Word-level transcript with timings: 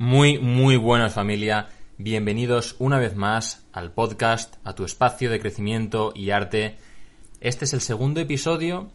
Muy, 0.00 0.38
muy 0.38 0.76
buenas 0.76 1.14
familia. 1.14 1.70
Bienvenidos 1.96 2.76
una 2.78 3.00
vez 3.00 3.16
más 3.16 3.66
al 3.72 3.90
podcast, 3.90 4.54
a 4.62 4.76
tu 4.76 4.84
espacio 4.84 5.28
de 5.28 5.40
crecimiento 5.40 6.12
y 6.14 6.30
arte. 6.30 6.76
Este 7.40 7.64
es 7.64 7.72
el 7.72 7.80
segundo 7.80 8.20
episodio 8.20 8.92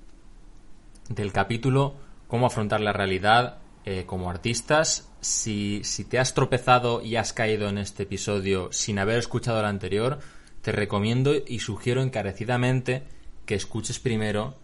del 1.10 1.34
capítulo 1.34 1.96
Cómo 2.30 2.46
afrontar 2.46 2.80
la 2.80 2.94
realidad 2.94 3.58
eh, 3.84 4.06
como 4.06 4.30
artistas. 4.30 5.12
Si, 5.20 5.82
si 5.84 6.06
te 6.06 6.20
has 6.20 6.34
tropezado 6.34 7.02
y 7.02 7.18
has 7.18 7.34
caído 7.34 7.68
en 7.68 7.80
este 7.80 8.04
episodio 8.04 8.72
sin 8.72 8.98
haber 8.98 9.18
escuchado 9.18 9.60
el 9.60 9.66
anterior, 9.66 10.20
te 10.62 10.72
recomiendo 10.72 11.34
y 11.36 11.60
sugiero 11.60 12.02
encarecidamente 12.02 13.04
que 13.46 13.56
escuches 13.56 14.00
primero 14.00 14.56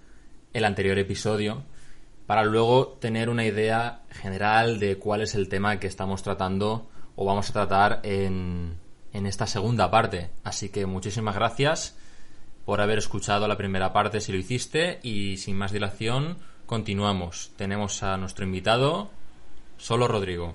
el 0.53 0.63
anterior 0.63 0.99
episodio 0.99 1.65
para 2.29 2.43
luego 2.43 2.89
tener 2.89 3.27
una 3.27 3.43
idea 3.43 4.03
general 4.11 4.79
de 4.79 4.99
cuál 4.99 5.21
es 5.21 5.33
el 5.33 5.49
tema 5.49 5.79
que 5.79 5.87
estamos 5.87 6.21
tratando 6.21 6.87
o 7.15 7.25
vamos 7.25 7.49
a 7.49 7.53
tratar 7.53 8.01
en, 8.03 8.77
en 9.13 9.25
esta 9.25 9.47
segunda 9.47 9.89
parte. 9.89 10.29
Así 10.43 10.69
que 10.69 10.85
muchísimas 10.85 11.33
gracias 11.33 11.97
por 12.65 12.81
haber 12.81 12.99
escuchado 12.99 13.47
la 13.47 13.57
primera 13.57 13.93
parte 13.93 14.21
si 14.21 14.31
lo 14.31 14.37
hiciste 14.37 14.99
y 15.01 15.37
sin 15.37 15.57
más 15.57 15.71
dilación 15.71 16.37
continuamos. 16.67 17.49
Tenemos 17.55 18.03
a 18.03 18.15
nuestro 18.17 18.45
invitado, 18.45 19.09
Solo 19.79 20.07
Rodrigo. 20.07 20.53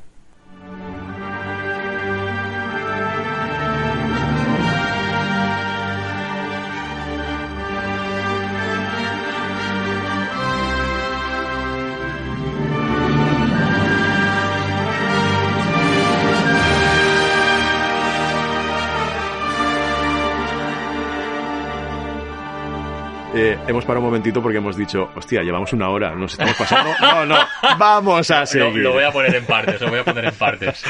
Hemos 23.66 23.84
parado 23.84 24.00
un 24.00 24.06
momentito 24.06 24.42
porque 24.42 24.58
hemos 24.58 24.76
dicho, 24.76 25.10
hostia, 25.14 25.42
llevamos 25.42 25.72
una 25.72 25.88
hora, 25.90 26.14
nos 26.14 26.32
estamos 26.32 26.54
pasando. 26.56 26.90
No, 27.00 27.26
no, 27.26 27.36
vamos 27.78 28.30
a 28.30 28.44
seguir. 28.46 28.82
lo 28.82 28.92
voy 28.92 29.04
a 29.04 29.10
poner 29.10 29.34
en 29.34 29.44
partes, 29.44 29.80
lo 29.80 29.88
voy 29.88 30.00
a 30.00 30.04
poner 30.04 30.24
en 30.26 30.34
partes. 30.34 30.82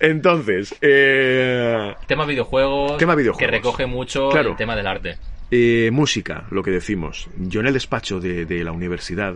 Entonces, 0.00 0.74
eh, 0.80 1.94
Tema 2.06 2.24
videojuegos, 2.26 2.96
Tema 2.98 3.14
videojuegos. 3.14 3.38
que 3.38 3.56
recoge 3.56 3.86
mucho 3.86 4.28
Claro. 4.30 4.50
el 4.50 4.56
tema 4.56 4.76
del 4.76 4.86
arte. 4.86 5.18
eh, 5.50 5.90
música, 5.92 6.44
lo 6.50 6.62
que 6.62 6.70
decimos. 6.70 7.28
Yo 7.38 7.60
en 7.60 7.66
el 7.66 7.72
despacho 7.72 8.20
de, 8.20 8.44
de 8.46 8.62
la 8.64 8.72
universidad, 8.72 9.34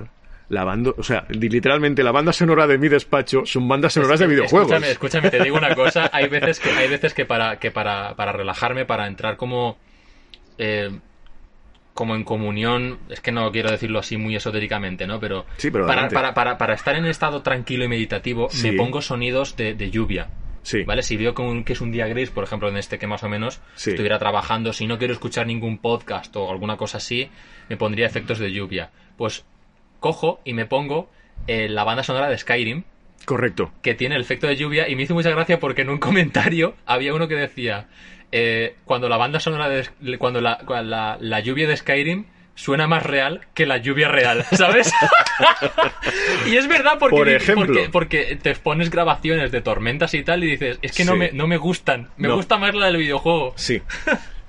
la 0.48 0.62
banda, 0.64 0.92
o 0.96 1.02
sea, 1.02 1.24
li- 1.30 1.48
literalmente 1.48 2.02
la 2.04 2.12
banda 2.12 2.32
sonora 2.32 2.66
de 2.66 2.78
mi 2.78 2.88
despacho 2.88 3.42
son 3.46 3.66
bandas 3.66 3.94
sonoras 3.94 4.20
de 4.20 4.26
videojuegos. 4.26 4.69
Escúchame, 4.70 4.91
escúchame, 4.92 5.30
te 5.30 5.42
digo 5.42 5.56
una 5.56 5.74
cosa. 5.76 6.10
Hay 6.12 6.28
veces 6.28 6.60
que, 6.60 6.70
hay 6.70 6.88
veces 6.88 7.14
que 7.14 7.24
para, 7.24 7.58
que 7.58 7.70
para, 7.70 8.14
para 8.14 8.32
relajarme, 8.32 8.84
para 8.84 9.06
entrar 9.06 9.36
como, 9.36 9.78
eh, 10.58 10.91
como 11.95 12.14
en 12.17 12.25
comunión, 12.25 12.98
es 13.09 13.20
que 13.20 13.31
no 13.33 13.50
quiero 13.53 13.70
decirlo 13.70 14.00
así 14.00 14.17
muy 14.17 14.34
esotéricamente, 14.37 15.06
¿no? 15.06 15.20
Pero, 15.20 15.47
Sí, 15.56 15.70
pero 15.70 15.87
para, 15.87 16.09
para, 16.09 16.34
para, 16.34 16.59
para 16.59 16.75
estar 16.75 16.97
en 16.97 17.06
estado 17.06 17.42
tranquilo 17.42 17.84
y 17.84 17.89
meditativo, 17.89 18.48
Sí. 18.50 18.70
me 18.73 18.77
pongo 18.77 19.00
sonidos 19.00 19.56
de, 19.56 19.75
de 19.75 19.91
lluvia. 19.91 20.28
Sí. 20.62 20.83
¿Vale? 20.83 21.03
Si 21.03 21.17
veo 21.17 21.34
que, 21.34 21.72
es 21.72 21.81
un 21.81 21.92
día 21.92 22.06
gris, 22.09 22.31
por 22.31 22.42
ejemplo, 22.42 22.69
en 22.69 22.77
este 22.78 22.98
que 22.98 23.06
más 23.06 23.22
o 23.22 23.28
menos 23.28 23.61
Sí. 23.77 23.91
estuviera 23.91 24.19
trabajando, 24.19 24.72
si 24.72 24.87
no 24.87 24.98
quiero 24.98 25.12
escuchar 25.12 25.47
ningún 25.47 25.78
podcast 25.78 26.34
o 26.37 26.50
alguna 26.50 26.77
cosa 26.77 26.98
así, 26.98 27.28
me 27.69 27.77
pondría 27.77 28.06
efectos 28.06 28.39
de 28.39 28.50
lluvia. 28.50 28.91
Pues 29.17 29.45
cojo 30.00 30.41
y 30.45 30.53
me 30.55 30.67
pongo 30.67 31.11
eh, 31.47 31.69
la 31.69 31.84
banda 31.84 32.03
sonora 32.03 32.28
de 32.28 32.39
Skyrim, 32.39 32.83
Correcto. 33.27 33.70
que 33.83 33.95
tiene 33.95 34.17
el 34.17 34.22
efecto 34.22 34.47
de 34.47 34.56
lluvia, 34.56 34.89
y 34.89 34.97
me 34.97 35.03
hizo 35.03 35.15
mucha 35.15 35.31
gracia 35.31 35.61
porque 35.61 35.83
en 35.83 35.91
un 35.91 35.98
comentario 36.00 36.75
había 36.87 37.15
uno 37.15 37.28
que 37.28 37.37
decía, 37.37 37.87
eh, 38.33 38.77
cuando 38.84 39.08
la 39.08 39.17
banda 39.17 39.41
sonora 39.41 39.69
de, 39.69 39.89
cuando 40.19 40.41
la, 40.41 40.58
cuando 40.67 40.91
la, 40.91 41.17
la 41.20 41.41
lluvia 41.41 41.67
de 41.69 41.77
Skyrim 41.77 42.25
suena 42.56 42.87
más 42.87 43.03
real 43.03 43.41
que 43.54 43.66
la 43.66 43.78
lluvia 43.78 44.09
real, 44.09 44.44
¿sabes? 44.53 44.93
y 46.47 46.56
es 46.56 46.66
verdad 46.69 46.97
porque, 46.98 47.16
Por 47.16 47.28
ejemplo. 47.28 47.66
porque, 47.66 47.88
porque 47.91 48.38
te 48.41 48.54
pones 48.54 48.91
grabaciones 48.91 49.50
de 49.53 49.60
tormentas 49.60 50.15
y 50.15 50.22
tal 50.22 50.44
y 50.44 50.48
dices, 50.53 50.78
es 50.82 50.93
que 50.93 51.04
no, 51.04 51.16
me, 51.16 51.32
no 51.32 51.47
me 51.47 51.56
gustan, 51.56 52.10
me 52.16 52.28
No. 52.28 52.37
gusta 52.37 52.59
más 52.59 52.75
la 52.75 52.87
del 52.87 52.98
videojuego. 52.98 53.54
Sí. 53.65 53.82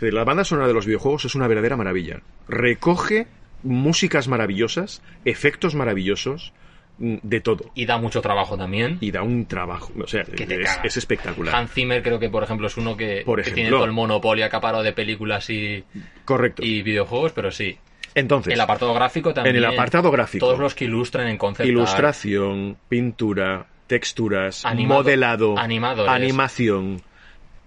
La 0.02 0.24
banda 0.26 0.44
sonora 0.44 0.68
de 0.68 0.74
los 0.74 0.86
videojuegos 0.86 1.24
es 1.26 1.36
una 1.36 1.48
verdadera 1.48 1.78
maravilla. 1.78 2.20
Recoge 2.50 3.28
músicas 3.64 4.28
maravillosas, 4.28 5.02
efectos 5.24 5.74
maravillosos, 5.74 6.54
de 6.98 7.42
todo. 7.42 7.72
Y 7.76 7.86
da 7.86 7.98
mucho 7.98 8.22
trabajo 8.22 8.58
también. 8.58 8.98
Y 9.02 9.12
da 9.12 9.22
un 9.22 9.46
trabajo. 9.46 9.92
O 10.02 10.08
sea, 10.08 10.24
Que 10.24 10.46
te 10.46 10.62
es, 10.62 10.98
espectacular. 10.98 11.54
Hans 11.56 11.72
Zimmer 11.72 12.02
creo 12.02 12.20
que, 12.20 12.30
por 12.30 12.44
ejemplo, 12.44 12.68
es 12.68 12.78
uno 12.78 12.96
que, 12.96 13.24
Por 13.26 13.42
que 13.44 13.52
tiene 13.52 13.70
todo 13.70 13.86
el 13.86 13.92
monopolio 13.92 14.46
acaparado 14.46 14.84
de 14.84 14.94
películas 14.94 15.50
y, 15.50 15.84
Correcto. 16.24 16.64
y 16.64 16.82
videojuegos, 16.84 17.34
pero 17.34 17.52
sí. 17.52 17.78
Entonces, 18.14 18.54
El 18.54 18.62
apartado 18.62 18.94
gráfico 18.94 19.34
también. 19.34 19.58
en 19.58 19.64
el 19.64 19.70
apartado 19.70 20.10
gráfico, 20.10 20.46
Todos 20.46 20.60
los 20.60 20.74
que 20.74 20.86
ilustran 20.86 21.28
en 21.28 21.38
concept 21.38 21.62
art, 21.68 21.70
ilustración, 21.70 22.78
pintura, 22.88 23.66
texturas, 23.88 24.66
Animado- 24.66 25.02
modelado, 25.04 25.58
animadores. 25.60 26.14
animación, 26.14 27.02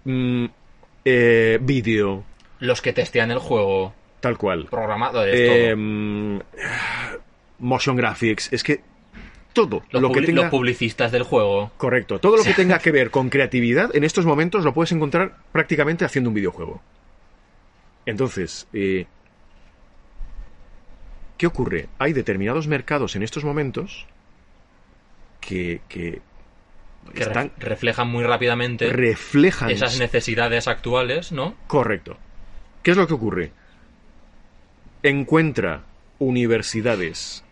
mm, 0.05 0.47
eh, 1.05 1.59
vídeo, 1.61 2.25
los 2.61 2.81
que 2.81 2.95
testean 2.95 3.31
el 3.31 3.39
juego, 3.41 3.93
tal 4.21 4.39
cual. 4.39 4.65
programadores, 4.71 5.35
Eh, 5.39 5.67
todo. 5.69 5.77
mm, 5.77 6.39
motion 7.59 7.97
graphics, 7.97 8.53
es 8.53 8.63
que 8.63 8.81
todo 9.67 9.83
Los, 9.91 10.03
lo 10.03 10.13
que 10.13 10.23
tenga 10.23 10.43
los 10.43 10.51
publicistas 10.51 11.11
del 11.13 11.23
juego. 11.25 11.71
correcto, 11.77 12.19
todo 12.21 12.37
lo 12.37 12.45
que 12.45 12.55
tenga 12.55 12.79
que 12.79 12.91
ver 12.93 13.11
con 13.11 13.29
creatividad 13.31 13.95
en 13.97 14.05
estos 14.05 14.25
momentos 14.27 14.65
lo 14.65 14.73
puedes 14.75 14.93
encontrar 14.93 15.37
prácticamente 15.53 16.05
haciendo 16.05 16.31
un 16.31 16.35
videojuego. 16.35 16.81
Entonces, 18.07 18.67
eh, 18.73 19.07
¿qué 21.37 21.47
ocurre? 21.47 21.89
Hay 21.99 22.13
determinados 22.13 22.67
mercados 22.67 23.17
en 23.17 23.23
estos 23.23 23.45
momentos 23.45 24.07
que, 25.41 25.81
que 25.89 26.21
Que 27.15 27.23
están 27.23 27.51
ref- 27.51 27.59
reflejan 27.59 28.09
muy 28.09 28.25
rápidamente 28.25 28.91
reflejan 28.93 29.71
esas 29.71 29.99
necesidades 29.99 30.69
actuales, 30.69 31.33
¿no? 31.33 31.55
Correcto. 31.67 32.17
¿Qué 32.83 32.93
es 32.93 32.97
lo 32.97 33.07
que 33.07 33.15
ocurre? 33.15 33.51
Encuentra 35.03 35.83
universidades 36.19 37.45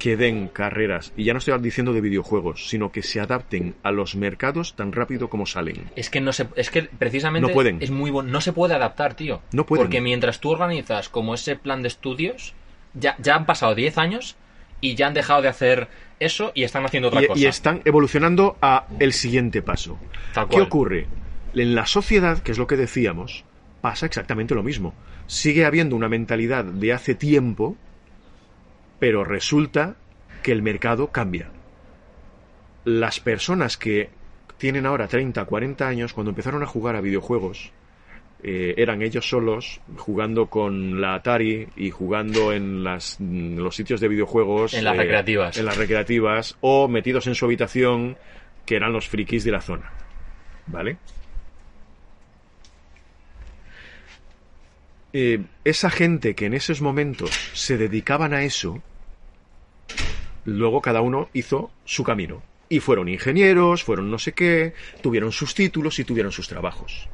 que 0.00 0.16
den 0.16 0.48
carreras, 0.48 1.12
y 1.16 1.22
ya 1.24 1.32
no 1.34 1.38
estoy 1.38 1.56
diciendo 1.60 1.92
de 1.92 2.00
videojuegos, 2.00 2.68
sino 2.68 2.90
que 2.90 3.02
se 3.02 3.20
adapten 3.20 3.76
a 3.84 3.92
los 3.92 4.16
mercados 4.16 4.74
tan 4.74 4.90
rápido 4.92 5.28
como 5.30 5.46
salen. 5.46 5.84
Es 5.94 6.10
que 6.10 6.20
no 6.20 6.32
se, 6.32 6.48
es 6.56 6.70
que 6.70 6.82
precisamente 6.84 7.46
No 7.46 7.54
pueden. 7.54 7.80
es 7.80 7.92
muy 7.92 8.10
no 8.10 8.40
se 8.40 8.52
puede 8.52 8.74
adaptar, 8.74 9.14
tío. 9.14 9.42
No 9.52 9.64
pueden. 9.66 9.84
Porque 9.84 10.00
mientras 10.00 10.40
tú 10.40 10.50
organizas 10.50 11.08
como 11.08 11.34
ese 11.34 11.54
plan 11.54 11.82
de 11.82 11.88
estudios, 11.88 12.54
ya, 12.94 13.14
ya 13.20 13.36
han 13.36 13.46
pasado 13.46 13.76
10 13.76 13.98
años 13.98 14.36
y 14.80 14.94
ya 14.96 15.06
han 15.06 15.14
dejado 15.14 15.42
de 15.42 15.48
hacer 15.48 15.88
eso 16.18 16.50
y 16.54 16.64
están 16.64 16.84
haciendo 16.86 17.08
otra 17.08 17.22
Y, 17.22 17.26
cosa. 17.26 17.40
y 17.40 17.46
están 17.46 17.82
evolucionando 17.84 18.56
a 18.62 18.86
el 18.98 19.12
siguiente 19.12 19.62
paso. 19.62 19.98
Tal 20.34 20.48
¿Qué 20.48 20.60
ocurre? 20.60 21.06
En 21.54 21.74
la 21.74 21.86
sociedad, 21.86 22.38
que 22.38 22.52
es 22.52 22.58
lo 22.58 22.66
que 22.66 22.76
decíamos, 22.76 23.44
pasa 23.80 24.06
exactamente 24.06 24.54
lo 24.54 24.62
mismo. 24.62 24.94
Sigue 25.26 25.66
habiendo 25.66 25.94
una 25.94 26.08
mentalidad 26.08 26.64
de 26.64 26.92
hace 26.92 27.14
tiempo, 27.14 27.76
pero 29.00 29.24
resulta 29.24 29.96
que 30.44 30.52
el 30.52 30.62
mercado 30.62 31.08
cambia. 31.08 31.50
Las 32.84 33.18
personas 33.18 33.76
que 33.76 34.10
tienen 34.58 34.86
ahora 34.86 35.08
30, 35.08 35.44
40 35.44 35.88
años, 35.88 36.12
cuando 36.12 36.30
empezaron 36.30 36.62
a 36.62 36.66
jugar 36.66 36.94
a 36.94 37.00
videojuegos, 37.00 37.72
eh, 38.42 38.74
eran 38.76 39.02
ellos 39.02 39.28
solos 39.28 39.80
jugando 39.96 40.46
con 40.46 41.00
la 41.00 41.14
Atari 41.14 41.68
y 41.76 41.90
jugando 41.90 42.52
en 42.52 42.84
las, 42.84 43.18
en 43.20 43.56
los 43.56 43.74
sitios 43.74 44.00
de 44.00 44.08
videojuegos. 44.08 44.74
En 44.74 44.84
las 44.84 44.96
recreativas. 44.96 45.56
En 45.56 45.64
las 45.64 45.76
recreativas 45.76 46.56
o 46.60 46.88
metidos 46.88 47.26
en 47.26 47.34
su 47.34 47.46
habitación, 47.46 48.16
que 48.64 48.76
eran 48.76 48.92
los 48.92 49.08
frikis 49.08 49.44
de 49.44 49.50
la 49.50 49.60
zona. 49.60 49.92
¿Vale? 50.66 50.98
Eh, 55.12 55.40
esa 55.64 55.90
gente 55.90 56.34
que 56.34 56.46
en 56.46 56.54
esos 56.54 56.80
momentos 56.80 57.30
se 57.54 57.76
dedicaban 57.76 58.32
a 58.32 58.44
eso, 58.44 58.80
luego 60.44 60.80
cada 60.80 61.00
uno 61.00 61.28
hizo 61.32 61.70
su 61.84 62.04
camino. 62.04 62.42
Y 62.68 62.78
fueron 62.80 63.08
ingenieros, 63.08 63.82
fueron 63.82 64.10
no 64.10 64.18
sé 64.18 64.32
qué, 64.32 64.74
tuvieron 65.02 65.32
sus 65.32 65.54
títulos 65.54 65.98
y 65.98 66.04
tuvieron 66.04 66.30
sus 66.30 66.46
trabajos. 66.46 67.08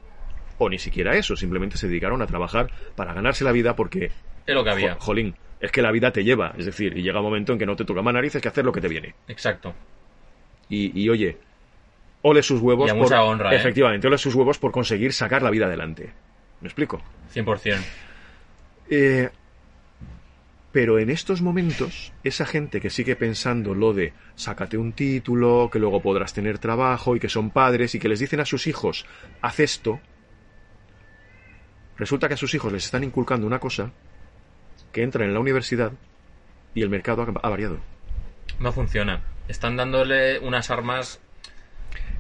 O 0.59 0.69
ni 0.69 0.79
siquiera 0.79 1.17
eso, 1.17 1.37
simplemente 1.37 1.79
se 1.79 1.89
dedicaron 1.89 2.21
a 2.23 2.27
trabajar 2.27 2.71
para 2.95 3.15
ganarse 3.15 3.45
la 3.45 3.53
vida 3.53 3.75
porque, 3.75 4.11
Es 4.47 4.55
lo 4.55 4.63
que 4.65 4.71
había. 4.71 4.95
jo- 4.95 5.01
jolín, 5.01 5.35
es 5.61 5.73
que 5.73 5.81
la 5.83 5.93
vida 5.93 6.13
te 6.13 6.25
lleva. 6.25 6.55
Es 6.59 6.67
decir, 6.67 6.97
y 6.97 7.03
llega 7.03 7.21
un 7.21 7.25
momento 7.27 7.53
en 7.55 7.59
que 7.59 7.67
no 7.67 7.77
te 7.77 7.85
toca 7.87 8.03
más 8.03 8.13
narices 8.13 8.43
que 8.43 8.49
hacer 8.49 8.65
lo 8.67 8.73
que 8.73 8.81
te 8.83 8.89
viene. 8.89 9.15
Exacto. 9.29 9.75
Y, 10.69 10.99
y, 11.01 11.09
oye, 11.09 11.39
ole 12.23 12.43
sus 12.43 12.61
huevos 12.61 12.89
Y 12.89 12.91
a 12.91 12.95
por... 12.95 13.03
mucha 13.05 13.23
honra, 13.23 13.53
¿eh? 13.53 13.57
Efectivamente, 13.57 14.07
ole 14.07 14.19
sus 14.19 14.35
huevos 14.35 14.59
por 14.59 14.73
conseguir 14.73 15.13
sacar 15.15 15.43
la 15.43 15.51
vida 15.51 15.67
adelante. 15.67 16.11
¿Me 16.61 16.69
explico? 16.69 17.03
100%. 17.35 17.79
Eh, 18.91 19.31
Pero 20.73 20.99
en 20.99 21.09
estos 21.11 21.41
momentos, 21.41 22.13
esa 22.23 22.45
gente 22.45 22.81
que 22.83 22.91
sigue 22.91 23.17
pensando 23.17 23.75
lo 23.75 23.95
de 23.95 24.13
sácate 24.35 24.77
un 24.77 24.93
título, 24.93 25.71
que 25.73 25.79
luego 25.79 26.03
podrás 26.03 26.35
tener 26.35 26.59
trabajo 26.59 27.17
y 27.17 27.21
que 27.21 27.31
son 27.31 27.51
padres 27.51 27.95
y 27.95 27.99
que 27.99 28.09
les 28.11 28.19
dicen 28.21 28.41
a 28.41 28.45
sus 28.45 28.67
hijos, 28.67 29.07
haz 29.41 29.59
esto, 29.61 30.01
resulta 31.97 32.29
que 32.29 32.35
a 32.35 32.37
sus 32.37 32.53
hijos 32.55 32.73
les 32.73 32.85
están 32.85 33.05
inculcando 33.05 33.47
una 33.47 33.59
cosa 33.59 33.91
que 34.93 35.03
entran 35.03 35.29
en 35.29 35.35
la 35.35 35.41
universidad 35.41 35.93
y 36.75 36.83
el 36.83 36.91
mercado 36.91 37.23
ha, 37.23 37.47
ha 37.47 37.49
variado. 37.51 37.79
No 38.61 38.71
funciona. 38.73 39.23
Están 39.49 39.77
dándole 39.77 40.39
unas 40.41 40.71
armas. 40.71 41.21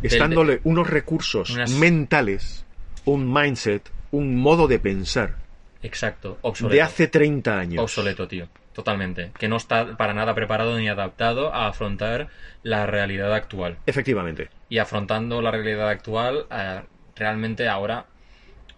Están 0.03 0.31
dándole 0.31 0.61
unos 0.65 0.89
recursos 0.89 1.51
Unas- 1.51 1.73
mentales, 1.73 2.65
un 3.05 3.31
mindset, 3.33 3.91
un 4.17 4.37
modo 4.41 4.67
de 4.69 4.79
pensar 4.79 5.37
Exacto, 5.83 6.39
obsoleto. 6.43 6.75
de 6.75 6.83
hace 6.83 7.07
30 7.09 7.59
años. 7.59 7.83
Obsoleto, 7.83 8.27
tío. 8.27 8.49
Totalmente. 8.73 9.31
Que 9.39 9.49
no 9.49 9.57
está 9.57 9.97
para 9.97 10.13
nada 10.13 10.35
preparado 10.35 10.77
ni 10.79 10.89
adaptado 10.89 11.55
a 11.55 11.67
afrontar 11.69 12.29
la 12.63 12.87
realidad 12.87 13.33
actual. 13.35 13.79
Efectivamente. 13.87 14.51
Y 14.69 14.79
afrontando 14.79 15.41
la 15.41 15.51
realidad 15.51 15.89
actual, 15.89 16.47
eh, 16.51 16.83
realmente 17.15 17.69
ahora, 17.69 18.07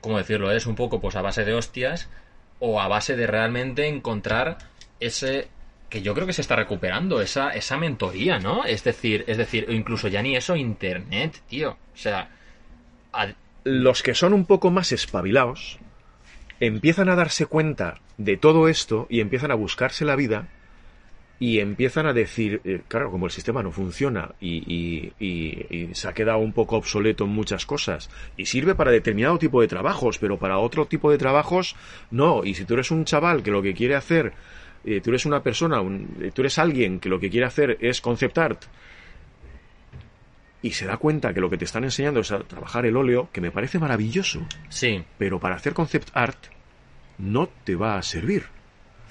¿cómo 0.00 0.18
decirlo? 0.18 0.52
Es 0.52 0.66
un 0.66 0.76
poco 0.76 1.00
pues 1.00 1.16
a 1.16 1.22
base 1.22 1.44
de 1.44 1.54
hostias 1.54 2.08
o 2.60 2.80
a 2.80 2.86
base 2.88 3.16
de 3.16 3.26
realmente 3.26 3.86
encontrar 3.88 4.58
ese 5.00 5.48
que 5.88 6.02
yo 6.02 6.14
creo 6.14 6.26
que 6.26 6.32
se 6.34 6.42
está 6.42 6.54
recuperando 6.54 7.20
esa 7.22 7.50
esa 7.50 7.76
mentoría, 7.78 8.38
¿no? 8.38 8.64
Es 8.64 8.84
decir, 8.84 9.24
es 9.26 9.36
decir, 9.38 9.66
o 9.68 9.72
incluso 9.72 10.06
ya 10.08 10.20
ni 10.22 10.36
eso 10.36 10.54
internet, 10.54 11.40
tío. 11.48 11.70
O 11.70 11.96
sea, 11.96 12.28
a- 13.12 13.32
los 13.64 14.02
que 14.02 14.14
son 14.14 14.32
un 14.32 14.44
poco 14.46 14.70
más 14.70 14.92
espabilados 14.92 15.78
empiezan 16.60 17.08
a 17.08 17.14
darse 17.16 17.46
cuenta 17.46 18.00
de 18.16 18.36
todo 18.36 18.68
esto 18.68 19.06
y 19.10 19.20
empiezan 19.20 19.50
a 19.50 19.54
buscarse 19.56 20.04
la 20.04 20.16
vida 20.16 20.48
y 21.40 21.60
empiezan 21.60 22.06
a 22.06 22.12
decir, 22.12 22.60
eh, 22.64 22.80
claro, 22.88 23.12
como 23.12 23.26
el 23.26 23.30
sistema 23.32 23.62
no 23.62 23.70
funciona 23.70 24.32
y, 24.40 24.56
y- 24.66 25.12
y- 25.24 25.94
se 25.94 26.08
ha 26.08 26.12
quedado 26.12 26.38
un 26.38 26.52
poco 26.52 26.76
obsoleto 26.76 27.24
en 27.24 27.30
muchas 27.30 27.64
cosas 27.64 28.10
y 28.36 28.46
sirve 28.46 28.74
para 28.74 28.90
determinado 28.90 29.38
tipo 29.38 29.60
de 29.60 29.68
trabajos, 29.68 30.18
pero 30.18 30.36
para 30.38 30.58
otro 30.58 30.86
tipo 30.86 31.12
de 31.12 31.18
trabajos 31.18 31.76
no. 32.10 32.44
Y 32.44 32.54
si 32.54 32.64
tú 32.64 32.74
eres 32.74 32.90
un 32.90 33.04
chaval 33.04 33.44
que 33.44 33.52
lo 33.52 33.62
que 33.62 33.72
quiere 33.72 33.94
hacer, 33.94 34.32
eh, 34.84 35.00
tú 35.00 35.10
eres 35.10 35.26
una 35.26 35.44
persona, 35.44 35.80
un- 35.80 36.32
tú 36.34 36.42
eres 36.42 36.58
alguien 36.58 36.98
que 36.98 37.08
lo 37.08 37.20
que 37.20 37.30
quiere 37.30 37.46
hacer 37.46 37.78
es 37.80 38.00
concept 38.00 38.38
art 38.38 38.64
y 40.62 40.72
se 40.72 40.86
da 40.86 40.96
cuenta 40.96 41.32
que 41.32 41.40
lo 41.40 41.48
que 41.50 41.56
te 41.56 41.64
están 41.64 41.84
enseñando 41.84 42.20
es 42.20 42.32
a 42.32 42.40
trabajar 42.40 42.84
el 42.86 42.96
óleo, 42.96 43.28
que 43.32 43.40
me 43.40 43.50
parece 43.50 43.78
maravilloso, 43.78 44.46
sí, 44.68 45.04
pero 45.16 45.38
para 45.38 45.54
hacer 45.56 45.72
concept 45.74 46.08
art 46.14 46.38
no 47.18 47.48
te 47.64 47.74
va 47.76 47.96
a 47.96 48.02
servir. 48.02 48.44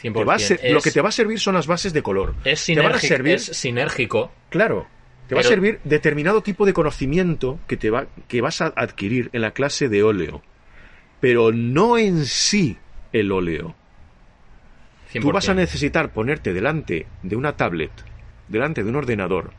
100%. 0.02 0.14
Te 0.14 0.24
va 0.26 0.36
a 0.36 0.40
ser- 0.40 0.60
es, 0.62 0.74
Lo 0.74 0.82
que 0.82 0.92
te 0.92 1.02
va 1.02 1.10
a 1.10 1.12
servir 1.12 1.40
son 1.40 1.56
las 1.56 1.66
bases 1.68 1.92
de 1.94 2.04
color. 2.04 2.36
es 2.44 2.66
te 2.66 2.76
van 2.80 2.94
a 2.94 3.00
servir, 3.00 3.36
es 3.36 3.46
sinérgico. 3.46 4.32
claro, 4.50 4.88
te 5.28 5.36
va 5.36 5.42
a 5.42 5.44
servir 5.44 5.80
determinado 5.84 6.42
tipo 6.44 6.66
de 6.66 6.74
conocimiento 6.74 7.60
que 7.68 7.76
te 7.78 7.90
va 7.90 8.08
que 8.28 8.40
vas 8.42 8.62
a 8.62 8.68
adquirir 8.76 9.30
en 9.34 9.42
la 9.42 9.52
clase 9.52 9.90
de 9.90 10.04
óleo, 10.04 10.42
pero 11.20 11.52
no 11.52 11.98
en 11.98 12.26
sí 12.26 12.78
el 13.12 13.32
óleo. 13.32 13.76
100%. 15.12 15.22
Tú 15.22 15.32
vas 15.32 15.50
a 15.50 15.54
necesitar 15.54 16.12
ponerte 16.12 16.54
delante 16.54 17.08
de 17.24 17.36
una 17.36 17.56
tablet, 17.56 17.92
delante 18.48 18.84
de 18.84 18.90
un 18.90 18.96
ordenador, 18.98 19.52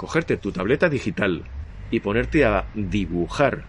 cogerte 0.00 0.38
tu 0.38 0.50
tableta 0.50 0.88
digital 0.88 1.44
y 1.90 2.00
ponerte 2.00 2.46
a 2.46 2.64
dibujar 2.72 3.66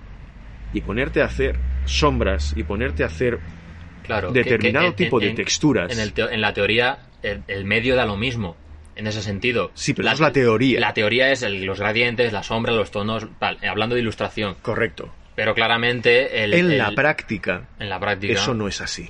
y 0.71 0.79
ponerte 0.79 1.21
a 1.21 1.25
hacer 1.25 1.59
sombras 1.83 2.53
y 2.55 2.63
ponerte 2.63 3.03
a 3.03 3.07
hacer 3.07 3.41
Claro, 4.01 4.31
determinado 4.31 4.91
que 4.95 5.03
tipo 5.03 5.19
de 5.19 5.27
en- 5.31 5.35
texturas. 5.35 5.91
En, 5.91 5.99
el 5.99 6.13
teo- 6.13 6.29
en 6.31 6.39
la 6.39 6.53
teoría, 6.53 6.99
el, 7.21 7.43
el 7.49 7.65
medio 7.65 7.97
da 7.97 8.05
lo 8.05 8.15
mismo. 8.15 8.55
En 8.95 9.07
ese 9.07 9.21
sentido. 9.21 9.71
Sí, 9.73 9.93
pero 9.93 10.07
eso 10.07 10.13
es 10.15 10.19
la 10.21 10.31
teoría. 10.31 10.79
La 10.79 10.93
teoría 10.93 11.31
es 11.33 11.41
el- 11.43 11.65
los 11.65 11.79
gradientes, 11.79 12.31
la 12.31 12.43
sombra, 12.43 12.71
los 12.71 12.91
tonos, 12.91 13.27
tal, 13.37 13.57
hablando 13.67 13.95
de 13.95 14.01
ilustración. 14.01 14.55
Correcto. 14.61 15.13
Pero 15.35 15.53
claramente 15.53 16.43
el, 16.45 16.53
en 16.53 16.77
la 16.77 16.91
práctica, 16.95 17.67
en 17.77 17.89
la 17.89 17.99
práctica 17.99 18.33
eso 18.33 18.53
no 18.53 18.69
es 18.69 18.79
así. 18.79 19.09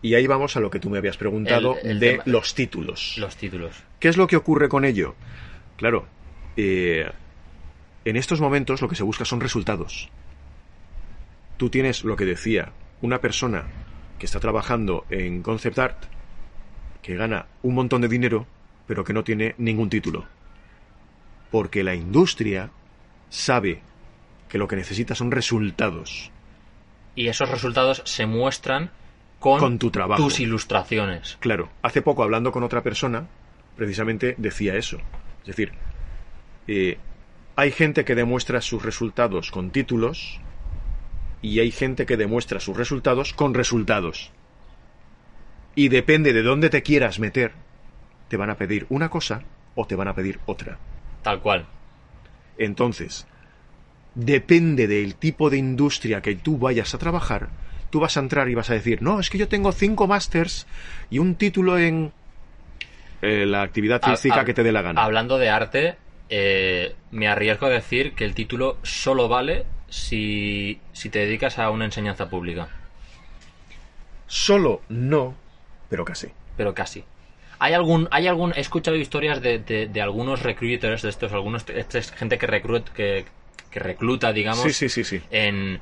Y 0.00 0.14
ahí 0.14 0.26
vamos 0.26 0.56
a 0.56 0.60
lo 0.60 0.70
que 0.70 0.80
tú 0.80 0.88
me 0.88 0.96
habías 0.96 1.18
preguntado 1.18 1.76
de 1.82 1.94
tema- 2.12 2.22
los 2.24 2.54
títulos. 2.54 3.16
los 3.18 3.36
títulos. 3.36 3.76
¿Qué 4.00 4.08
es 4.08 4.16
lo 4.16 4.26
que 4.26 4.36
ocurre 4.36 4.68
con 4.70 4.84
ello? 4.86 5.14
Claro, 5.76 6.06
eh, 6.56 7.10
en 8.04 8.16
estos 8.16 8.40
momentos 8.40 8.82
lo 8.82 8.88
que 8.88 8.96
se 8.96 9.02
busca 9.02 9.24
son 9.24 9.40
resultados. 9.40 10.08
Tú 11.56 11.70
tienes 11.70 12.04
lo 12.04 12.16
que 12.16 12.24
decía, 12.24 12.72
una 13.00 13.20
persona 13.20 13.64
que 14.18 14.26
está 14.26 14.40
trabajando 14.40 15.04
en 15.10 15.42
concept 15.42 15.78
art, 15.78 16.04
que 17.02 17.16
gana 17.16 17.46
un 17.62 17.74
montón 17.74 18.02
de 18.02 18.08
dinero, 18.08 18.46
pero 18.86 19.04
que 19.04 19.12
no 19.12 19.24
tiene 19.24 19.54
ningún 19.58 19.90
título. 19.90 20.26
Porque 21.50 21.84
la 21.84 21.94
industria 21.94 22.70
sabe 23.28 23.80
que 24.48 24.58
lo 24.58 24.68
que 24.68 24.76
necesita 24.76 25.14
son 25.14 25.30
resultados. 25.30 26.30
Y 27.14 27.28
esos 27.28 27.50
resultados 27.50 28.02
se 28.04 28.26
muestran 28.26 28.90
con, 29.38 29.58
Con 29.58 29.78
tu 29.78 29.90
trabajo. 29.90 30.22
tus 30.22 30.40
ilustraciones. 30.40 31.36
Claro, 31.40 31.68
hace 31.82 32.02
poco 32.02 32.22
hablando 32.22 32.52
con 32.52 32.62
otra 32.62 32.82
persona, 32.82 33.26
precisamente 33.76 34.34
decía 34.38 34.76
eso. 34.76 34.98
Es 35.40 35.48
decir, 35.48 35.72
eh, 36.66 36.98
hay 37.56 37.70
gente 37.72 38.04
que 38.04 38.14
demuestra 38.14 38.60
sus 38.60 38.82
resultados 38.82 39.50
con 39.50 39.70
títulos 39.70 40.40
y 41.40 41.60
hay 41.60 41.70
gente 41.70 42.06
que 42.06 42.16
demuestra 42.16 42.60
sus 42.60 42.76
resultados 42.76 43.32
con 43.32 43.54
resultados. 43.54 44.30
Y 45.74 45.88
depende 45.88 46.32
de 46.32 46.42
dónde 46.42 46.70
te 46.70 46.82
quieras 46.82 47.18
meter, 47.18 47.52
te 48.28 48.36
van 48.36 48.50
a 48.50 48.56
pedir 48.56 48.86
una 48.90 49.08
cosa 49.08 49.42
o 49.74 49.86
te 49.86 49.96
van 49.96 50.08
a 50.08 50.14
pedir 50.14 50.38
otra. 50.46 50.78
Tal 51.22 51.40
cual. 51.40 51.66
Entonces, 52.58 53.26
depende 54.14 54.86
del 54.86 55.14
tipo 55.14 55.48
de 55.50 55.56
industria 55.56 56.20
que 56.20 56.34
tú 56.36 56.58
vayas 56.58 56.94
a 56.94 56.98
trabajar, 56.98 57.48
tú 57.90 58.00
vas 58.00 58.16
a 58.16 58.20
entrar 58.20 58.48
y 58.48 58.54
vas 58.54 58.70
a 58.70 58.74
decir, 58.74 59.02
no, 59.02 59.18
es 59.20 59.30
que 59.30 59.38
yo 59.38 59.48
tengo 59.48 59.72
cinco 59.72 60.06
másters 60.06 60.66
y 61.10 61.18
un 61.18 61.34
título 61.36 61.78
en 61.78 62.12
eh, 63.22 63.46
la 63.46 63.62
actividad 63.62 64.00
Ha- 64.02 64.10
física 64.16 64.40
ha- 64.40 64.44
que 64.44 64.54
te 64.54 64.62
dé 64.62 64.72
la 64.72 64.82
gana. 64.82 65.02
Hablando 65.02 65.38
de 65.38 65.48
arte, 65.48 65.96
eh, 66.34 66.94
me 67.10 67.28
arriesgo 67.28 67.66
a 67.66 67.70
decir 67.70 68.14
que 68.14 68.24
el 68.24 68.34
título 68.34 68.78
solo 68.82 69.28
vale 69.28 69.66
si, 69.90 70.80
si 70.94 71.10
te 71.10 71.18
dedicas 71.18 71.58
a 71.58 71.68
una 71.70 71.84
enseñanza 71.84 72.30
pública. 72.30 72.68
Solo 74.26 74.80
no, 74.88 75.34
pero 75.90 76.04
casi. 76.04 76.28
pero 76.56 76.74
casi. 76.74 77.04
Hay 77.58 77.74
algún, 77.74 78.08
hay 78.10 78.26
algún, 78.28 78.52
he 78.56 78.60
escuchado 78.60 78.96
historias 78.96 79.42
de, 79.42 79.58
de, 79.58 79.86
de 79.88 80.00
algunos 80.02 80.42
recruiters, 80.42 81.02
de 81.02 81.10
estos, 81.10 81.32
algunos, 81.32 81.68
esta 81.68 81.98
es 81.98 82.10
gente 82.12 82.38
que 82.38 82.46
recluta, 82.46 82.92
que, 82.94 83.26
que 83.70 83.78
recluta, 83.78 84.32
digamos, 84.32 84.62
Sí, 84.62 84.72
sí, 84.72 84.88
sí, 84.88 85.04
sí. 85.04 85.20
en, 85.30 85.80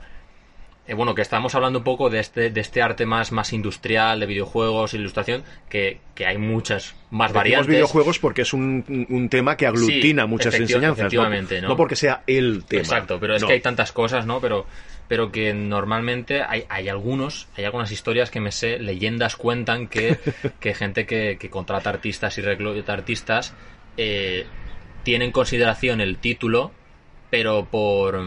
eh, 0.91 0.95
bueno, 0.95 1.15
que 1.15 1.23
estamos 1.23 1.55
hablando 1.55 1.79
un 1.79 1.85
poco 1.85 2.11
de 2.11 2.19
este, 2.19 2.51
de 2.51 2.61
este 2.61 2.83
arte 2.83 3.07
más, 3.07 3.31
más 3.31 3.53
industrial, 3.53 4.19
de 4.19 4.27
videojuegos, 4.27 4.93
ilustración, 4.95 5.45
que, 5.69 6.01
que 6.17 6.27
hay 6.27 6.37
muchas 6.37 6.97
más 7.11 7.29
Decimos 7.29 7.35
variantes. 7.35 7.69
videojuegos 7.69 8.19
porque 8.19 8.43
es 8.43 8.53
un, 8.53 9.07
un 9.09 9.29
tema 9.29 9.57
que 9.57 9.67
aglutina 9.67 10.25
Sí, 10.25 10.29
muchas 10.29 10.55
enseñanzas. 10.55 10.99
¿no? 10.99 11.07
efectivamente, 11.07 11.61
¿no? 11.63 11.69
no 11.69 11.77
porque 11.77 11.95
sea 11.95 12.23
el 12.27 12.65
tema. 12.65 12.83
Exacto, 12.83 13.19
pero 13.21 13.37
es 13.37 13.43
No. 13.43 13.47
que 13.49 13.55
hay 13.55 13.61
tantas 13.61 13.93
cosas, 13.93 14.27
¿no? 14.27 14.41
Pero, 14.41 14.67
pero 15.07 15.31
que 15.31 15.55
normalmente 15.55 16.43
hay, 16.43 16.65
hay 16.69 16.89
algunos, 16.89 17.47
hay 17.57 17.65
algunas 17.65 17.93
historias 17.93 18.31
que 18.31 18.41
me 18.41 18.51
sé, 18.51 18.81
leyendas 18.81 19.37
cuentan 19.37 19.87
que, 19.87 20.19
que 20.61 20.75
gente 20.75 21.07
que, 21.07 21.37
que 21.39 21.51
contrata 21.51 21.89
artistas 21.91 22.37
y 22.39 22.43
recluta 22.43 22.93
artistas 22.93 23.55
eh, 23.97 24.45
tiene 25.05 25.25
en 25.27 25.31
consideración 25.33 26.01
el 26.01 26.17
título, 26.19 26.73
pero 27.31 27.65
por, 27.71 28.21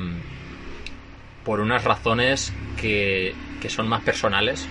por 1.44 1.60
unas 1.60 1.84
razones 1.84 2.54
que, 2.80 3.34
que 3.62 3.70
son 3.70 3.88
más 3.88 4.02
personales. 4.02 4.68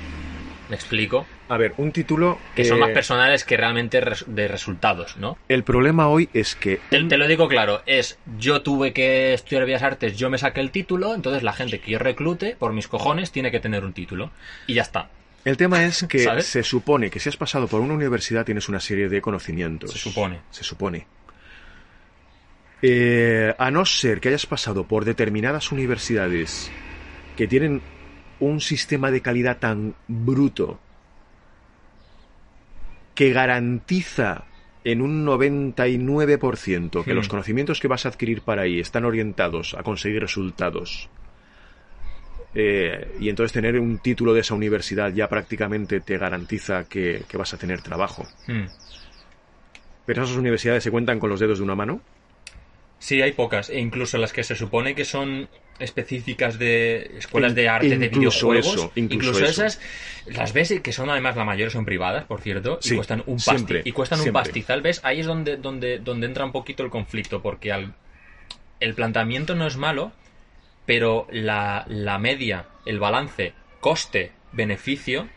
¿Me 0.68 0.76
explico? 0.76 1.26
A 1.50 1.58
ver, 1.58 1.74
un 1.76 1.92
título 1.92 2.38
Que 2.56 2.64
son 2.64 2.78
más 2.78 2.92
personales 2.92 3.44
que 3.44 3.58
realmente 3.58 4.00
de 4.26 4.48
resultados, 4.48 5.18
¿no? 5.18 5.36
El 5.48 5.64
problema 5.64 6.08
hoy 6.08 6.30
es 6.32 6.54
que 6.54 6.80
Te, 6.88 7.04
te 7.04 7.18
lo 7.18 7.28
digo 7.28 7.46
claro, 7.46 7.82
es 7.84 8.18
yo 8.38 8.62
tuve 8.62 8.94
que 8.94 9.34
estudiar 9.34 9.66
Bellas 9.66 9.82
Artes, 9.82 10.16
yo 10.16 10.30
me 10.30 10.38
saqué 10.38 10.60
el 10.60 10.70
título, 10.70 11.14
entonces 11.14 11.42
la 11.42 11.52
gente 11.52 11.80
que 11.80 11.90
yo 11.90 11.98
reclute, 11.98 12.56
por 12.58 12.72
mis 12.72 12.88
cojones, 12.88 13.32
tiene 13.32 13.50
que 13.50 13.60
tener 13.60 13.84
un 13.84 13.92
título. 13.92 14.30
Y 14.66 14.72
ya 14.72 14.82
está. 14.82 15.10
El 15.44 15.58
tema 15.58 15.84
es 15.84 16.06
que 16.08 16.18
¿Sabes? 16.24 16.46
se 16.46 16.62
supone 16.62 17.10
que 17.10 17.20
si 17.20 17.28
has 17.28 17.36
pasado 17.36 17.66
por 17.66 17.82
una 17.82 17.92
universidad 17.92 18.46
tienes 18.46 18.70
una 18.70 18.80
serie 18.80 19.10
de 19.10 19.20
conocimientos. 19.20 19.90
Se 19.90 19.98
supone. 19.98 20.40
Se 20.50 20.64
supone. 20.64 21.06
Eh, 22.82 23.54
a 23.58 23.70
no 23.70 23.84
ser 23.84 24.20
que 24.20 24.28
hayas 24.28 24.46
pasado 24.46 24.88
por 24.88 25.04
determinadas 25.04 25.70
universidades 25.70 26.74
que 27.36 27.46
tienen 27.46 27.80
un 28.40 28.60
sistema 28.60 29.10
de 29.12 29.22
calidad 29.22 29.58
tan 29.58 29.94
bruto 30.08 30.80
que 33.14 33.32
garantiza 33.32 34.44
en 34.84 35.00
un 35.00 35.24
99% 35.24 37.04
que 37.04 37.12
Hmm. 37.12 37.16
los 37.16 37.28
conocimientos 37.28 37.78
que 37.80 37.88
vas 37.88 38.04
a 38.04 38.08
adquirir 38.08 38.42
para 38.42 38.62
ahí 38.62 38.80
están 38.80 39.04
orientados 39.04 39.74
a 39.74 39.82
conseguir 39.82 40.20
resultados 40.20 41.08
Eh, 42.54 43.16
y 43.18 43.30
entonces 43.30 43.52
tener 43.52 43.78
un 43.80 43.98
título 43.98 44.34
de 44.34 44.40
esa 44.40 44.54
universidad 44.54 45.12
ya 45.14 45.28
prácticamente 45.28 46.00
te 46.00 46.18
garantiza 46.18 46.84
que, 46.84 47.24
que 47.28 47.36
vas 47.38 47.54
a 47.54 47.58
tener 47.58 47.80
trabajo. 47.80 48.28
Hmm. 48.46 48.66
Pero 50.04 50.22
esas 50.24 50.36
universidades 50.36 50.82
se 50.84 50.90
cuentan 50.90 51.18
con 51.18 51.30
los 51.30 51.40
dedos 51.40 51.58
de 51.58 51.64
una 51.64 51.74
mano. 51.74 52.00
Sí, 53.02 53.20
hay 53.20 53.32
pocas, 53.32 53.68
e 53.68 53.80
incluso 53.80 54.16
las 54.16 54.32
que 54.32 54.44
se 54.44 54.54
supone 54.54 54.94
que 54.94 55.04
son 55.04 55.48
específicas 55.80 56.56
de 56.56 57.10
escuelas 57.18 57.52
de 57.56 57.68
arte, 57.68 57.98
de 57.98 58.08
videojuegos, 58.08 58.74
eso, 58.74 58.92
incluso 58.94 59.44
eso. 59.44 59.64
esas 59.64 59.80
las 60.26 60.52
ves 60.52 60.72
que 60.80 60.92
son 60.92 61.10
además 61.10 61.34
la 61.34 61.44
mayoría 61.44 61.68
son 61.70 61.84
privadas, 61.84 62.26
por 62.26 62.40
cierto, 62.40 62.78
y 62.80 62.94
cuestan 62.94 63.24
un 63.26 63.38
pasti- 63.38 63.56
siempre, 63.56 63.82
y 63.84 63.90
cuestan 63.90 64.20
un 64.20 64.32
pastizal, 64.32 64.82
¿ves? 64.82 65.00
Ahí 65.02 65.18
es 65.18 65.26
donde 65.26 65.56
donde 65.56 65.98
donde 65.98 66.28
entra 66.28 66.44
un 66.44 66.52
poquito 66.52 66.84
el 66.84 66.90
conflicto 66.90 67.42
porque 67.42 67.72
al 67.72 67.94
el 68.78 68.94
planteamiento 68.94 69.56
no 69.56 69.66
es 69.66 69.76
malo, 69.76 70.12
pero 70.86 71.26
la, 71.32 71.84
la 71.88 72.18
media, 72.18 72.66
el 72.86 73.00
balance 73.00 73.52
coste-beneficio 73.80 75.28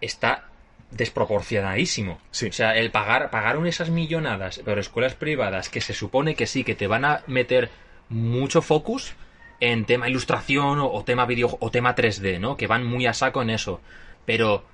está 0.00 0.48
desproporcionadísimo. 0.90 2.18
Sí. 2.30 2.48
O 2.48 2.52
sea, 2.52 2.76
el 2.76 2.90
pagar, 2.90 3.30
pagar 3.30 3.56
un- 3.58 3.66
esas 3.66 3.90
millonadas 3.90 4.58
por 4.60 4.78
escuelas 4.78 5.14
privadas 5.14 5.68
que 5.68 5.80
se 5.80 5.94
supone 5.94 6.34
que 6.34 6.46
sí, 6.46 6.64
que 6.64 6.74
te 6.74 6.86
van 6.86 7.04
a 7.04 7.22
meter 7.26 7.70
mucho 8.08 8.62
focus 8.62 9.14
en 9.60 9.84
tema 9.84 10.08
ilustración 10.08 10.78
o, 10.78 10.90
o 10.90 11.04
tema 11.04 11.26
video 11.26 11.56
o 11.60 11.70
tema 11.70 11.94
3D, 11.94 12.38
¿no? 12.38 12.56
Que 12.56 12.66
van 12.66 12.86
muy 12.86 13.06
a 13.06 13.12
saco 13.14 13.42
en 13.42 13.50
eso. 13.50 13.80
Pero, 14.24 14.64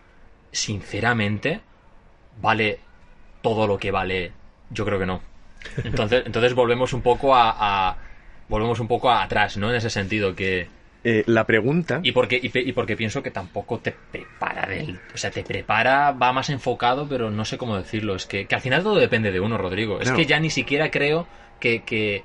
sinceramente, 0.53 1.61
vale 2.41 2.79
todo 3.43 3.67
lo 3.67 3.79
que 3.79 3.91
vale. 3.91 4.33
Yo 4.71 4.85
creo 4.85 4.99
que 4.99 5.07
no. 5.07 5.21
Entonces, 5.85 6.25
entonces 6.27 6.55
volvemos 6.55 6.93
un 6.93 7.01
poco 7.03 7.35
a, 7.35 7.55
a- 7.91 7.97
volvemos 8.49 8.81
un 8.81 8.89
poco 8.89 9.11
a 9.11 9.23
atrás, 9.23 9.57
¿no? 9.57 9.71
En 9.71 9.77
ese 9.77 9.89
sentido 9.91 10.35
que 10.37 10.69
Eh, 11.05 11.23
la 11.27 11.45
pregunta. 11.45 12.01
y 12.03 12.13
porque 12.13 12.41
y, 12.43 12.73
porque 12.73 12.97
pienso 12.97 13.23
que 13.23 13.31
tampoco 13.31 13.79
te 13.79 13.93
prepara 14.11 14.67
del, 14.67 14.99
o 15.15 15.19
sea, 15.19 15.31
te 15.31 15.43
prepara, 15.45 16.13
va 16.13 16.33
más 16.33 16.49
enfocado, 16.51 17.07
pero 17.09 17.31
no 17.31 17.45
sé 17.45 17.59
cómo 17.59 17.77
decirlo, 17.77 18.15
es 18.17 18.25
que, 18.27 18.47
que 18.47 18.55
al 18.55 18.61
final 18.63 18.83
todo 18.83 18.97
depende 18.97 19.31
de 19.31 19.41
uno, 19.41 19.59
Rodrigo. 19.59 20.01
Es 20.01 20.11
que 20.13 20.25
ya 20.27 20.41
ni 20.41 20.49
siquiera 20.51 20.91
creo 20.91 21.27
que, 21.61 21.83
que 21.83 22.25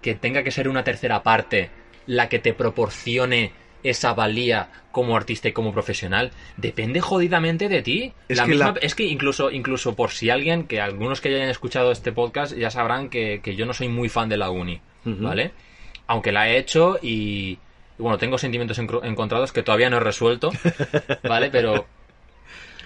que 0.00 0.14
tenga 0.14 0.42
que 0.42 0.50
ser 0.50 0.68
una 0.68 0.84
tercera 0.84 1.22
parte 1.22 1.70
la 2.06 2.28
que 2.28 2.38
te 2.38 2.52
proporcione 2.52 3.52
esa 3.82 4.14
valía 4.14 4.68
como 4.92 5.16
artista 5.16 5.48
y 5.48 5.52
como 5.52 5.72
profesional 5.72 6.30
depende 6.56 7.00
jodidamente 7.02 7.68
de 7.68 7.82
ti. 7.82 8.12
Es 8.28 8.38
La 8.38 8.44
que 8.44 8.50
misma- 8.52 8.72
la- 8.72 8.78
es 8.80 8.94
que 8.94 9.04
incluso, 9.04 9.50
incluso 9.50 9.94
por 9.94 10.10
si 10.10 10.30
alguien, 10.30 10.64
que 10.66 10.80
algunos 10.80 11.20
que 11.20 11.30
ya 11.30 11.36
hayan 11.36 11.50
escuchado 11.50 11.92
este 11.92 12.12
podcast 12.12 12.54
ya 12.56 12.70
sabrán 12.70 13.10
que, 13.10 13.40
que 13.42 13.54
yo 13.56 13.66
no 13.66 13.72
soy 13.74 13.88
muy 13.88 14.08
fan 14.08 14.28
de 14.30 14.36
la 14.38 14.50
uni. 14.50 14.80
¿vale? 15.04 15.52
Aunque 16.06 16.32
la 16.32 16.48
he 16.48 16.56
hecho 16.58 16.98
y, 17.02 17.58
y 17.98 18.02
bueno, 18.02 18.18
tengo 18.18 18.38
sentimientos 18.38 18.78
encontrados 18.78 19.52
que 19.52 19.62
todavía 19.62 19.90
no 19.90 19.96
he 19.98 20.00
resuelto, 20.00 20.50
¿vale? 21.22 21.50
Pero, 21.50 21.86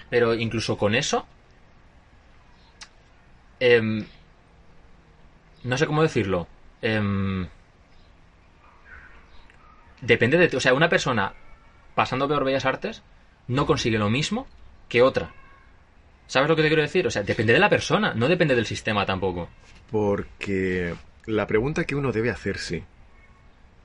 pero 0.09 0.33
incluso 0.35 0.77
con 0.77 0.95
eso, 0.95 1.25
em, 3.59 4.05
no 5.63 5.77
sé 5.77 5.85
cómo 5.87 6.01
decirlo. 6.03 6.47
em, 6.81 7.47
depende 10.01 10.37
de 10.37 10.47
ti. 10.47 10.55
O 10.57 10.59
sea, 10.59 10.73
una 10.73 10.89
persona 10.89 11.33
pasando 11.95 12.27
por 12.27 12.43
Bellas 12.45 12.65
Artes 12.65 13.03
no 13.47 13.65
consigue 13.65 13.97
lo 13.97 14.09
mismo 14.09 14.47
que 14.87 15.01
otra. 15.01 15.33
¿Sabes 16.27 16.47
lo 16.47 16.55
que 16.55 16.61
te 16.61 16.67
quiero 16.67 16.83
decir? 16.83 17.07
O 17.07 17.11
sea, 17.11 17.23
depende 17.23 17.53
de 17.53 17.59
la 17.59 17.69
persona, 17.69 18.13
no 18.13 18.27
depende 18.27 18.55
del 18.55 18.65
sistema 18.65 19.05
tampoco. 19.05 19.49
Porque 19.91 20.93
la 21.25 21.47
pregunta 21.47 21.85
que 21.85 21.95
uno 21.95 22.11
debe 22.11 22.29
hacerse 22.29 22.83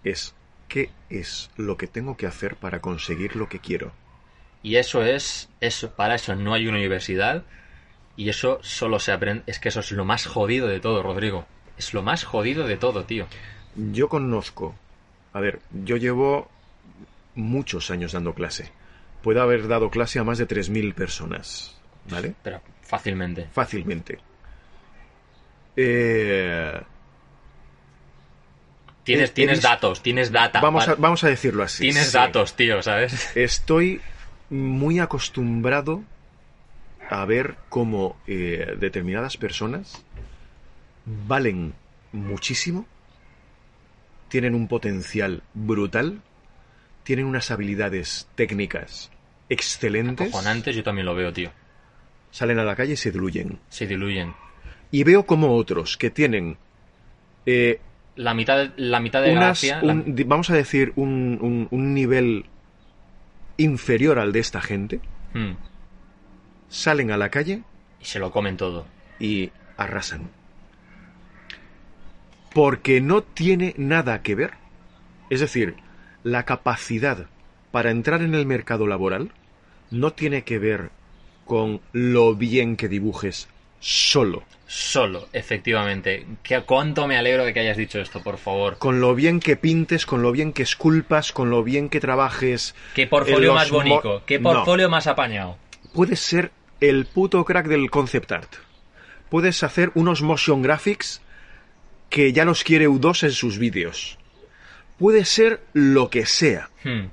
es 0.05 0.35
¿qué 0.69 0.91
es 1.11 1.51
lo 1.57 1.77
que 1.77 1.87
tengo 1.87 2.17
que 2.17 2.27
hacer 2.27 2.57
para 2.57 2.81
conseguir 2.81 3.37
lo 3.37 3.49
que 3.49 3.59
quiero? 3.59 3.93
Y 4.63 4.77
eso 4.77 5.05
es, 5.05 5.51
eso, 5.61 5.91
para 5.95 6.15
eso 6.15 6.35
no 6.35 6.55
hay 6.55 6.67
una 6.67 6.79
universidad. 6.79 7.45
Y 8.17 8.29
eso 8.29 8.59
solo 8.63 8.99
se 8.99 9.13
aprende. 9.13 9.43
Es 9.47 9.59
que 9.59 9.69
eso 9.69 9.81
es 9.81 9.91
lo 9.93 10.05
más 10.05 10.27
jodido 10.27 10.69
de 10.69 10.81
todo, 10.81 11.03
Rodrigo. 11.03 11.47
Es 11.77 11.93
lo 11.93 12.03
más 12.03 12.25
jodido 12.25 12.67
de 12.67 12.77
todo, 12.77 13.05
tío. 13.05 13.27
Yo 13.75 14.09
conozco, 14.09 14.75
a 15.33 15.41
ver, 15.41 15.61
yo 15.73 15.97
llevo 15.97 16.49
muchos 17.35 17.91
años 17.91 18.13
dando 18.13 18.35
clase. 18.35 18.71
Puedo 19.23 19.43
haber 19.43 19.69
dado 19.69 19.91
clase 19.91 20.19
a 20.19 20.25
más 20.25 20.39
de 20.39 20.47
3.000 20.47 20.95
personas, 20.95 21.77
¿vale? 22.09 22.35
Pero 22.43 22.61
fácilmente. 22.83 23.49
Fácilmente. 23.53 24.19
Eh, 25.77 26.81
Tienes, 29.05 29.31
He- 29.31 29.33
tienes 29.35 29.63
datos, 29.63 30.03
tienes 30.03 30.33
data. 30.33 30.61
vamos, 30.61 30.89
a, 30.89 30.95
vamos 30.97 31.23
a 31.25 31.29
decirlo 31.29 31.63
así. 31.63 31.83
Tienes 31.85 32.07
sí. 32.09 32.13
datos, 32.15 32.55
tío, 32.57 32.83
¿sabes? 32.83 33.37
Estoy 33.37 34.01
muy 34.51 34.99
acostumbrado 34.99 36.03
a 37.11 37.25
ver 37.27 37.57
cómo 37.69 38.17
eh, 38.27 38.77
determinadas 38.81 39.37
personas 39.37 40.03
valen 41.05 41.75
muchísimo, 42.13 42.87
tienen 44.29 44.55
un 44.55 44.69
potencial 44.69 45.43
brutal, 45.53 46.23
tienen 47.03 47.27
unas 47.27 47.51
habilidades 47.51 48.27
técnicas 48.35 49.11
excelentes, 49.51 50.31
Cojonantes, 50.31 50.75
yo 50.75 50.83
también 50.83 51.05
lo 51.07 51.15
veo, 51.15 51.33
tío. 51.33 51.51
salen 52.31 52.59
a 52.59 52.65
la 52.65 52.75
calle 52.75 52.95
y 52.95 52.97
se 52.97 53.11
diluyen. 53.13 53.59
Se 53.69 53.87
diluyen. 53.87 54.35
Y 54.91 55.05
veo 55.05 55.27
como 55.27 55.55
otros 55.57 55.97
que 55.99 56.09
tienen 56.11 56.57
eh, 57.47 57.81
La 58.17 58.33
mitad 58.35 58.57
de, 58.59 58.71
la 58.77 59.01
mitad 59.01 59.23
de 59.23 59.33
unas, 59.33 59.63
gracia. 59.63 59.81
un- 59.83 60.15
vamos 60.27 60.49
a 60.51 60.55
decir, 60.55 60.93
un, 60.97 61.39
un- 61.41 61.69
un 61.71 61.95
nivel 61.95 62.45
inferior 63.57 64.19
al 64.19 64.33
de 64.33 64.41
esta 64.41 64.61
gente, 64.61 65.01
Hmm. 65.33 65.53
salen 66.69 67.11
a 67.11 67.17
la 67.17 67.29
calle 67.31 67.63
Y 68.01 68.05
se 68.05 68.19
lo 68.21 68.31
comen 68.31 68.57
todo. 68.57 68.87
y 69.19 69.51
arrasan. 69.77 70.29
Porque 72.53 73.01
no 73.01 73.23
tiene 73.23 73.75
nada 73.77 74.23
que 74.23 74.35
ver. 74.35 74.53
Es 75.31 75.41
decir, 75.41 75.75
la 76.23 76.45
capacidad 76.45 77.27
para 77.73 77.91
entrar 77.91 78.23
en 78.23 78.35
el 78.35 78.47
mercado 78.47 78.87
laboral 78.87 79.33
no 79.91 80.13
tiene 80.13 80.45
que 80.45 80.59
ver 80.59 80.91
con 81.45 81.81
lo 81.93 82.35
bien 82.37 82.77
que 82.77 82.89
dibujes 82.89 83.49
solo. 83.85 84.43
Solo, 84.67 85.29
efectivamente. 85.33 86.27
¿Qué, 86.43 86.63
¿Cuánto 86.63 87.07
me 87.07 87.19
alegro 87.19 87.45
de 87.45 87.53
que 87.53 87.61
hayas 87.61 87.77
dicho 87.77 88.01
esto, 88.01 88.23
por 88.23 88.39
favor? 88.39 88.79
Con 88.79 88.99
lo 89.01 89.15
bien 89.15 89.39
que 89.39 89.57
pintes, 89.57 90.07
con 90.07 90.23
lo 90.23 90.33
bien 90.33 90.53
que 90.53 90.63
esculpas, 90.63 91.33
con 91.33 91.51
lo 91.51 91.63
bien 91.63 91.91
que 91.91 92.01
trabajes. 92.01 92.75
¿Qué 92.95 93.07
portfolio 93.07 93.55
más 93.55 93.71
bonito? 93.71 94.25
¿Qué 94.27 94.39
No. 94.39 94.53
portfolio 94.53 94.89
más 94.89 95.07
apañado? 95.07 95.59
Puedes 95.93 96.19
ser 96.21 96.51
el 96.81 97.05
puto 97.05 97.45
crack 97.45 97.67
del 97.67 97.91
concept 97.91 98.33
art. 98.33 98.53
Puedes 99.29 99.63
hacer 99.63 99.93
unos 99.95 100.23
motion 100.23 100.63
graphics 100.63 101.21
que 102.09 102.33
ya 102.33 102.45
los 102.45 102.65
quiere 102.65 102.89
U2 102.89 103.25
en 103.25 103.33
sus 103.33 103.59
vídeos. 103.59 104.19
Puede 104.99 105.25
ser 105.27 105.63
lo 105.75 106.09
que 106.09 106.25
sea. 106.25 106.71
Hmm. 106.83 107.09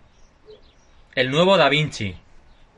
El 1.16 1.32
nuevo 1.32 1.58
Da 1.58 1.68
Vinci. 1.68 2.16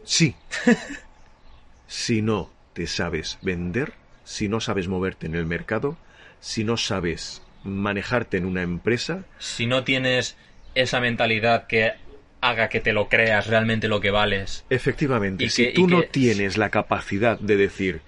Sí. 0.04 0.36
si 1.88 2.22
no 2.22 2.53
te 2.74 2.88
sabes 2.88 3.38
vender, 3.42 3.94
si 4.24 4.50
no 4.50 4.60
sabes 4.60 4.88
moverte 4.88 5.28
en 5.28 5.36
el 5.36 5.46
mercado, 5.46 5.98
si 6.40 6.64
no 6.64 6.78
sabes 6.78 7.42
manejarte 7.64 8.38
en 8.38 8.46
una 8.46 8.62
empresa, 8.62 9.24
Si 9.40 9.66
no 9.66 9.84
tienes 9.84 10.36
esa 10.76 11.00
mentalidad 11.00 11.68
que 11.68 11.94
haga 12.42 12.68
que 12.68 12.82
te 12.82 12.92
lo 12.94 13.08
creas 13.08 13.48
realmente 13.48 13.88
lo 13.88 14.02
que 14.02 14.12
vales. 14.12 14.66
efectivamente, 14.70 15.46
Y 15.46 15.50
si 15.50 15.68
que- 15.68 15.72
tú 15.74 15.88
no 15.88 16.02
que- 16.02 16.08
tienes 16.08 16.58
la 16.58 16.70
capacidad 16.70 17.40
de 17.40 17.56
decir, 17.56 18.02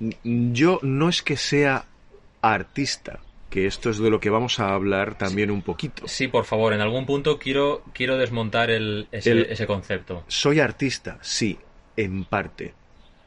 "N- 0.00 0.16
yo 0.52 0.80
no 0.82 1.08
es 1.08 1.22
que 1.22 1.36
sea 1.36 1.84
artista, 2.42 3.20
que 3.50 3.66
esto 3.66 3.90
es 3.90 3.98
de 3.98 4.10
lo 4.10 4.20
que 4.20 4.30
vamos 4.30 4.58
a 4.58 4.74
hablar 4.74 5.16
también 5.16 5.50
un 5.50 5.62
poquito. 5.62 6.08
Sí, 6.08 6.26
por 6.28 6.44
favor, 6.44 6.72
en 6.72 6.80
algún 6.80 7.06
punto 7.06 7.38
quiero, 7.38 7.84
quiero 7.94 8.16
desmontar 8.18 8.70
el, 8.70 9.06
ese, 9.12 9.30
El- 9.30 9.46
ese 9.46 9.66
concepto. 9.66 10.24
Soy 10.28 10.60
artista, 10.60 11.18
sí, 11.22 11.58
en 11.96 12.24
parte. 12.24 12.74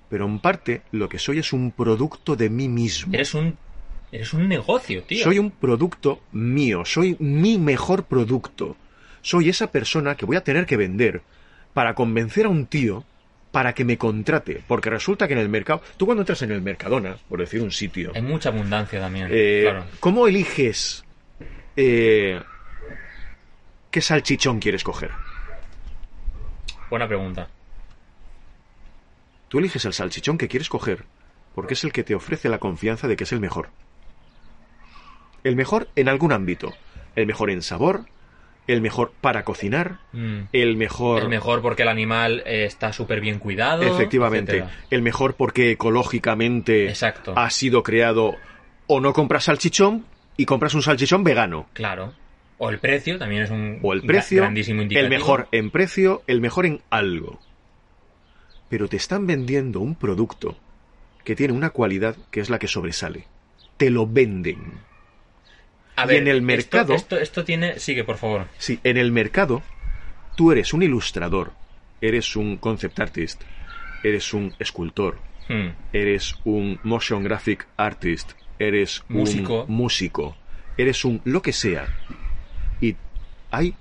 Pero 0.09 0.25
en 0.25 0.39
parte 0.39 0.81
lo 0.91 1.07
que 1.07 1.19
soy 1.19 1.39
es 1.39 1.53
un 1.53 1.71
producto 1.71 2.35
de 2.35 2.49
mí 2.49 2.67
mismo. 2.67 3.13
Eres 3.13 3.33
un, 3.33 3.57
eres 4.11 4.33
un 4.33 4.47
negocio, 4.47 5.03
tío. 5.03 5.23
Soy 5.23 5.39
un 5.39 5.51
producto 5.51 6.21
mío, 6.31 6.83
soy 6.85 7.15
mi 7.19 7.57
mejor 7.57 8.05
producto. 8.05 8.75
Soy 9.21 9.49
esa 9.49 9.71
persona 9.71 10.15
que 10.15 10.25
voy 10.25 10.37
a 10.37 10.43
tener 10.43 10.65
que 10.65 10.77
vender 10.77 11.21
para 11.73 11.93
convencer 11.93 12.45
a 12.45 12.49
un 12.49 12.65
tío 12.65 13.03
para 13.51 13.73
que 13.73 13.83
me 13.85 13.97
contrate. 13.97 14.63
Porque 14.67 14.89
resulta 14.89 15.27
que 15.27 15.33
en 15.33 15.39
el 15.39 15.49
mercado, 15.49 15.81
tú 15.97 16.05
cuando 16.05 16.21
entras 16.21 16.41
en 16.41 16.51
el 16.51 16.61
Mercadona, 16.61 17.17
por 17.27 17.39
decir 17.39 17.61
un 17.61 17.71
sitio, 17.71 18.11
Hay 18.15 18.21
mucha 18.21 18.49
abundancia 18.49 18.99
también. 18.99 19.27
eh, 19.31 19.61
claro. 19.63 19.85
¿cómo 19.99 20.27
eliges 20.27 21.03
eh, 21.75 22.39
qué 23.91 24.01
salchichón 24.01 24.59
quieres 24.59 24.83
coger? 24.83 25.11
Buena 26.89 27.07
pregunta. 27.07 27.47
Tú 29.49 29.59
eliges 29.59 29.83
el 29.85 29.93
salchichón 29.93 30.37
que 30.37 30.47
quieres 30.47 30.69
coger 30.69 31.03
porque 31.53 31.73
es 31.73 31.83
el 31.83 31.91
que 31.91 32.03
te 32.03 32.15
ofrece 32.15 32.47
la 32.47 32.59
confianza 32.59 33.07
de 33.07 33.15
que 33.17 33.25
es 33.25 33.31
el 33.33 33.39
mejor. 33.41 33.69
El 35.43 35.55
mejor 35.55 35.89
en 35.95 36.09
algún 36.09 36.31
ámbito. 36.31 36.73
El 37.15 37.25
mejor 37.25 37.49
en 37.49 37.61
sabor, 37.61 38.05
el 38.67 38.81
mejor 38.81 39.11
para 39.19 39.43
cocinar, 39.43 39.99
Mm. 40.13 40.41
el 40.53 40.77
mejor... 40.77 41.23
El 41.23 41.29
mejor 41.29 41.61
porque 41.61 41.81
el 41.83 41.89
animal 41.89 42.43
eh, 42.45 42.65
está 42.65 42.93
súper 42.93 43.19
bien 43.19 43.39
cuidado. 43.39 43.83
Efectivamente, 43.83 44.57
etcétera. 44.59 44.85
el 44.91 45.01
mejor 45.01 45.33
porque 45.35 45.71
ecológicamente 45.71 46.87
Exacto. 46.87 47.33
ha 47.35 47.49
sido 47.49 47.83
creado 47.83 48.35
o 48.87 48.99
no 49.01 49.11
compras 49.13 49.45
salchichón 49.45 50.05
y 50.37 50.45
compras 50.45 50.73
un 50.75 50.81
salchichón 50.83 51.23
vegano. 51.23 51.67
Claro. 51.73 52.13
O 52.59 52.69
el 52.69 52.79
precio 52.79 53.17
también 53.17 53.43
es 53.43 53.49
un 53.49 53.79
O 53.81 53.93
el 53.93 54.01
precio, 54.03 54.41
grandísimo 54.41 54.81
indicativo. 54.81 55.05
el 55.05 55.09
mejor 55.19 55.47
en 55.51 55.71
precio, 55.71 56.23
el 56.27 56.41
mejor 56.41 56.65
en 56.65 56.81
algo. 56.89 57.39
Pero 58.69 58.87
te 58.87 58.97
están 58.97 59.25
vendiendo 59.27 59.79
un 59.79 59.95
producto 59.95 60.55
que 61.23 61.35
tiene 61.35 61.53
una 61.53 61.71
cualidad 61.71 62.15
que 62.31 62.39
es 62.39 62.49
la 62.49 62.59
que 62.59 62.67
sobresale. 62.67 63.25
Te 63.77 63.89
lo 63.89 64.07
venden. 64.07 64.57
A 65.95 66.05
y 66.05 66.07
ver, 66.07 66.17
en 66.17 66.27
el 66.27 66.37
esto- 66.37 66.45
mercado- 66.77 66.93
Esto, 66.93 67.17
esto 67.17 67.43
tiene. 67.43 67.79
Sigue, 67.79 68.03
por 68.03 68.17
favor. 68.17 68.47
Sí, 68.57 68.79
en 68.83 68.97
el 68.97 69.11
mercado 69.11 69.61
tú 70.35 70.51
eres 70.51 70.73
un 70.73 70.83
ilustrador, 70.83 71.51
eres 72.01 72.35
un 72.35 72.57
concept 72.57 72.99
artist, 72.99 73.41
eres 74.03 74.33
un 74.33 74.53
escultor, 74.59 75.17
Hmm. 75.49 75.69
eres 75.91 76.35
un 76.45 76.79
motion 76.83 77.23
graphic 77.23 77.67
artist, 77.75 78.31
eres 78.59 79.03
Músico. 79.09 79.63
un 79.65 79.75
músico, 79.75 80.37
eres 80.77 81.03
un 81.03 81.21
lo 81.25 81.41
que 81.41 81.51
sea. 81.53 81.87
Y 82.79 82.95
hay 83.51 83.75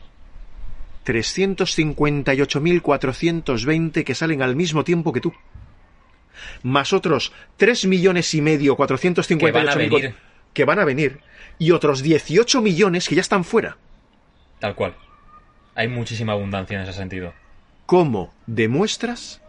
358.420 1.09 4.05
que 4.05 4.15
salen 4.15 4.43
al 4.43 4.55
mismo 4.55 4.85
tiempo 4.85 5.13
que 5.13 5.23
tú. 5.23 5.33
Más 6.63 6.93
otros 6.93 7.33
3 7.57 7.87
millones 7.87 8.33
y 8.35 8.43
medio, 8.43 8.77
458.000 8.77 9.39
Que 9.39 9.53
van 9.53 9.69
a 9.69 9.75
venir. 9.75 10.15
que 10.53 10.65
van 10.65 10.79
a 10.79 10.85
venir. 10.85 11.21
Y 11.59 11.73
otros 11.73 12.03
18 12.03 12.63
millones 12.63 13.09
que 13.09 13.15
ya 13.15 13.23
están 13.23 13.45
fuera. 13.45 13.77
Tal 14.61 14.75
cual. 14.75 14.95
Hay 15.75 15.89
muchísima 15.89 16.33
abundancia 16.33 16.77
en 16.77 16.83
ese 16.83 16.93
sentido. 16.93 17.33
¿Cómo 17.87 18.35
demuestras 18.47 19.41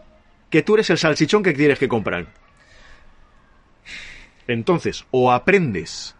que 0.48 0.62
tú 0.62 0.74
eres 0.74 0.88
el 0.90 0.98
salchichón 0.98 1.42
que 1.42 1.52
tienes 1.52 1.78
que 1.78 1.88
comprar? 1.88 2.28
Entonces, 4.46 5.04
o 5.10 5.30
aprendes 5.30 6.16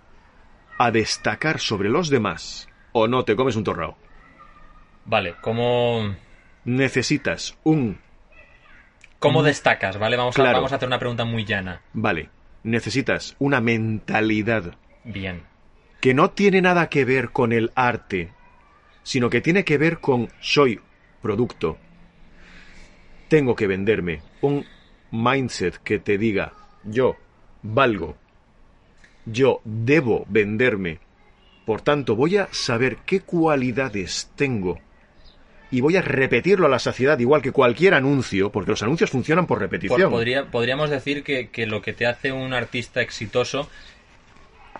a 0.78 0.90
destacar 0.90 1.60
sobre 1.60 1.88
los 1.88 2.10
demás, 2.10 2.68
o 2.92 3.08
no 3.08 3.24
te 3.24 3.36
comes 3.36 3.56
un 3.56 3.64
torrao. 3.64 3.96
Vale, 5.04 5.34
¿cómo, 5.40 6.14
Necesitas 6.64 7.56
un... 7.64 7.98
cómo 9.18 9.42
destacas? 9.42 9.98
¿Vale? 9.98 10.16
Vamos, 10.16 10.38
a, 10.38 10.42
vamos 10.42 10.72
a 10.72 10.76
hacer 10.76 10.88
una 10.88 10.98
pregunta 10.98 11.24
muy 11.24 11.44
llana. 11.44 11.80
Vale, 11.92 12.28
necesitas 12.62 13.34
una 13.38 13.60
mentalidad 13.60 14.76
Bien. 15.04 15.42
que 16.00 16.14
no 16.14 16.30
tiene 16.30 16.60
nada 16.60 16.88
que 16.88 17.04
ver 17.04 17.30
con 17.30 17.52
el 17.52 17.72
arte, 17.74 18.32
sino 19.02 19.30
que 19.30 19.40
tiene 19.40 19.64
que 19.64 19.78
ver 19.78 20.00
con 20.00 20.28
soy 20.40 20.80
producto. 21.22 21.78
Tengo 23.28 23.54
que 23.54 23.66
venderme. 23.66 24.22
Un 24.42 24.66
mindset 25.10 25.76
que 25.78 25.98
te 25.98 26.18
diga 26.18 26.52
yo 26.84 27.16
valgo. 27.62 28.16
Yo 29.26 29.60
debo 29.64 30.24
venderme. 30.28 31.00
Por 31.66 31.82
tanto, 31.82 32.16
voy 32.16 32.38
a 32.38 32.48
saber 32.52 32.98
qué 33.06 33.20
cualidades 33.20 34.30
tengo. 34.34 34.78
Y 35.72 35.80
voy 35.80 35.96
a 35.96 36.02
repetirlo 36.02 36.66
a 36.66 36.68
la 36.68 36.78
saciedad, 36.80 37.18
igual 37.20 37.42
que 37.42 37.52
cualquier 37.52 37.94
anuncio, 37.94 38.50
porque 38.50 38.72
los 38.72 38.82
anuncios 38.82 39.10
funcionan 39.10 39.46
por 39.46 39.58
Por- 39.58 39.62
repetición. 39.62 40.10
podría- 40.10 40.46
podríamos 40.46 40.90
decir 40.90 41.22
que, 41.22 41.48
que 41.50 41.66
lo 41.66 41.80
que 41.80 41.92
te 41.92 42.06
hace 42.06 42.32
un 42.32 42.52
artista 42.54 43.00
exitoso, 43.02 43.68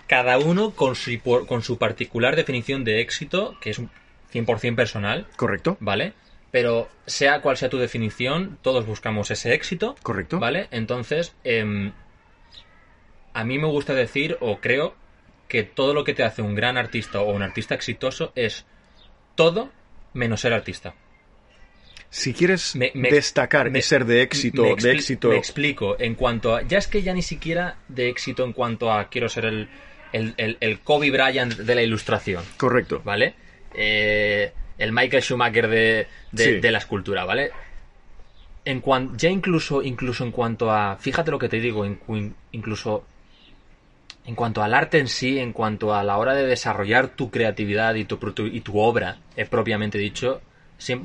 cada 0.07 0.37
uno 0.37 0.71
con 0.71 0.95
su, 0.95 1.11
con 1.47 1.61
su 1.61 1.77
particular 1.77 2.35
definición 2.35 2.83
de 2.83 2.99
éxito, 2.99 3.55
que 3.61 3.69
es 3.69 3.79
un 3.79 3.89
100% 4.33 4.75
personal, 4.75 5.27
¿Correcto? 5.37 5.77
¿vale? 5.79 6.13
Pero 6.51 6.89
sea 7.05 7.41
cual 7.41 7.55
sea 7.55 7.69
tu 7.69 7.77
definición, 7.77 8.57
todos 8.61 8.85
buscamos 8.85 9.31
ese 9.31 9.53
éxito, 9.53 9.95
¿Correcto? 10.03 10.39
¿vale? 10.39 10.67
Entonces, 10.71 11.33
em, 11.45 11.93
a 13.33 13.43
mí 13.45 13.57
me 13.57 13.67
gusta 13.67 13.93
decir, 13.93 14.37
o 14.41 14.59
creo, 14.59 14.95
que 15.47 15.63
todo 15.63 15.93
lo 15.93 16.03
que 16.03 16.13
te 16.13 16.23
hace 16.23 16.41
un 16.41 16.55
gran 16.55 16.77
artista 16.77 17.21
o 17.21 17.31
un 17.31 17.41
artista 17.41 17.75
exitoso 17.75 18.31
es 18.35 18.65
todo 19.35 19.69
menos 20.13 20.41
ser 20.41 20.53
artista. 20.53 20.93
Si 22.09 22.33
quieres 22.33 22.75
Me- 22.75 22.91
me- 22.93 23.09
destacar 23.09 23.69
me- 23.71 23.79
y 23.79 23.81
ser 23.81 24.03
de 24.05 24.21
éxito, 24.21 24.63
de 24.75 24.91
éxito. 24.91 25.29
Me 25.29 25.37
explico, 25.37 25.95
en 25.99 26.15
cuanto 26.15 26.55
a. 26.55 26.61
Ya 26.63 26.77
es 26.77 26.87
que 26.87 27.01
ya 27.03 27.13
ni 27.13 27.21
siquiera 27.21 27.77
de 27.87 28.09
éxito 28.09 28.43
en 28.43 28.51
cuanto 28.51 28.91
a 28.91 29.07
quiero 29.09 29.29
ser 29.29 29.45
el, 29.45 29.69
el, 30.11 30.33
el- 30.37 30.57
el 30.59 30.79
Kobe 30.81 31.09
Bryant 31.09 31.55
de 31.55 31.75
la 31.75 31.81
ilustración, 31.83 32.43
Correcto. 32.57 33.01
¿vale? 33.05 33.33
Eh, 33.73 34.51
el 34.77 34.91
Michael 34.91 35.23
Schumacher 35.23 35.69
de, 35.69 36.07
de, 36.33 36.43
Sí. 36.43 36.59
de 36.59 36.71
la 36.71 36.79
escultura, 36.79 37.23
¿vale? 37.23 37.51
En 38.65 38.81
cuan- 38.81 39.17
ya 39.17 39.29
incluso, 39.29 39.81
incluso 39.81 40.25
en 40.25 40.31
cuanto 40.31 40.69
a. 40.69 40.97
Fíjate 40.97 41.31
lo 41.31 41.39
que 41.39 41.47
te 41.49 41.61
digo, 41.61 41.85
incluso. 42.51 43.05
En 44.25 44.35
cuanto 44.35 44.61
al 44.63 44.73
arte 44.73 44.99
en 44.99 45.07
sí, 45.07 45.39
en 45.39 45.51
cuanto 45.51 45.93
a 45.95 46.03
la 46.03 46.17
hora 46.17 46.35
de 46.35 46.45
desarrollar 46.45 47.07
tu 47.09 47.31
creatividad 47.31 47.95
y 47.95 48.05
tu, 48.05 48.17
tu- 48.17 48.45
y 48.45 48.61
tu 48.61 48.79
obra, 48.79 49.17
eh, 49.35 49.45
propiamente 49.45 49.97
dicho, 49.97 50.41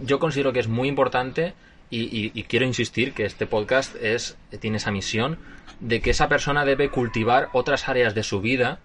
yo 0.02 0.18
considero 0.18 0.52
que 0.52 0.60
es 0.60 0.68
muy 0.68 0.88
importante 0.88 1.54
y, 1.90 2.02
y- 2.04 2.30
y 2.34 2.42
quiero 2.44 2.66
insistir 2.66 3.12
que 3.14 3.24
este 3.24 3.46
podcast 3.46 3.94
es, 3.96 4.36
tiene 4.60 4.76
esa 4.78 4.90
misión 4.90 5.38
de 5.80 6.00
que 6.00 6.10
esa 6.10 6.28
persona 6.28 6.64
debe 6.64 6.90
cultivar 6.90 7.48
otras 7.52 7.88
áreas 7.88 8.14
de 8.14 8.22
su 8.22 8.40
vida 8.40 8.80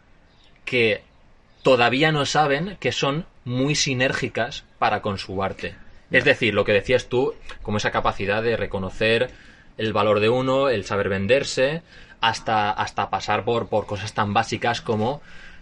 que 0.65 1.01
todavía 1.63 2.11
no 2.11 2.25
saben 2.25 2.77
que 2.79 2.91
son 2.91 3.25
muy 3.45 3.75
sinérgicas 3.75 4.63
para 4.79 5.01
con 5.01 5.17
su 5.17 5.43
arte. 5.43 5.75
Es 6.11 6.25
decir, 6.25 6.53
lo 6.53 6.65
que 6.65 6.73
decías 6.73 7.07
tú, 7.07 7.33
como 7.61 7.77
esa 7.77 7.91
capacidad 7.91 8.43
de 8.43 8.57
reconocer 8.57 9.29
el 9.77 9.93
valor 9.93 10.19
de 10.19 10.29
uno, 10.29 10.69
el 10.69 10.83
saber 10.85 11.07
venderse, 11.09 11.81
hasta, 12.21 12.71
hasta 12.71 13.09
pasar 13.09 13.43
por, 13.43 13.67
por 13.67 13.85
cosas 13.85 14.13
tan 14.13 14.33
básicas 14.33 14.81
como 14.81 15.21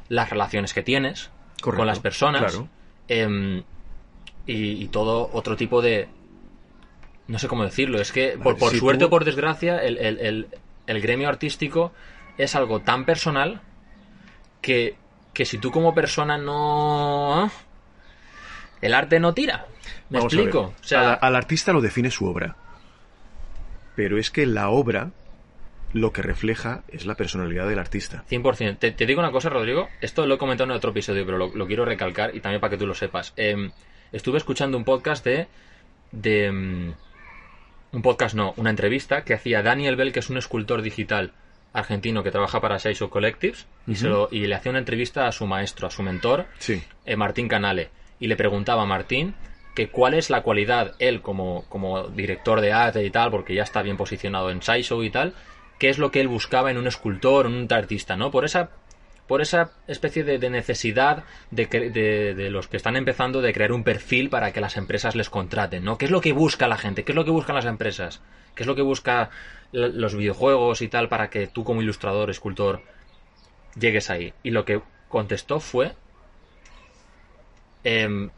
las 0.09 0.29
relaciones 0.29 0.73
que 0.73 0.83
tienes 0.83 1.29
Correcto, 1.61 1.79
con 1.79 1.87
las 1.87 1.99
personas 1.99 2.51
claro. 2.53 2.67
em, 3.07 3.63
y, 4.45 4.83
y 4.83 4.87
todo 4.89 5.29
otro 5.33 5.55
tipo 5.55 5.81
de... 5.81 6.07
No 7.27 7.37
sé 7.39 7.47
cómo 7.47 7.63
decirlo, 7.63 8.01
es 8.01 8.11
que 8.11 8.37
por, 8.41 8.57
por 8.57 8.71
si 8.71 8.79
suerte 8.79 9.01
tú- 9.01 9.07
o 9.07 9.09
por 9.09 9.23
desgracia 9.25 9.77
el, 9.83 9.97
el- 9.97 10.19
el- 10.19 10.47
el 10.87 11.01
gremio 11.01 11.29
artístico 11.29 11.93
es 12.37 12.55
algo 12.55 12.79
tan 12.81 13.05
personal 13.05 13.61
que, 14.61 14.95
que 15.33 15.45
si 15.45 15.57
tú 15.59 15.69
como 15.71 15.93
persona 15.93 16.37
no... 16.37 17.51
El 18.81 18.93
arte 18.93 19.19
no 19.19 19.33
tira. 19.33 19.65
¿Me 20.09 20.17
Vamos 20.19 20.33
a 20.33 20.35
ver. 20.37 20.45
explico? 20.45 20.73
O 20.81 20.83
sea, 20.83 21.13
Al- 21.13 21.19
al 21.21 21.35
artista 21.35 21.71
lo 21.73 21.81
define 21.81 22.09
su 22.09 22.25
obra. 22.25 22.55
Pero 23.95 24.17
es 24.17 24.31
que 24.31 24.45
la 24.45 24.69
obra 24.69 25.11
lo 25.93 26.11
que 26.13 26.21
refleja 26.21 26.83
es 26.89 27.05
la 27.05 27.15
personalidad 27.15 27.67
del 27.67 27.79
artista. 27.79 28.23
100%. 28.29 28.77
Te, 28.77 28.91
te 28.91 29.05
digo 29.05 29.19
una 29.21 29.31
cosa, 29.31 29.49
Rodrigo. 29.49 29.89
Esto 30.01 30.25
lo 30.27 30.35
he 30.35 30.37
comentado 30.37 30.69
en 30.69 30.75
otro 30.77 30.91
episodio, 30.91 31.25
pero 31.25 31.37
lo, 31.37 31.55
lo 31.55 31.67
quiero 31.67 31.85
recalcar 31.85 32.35
y 32.35 32.39
también 32.41 32.61
para 32.61 32.71
que 32.71 32.77
tú 32.77 32.85
lo 32.87 32.93
sepas. 32.93 33.33
Eh, 33.37 33.69
estuve 34.11 34.37
escuchando 34.37 34.77
un 34.77 34.83
podcast 34.83 35.25
de. 35.25 35.47
de 36.11 36.51
mm, 36.51 36.93
un 37.91 38.01
podcast, 38.03 38.35
no, 38.35 38.53
una 38.57 38.69
entrevista 38.69 39.23
que 39.23 39.33
hacía 39.33 39.63
Daniel 39.63 39.95
Bell, 39.95 40.11
que 40.13 40.19
es 40.19 40.29
un 40.29 40.37
escultor 40.37 40.81
digital 40.83 41.31
argentino 41.73 42.21
que 42.23 42.31
trabaja 42.31 42.61
para 42.61 42.77
Seisho 42.79 43.09
Collectives, 43.09 43.65
y, 43.87 43.95
se 43.95 44.07
lo- 44.07 44.27
y 44.31 44.45
le 44.47 44.55
hacía 44.55 44.69
una 44.71 44.79
entrevista 44.79 45.27
a 45.27 45.31
su 45.31 45.45
maestro, 45.47 45.87
a 45.87 45.91
su 45.91 46.03
mentor, 46.03 46.45
Sí. 46.59 46.83
eh, 47.05 47.15
Martín 47.15 47.47
Canale 47.47 47.89
y 48.19 48.27
le 48.27 48.35
preguntaba 48.35 48.83
a 48.83 48.85
Martín 48.85 49.33
que 49.75 49.89
cuál 49.89 50.13
es 50.15 50.29
la 50.29 50.41
cualidad, 50.41 50.93
él 50.99 51.21
como, 51.21 51.65
como 51.69 52.07
director 52.09 52.59
de 52.61 52.73
arte 52.73 53.03
y 53.03 53.09
tal, 53.11 53.31
porque 53.31 53.53
ya 53.55 53.63
está 53.63 53.81
bien 53.81 53.97
posicionado 53.97 54.49
en 54.51 54.61
SciShow 54.61 55.03
y 55.03 55.09
tal, 55.09 55.33
qué 55.79 55.89
es 55.89 55.97
lo 55.97 56.11
que 56.11 56.21
él 56.21 56.27
buscaba 56.27 56.69
en 56.69 56.77
un 56.77 56.87
escultor, 56.87 57.47
en 57.47 57.53
un 57.53 57.73
artista, 57.73 58.15
¿no? 58.15 58.29
Por 58.29 58.45
esa, 58.45 58.69
por 59.27 59.41
esa 59.41 59.71
especie 59.87 60.23
de, 60.23 60.49
necesidad 60.49 61.23
de, 61.49 62.49
los 62.51 62.67
que 62.67 62.77
están 62.77 62.95
empezando 62.95 63.41
de 63.41 63.53
crear 63.53 63.71
un 63.71 63.83
perfil 63.83 64.29
para 64.29 64.53
que 64.53 64.61
las 64.61 64.77
empresas 64.77 65.15
les 65.15 65.29
contraten, 65.29 65.83
¿no? 65.83 65.97
¿Qué 65.97 66.05
es 66.05 66.11
lo 66.11 66.21
que 66.21 66.33
busca 66.33 66.67
la 66.67 66.77
gente? 66.77 67.03
¿Qué 67.03 67.13
es 67.13 67.15
lo 67.15 67.25
que 67.25 67.31
buscan 67.31 67.55
las 67.55 67.65
empresas? 67.65 68.21
¿Qué 68.53 68.63
es 68.63 68.67
lo 68.67 68.75
que 68.75 68.81
busca 68.83 69.31
los 69.71 70.15
videojuegos 70.15 70.81
y 70.81 70.87
tal 70.87 71.09
para 71.09 71.29
que 71.29 71.47
tú 71.47 71.63
como 71.63 71.81
ilustrador, 71.81 72.29
escultor, 72.29 72.83
llegues 73.79 74.09
ahí? 74.09 74.33
Y 74.43 74.51
lo 74.51 74.65
que 74.65 74.81
contestó 75.07 75.59
fue 75.59 75.93
Em, 77.83 78.29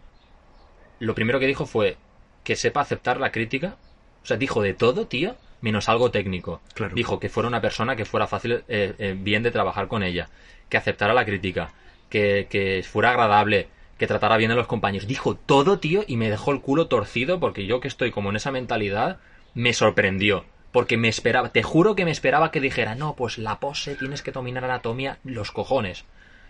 lo 1.00 1.16
primero 1.16 1.40
que 1.40 1.48
dijo 1.48 1.66
fue 1.66 1.98
que 2.44 2.56
sepa 2.56 2.82
aceptar 2.82 3.20
la 3.20 3.32
crítica. 3.32 3.78
O 4.24 4.26
sea, 4.26 4.38
dijo 4.38 4.62
de 4.62 4.74
todo, 4.74 5.08
tío, 5.08 5.36
menos 5.62 5.90
algo 5.90 6.12
técnico. 6.12 6.62
Claro. 6.74 6.96
Dijo 6.96 7.20
que 7.20 7.30
fuera 7.30 7.48
una 7.48 7.62
persona 7.62 7.96
que 7.96 8.06
fuera 8.06 8.28
fácil, 8.28 8.64
eh, 8.68 8.94
eh, 8.98 9.16
bien 9.18 9.44
de 9.44 9.52
trabajar 9.52 9.88
con 9.88 10.04
ella, 10.04 10.30
que 10.70 10.78
aceptara 10.78 11.14
la 11.14 11.26
crítica, 11.26 11.72
que, 12.10 12.48
que 12.50 12.84
fuera 12.84 13.12
agradable, 13.12 13.70
que 13.98 14.08
tratara 14.08 14.38
bien 14.38 14.52
a 14.52 14.56
los 14.56 14.68
compañeros. 14.68 15.08
Dijo 15.08 15.36
todo, 15.36 15.80
tío, 15.80 16.04
y 16.08 16.18
me 16.18 16.30
dejó 16.30 16.52
el 16.52 16.62
culo 16.62 16.88
torcido 16.88 17.40
porque 17.40 17.66
yo 17.66 17.80
que 17.80 17.88
estoy 17.88 18.12
como 18.12 18.32
en 18.32 18.36
esa 18.36 18.52
mentalidad, 18.52 19.20
me 19.54 19.74
sorprendió. 19.74 20.46
Porque 20.72 20.98
me 20.98 21.10
esperaba, 21.10 21.50
te 21.50 21.64
juro 21.64 21.96
que 21.96 22.06
me 22.06 22.12
esperaba 22.12 22.50
que 22.50 22.62
dijera, 22.62 22.96
no, 22.96 23.16
pues 23.16 23.38
la 23.38 23.60
pose, 23.60 23.96
tienes 23.96 24.22
que 24.22 24.32
dominar 24.32 24.64
anatomía, 24.64 25.20
los 25.24 25.52
cojones. 25.52 26.06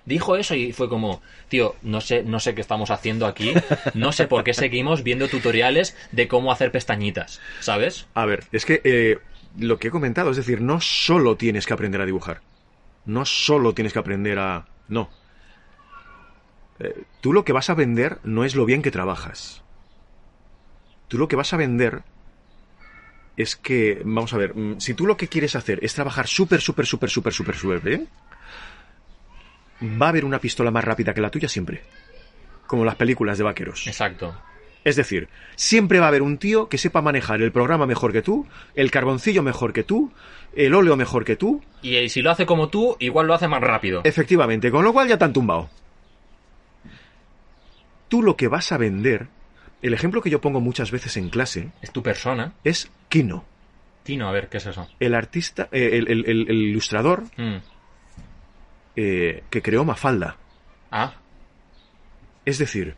Dijo 0.06 0.36
eso 0.36 0.56
y 0.56 0.74
fue 0.74 0.90
como, 0.90 1.22
tío, 1.50 1.76
no 1.82 2.02
sé, 2.02 2.24
no 2.24 2.40
sé 2.40 2.56
qué 2.56 2.62
estamos 2.62 2.92
haciendo 2.92 3.26
aquí, 3.26 3.54
no 3.94 4.12
sé 4.12 4.28
por 4.28 4.44
qué 4.44 4.54
seguimos 4.54 5.04
viendo 5.04 5.28
tutoriales 5.28 5.96
de 6.12 6.28
cómo 6.28 6.52
hacer 6.52 6.72
pestañitas, 6.72 7.40
¿sabes? 7.60 8.08
A 8.14 8.26
ver, 8.26 8.46
es 8.52 8.66
que 8.66 8.82
eh, 8.84 9.20
lo 9.58 9.78
que 9.78 9.90
he 9.90 9.92
comentado, 9.92 10.32
es 10.32 10.38
decir, 10.38 10.62
no 10.62 10.82
solo 10.82 11.36
tienes 11.36 11.66
que 11.66 11.74
aprender 11.74 12.02
a 12.02 12.06
dibujar, 12.06 12.42
no 13.06 13.26
solo 13.26 13.74
tienes 13.74 13.94
que 13.94 14.00
aprender 14.00 14.40
a... 14.40 14.66
No. 14.88 15.10
Eh, 16.80 17.04
tú 17.22 17.34
lo 17.34 17.46
que 17.46 17.54
vas 17.54 17.70
a 17.70 17.76
vender 17.76 18.20
no 18.24 18.44
es 18.44 18.56
lo 18.56 18.66
bien 18.66 18.82
que 18.82 18.92
trabajas. 18.92 19.62
Tú 21.08 21.18
lo 21.18 21.28
que 21.28 21.36
vas 21.36 21.54
a 21.54 21.58
vender 21.58 22.04
es 23.38 23.56
que, 23.56 24.02
vamos 24.04 24.34
a 24.34 24.38
ver, 24.38 24.56
mm, 24.56 24.80
si 24.80 24.94
tú 24.94 25.06
lo 25.06 25.18
que 25.18 25.28
quieres 25.28 25.56
hacer 25.56 25.80
es 25.84 25.94
trabajar 25.94 26.28
súper, 26.28 26.62
súper, 26.62 26.86
súper, 26.86 27.10
súper, 27.10 27.34
súper, 27.34 27.56
súper 27.56 27.80
bien, 27.82 28.08
va 29.82 30.08
a 30.08 30.10
haber 30.10 30.26
una 30.26 30.40
pistola 30.40 30.72
más 30.72 30.84
rápida 30.84 31.14
que 31.14 31.22
la 31.22 31.30
tuya 31.32 31.48
siempre. 31.50 31.82
Como 32.68 32.86
las 32.86 32.96
películas 32.96 33.38
de 33.38 33.44
vaqueros. 33.44 33.86
Exacto. 33.88 34.36
Es 34.84 34.96
decir, 34.96 35.28
siempre 35.56 36.00
va 36.00 36.06
a 36.06 36.08
haber 36.08 36.22
un 36.24 36.38
tío 36.38 36.68
que 36.68 36.78
sepa 36.80 37.02
manejar 37.02 37.42
el 37.42 37.52
programa 37.52 37.86
mejor 37.86 38.12
que 38.14 38.22
tú, 38.24 38.48
el 38.74 38.90
carboncillo 38.90 39.44
mejor 39.44 39.74
que 39.74 39.84
tú, 39.84 40.12
el 40.56 40.74
óleo 40.74 40.96
mejor 40.96 41.24
que 41.24 41.36
tú. 41.36 41.62
Y 41.84 41.98
eh, 41.98 42.10
si 42.10 42.22
lo 42.24 42.32
hace 42.32 42.46
como 42.48 42.70
tú, 42.70 42.96
igual 43.00 43.28
lo 43.28 43.34
hace 43.36 43.48
más 43.48 43.62
rápido. 43.62 44.02
Efectivamente, 44.04 44.72
con 44.72 44.84
lo 44.84 44.92
cual 44.94 45.08
ya 45.08 45.18
te 45.20 45.26
han 45.26 45.34
tumbado. 45.34 45.70
Tú 48.08 48.24
lo 48.24 48.36
que 48.36 48.48
vas 48.48 48.72
a 48.72 48.78
vender, 48.78 49.28
el 49.82 49.94
ejemplo 49.94 50.22
que 50.22 50.30
yo 50.30 50.42
pongo 50.42 50.60
muchas 50.60 50.92
veces 50.92 51.16
en 51.18 51.30
clase, 51.30 51.70
Es 51.82 51.92
tu 51.92 52.04
persona. 52.04 52.54
es 52.64 52.90
Kino, 53.10 53.46
Tino, 54.04 54.28
a 54.28 54.32
ver, 54.32 54.50
¿qué 54.50 54.58
es 54.58 54.66
eso? 54.66 54.88
el 55.00 55.14
artista, 55.14 55.70
eh, 55.72 55.92
el, 55.94 56.08
el- 56.10 56.26
el- 56.26 56.50
el 56.50 56.58
ilustrador 56.64 57.24
Mm. 57.38 57.58
Eh, 58.96 59.44
que 59.50 59.62
creó 59.62 59.84
Mafalda. 59.86 60.38
Ah, 60.92 61.14
Es 62.46 62.58
decir, 62.58 62.96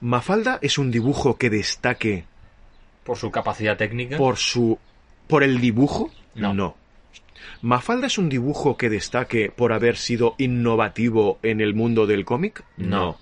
Mafalda 0.00 0.58
es 0.62 0.78
un 0.78 0.90
dibujo 0.90 1.36
que 1.38 1.48
destaque 1.50 2.24
por 3.04 3.16
su 3.16 3.30
capacidad 3.30 3.76
técnica. 3.76 4.16
por 4.18 4.36
su 4.36 4.78
por 5.28 5.42
el 5.42 5.60
dibujo 5.60 6.10
No. 6.34 6.76
Mafalda 7.62 8.06
es 8.08 8.18
un 8.18 8.28
dibujo 8.28 8.76
que 8.76 8.90
destaque 8.90 9.50
por 9.50 9.72
haber 9.72 9.96
sido 9.96 10.34
innovativo 10.38 11.38
en 11.42 11.60
el 11.60 11.74
mundo 11.74 12.06
del 12.06 12.24
cómic 12.24 12.64
No. 12.76 13.16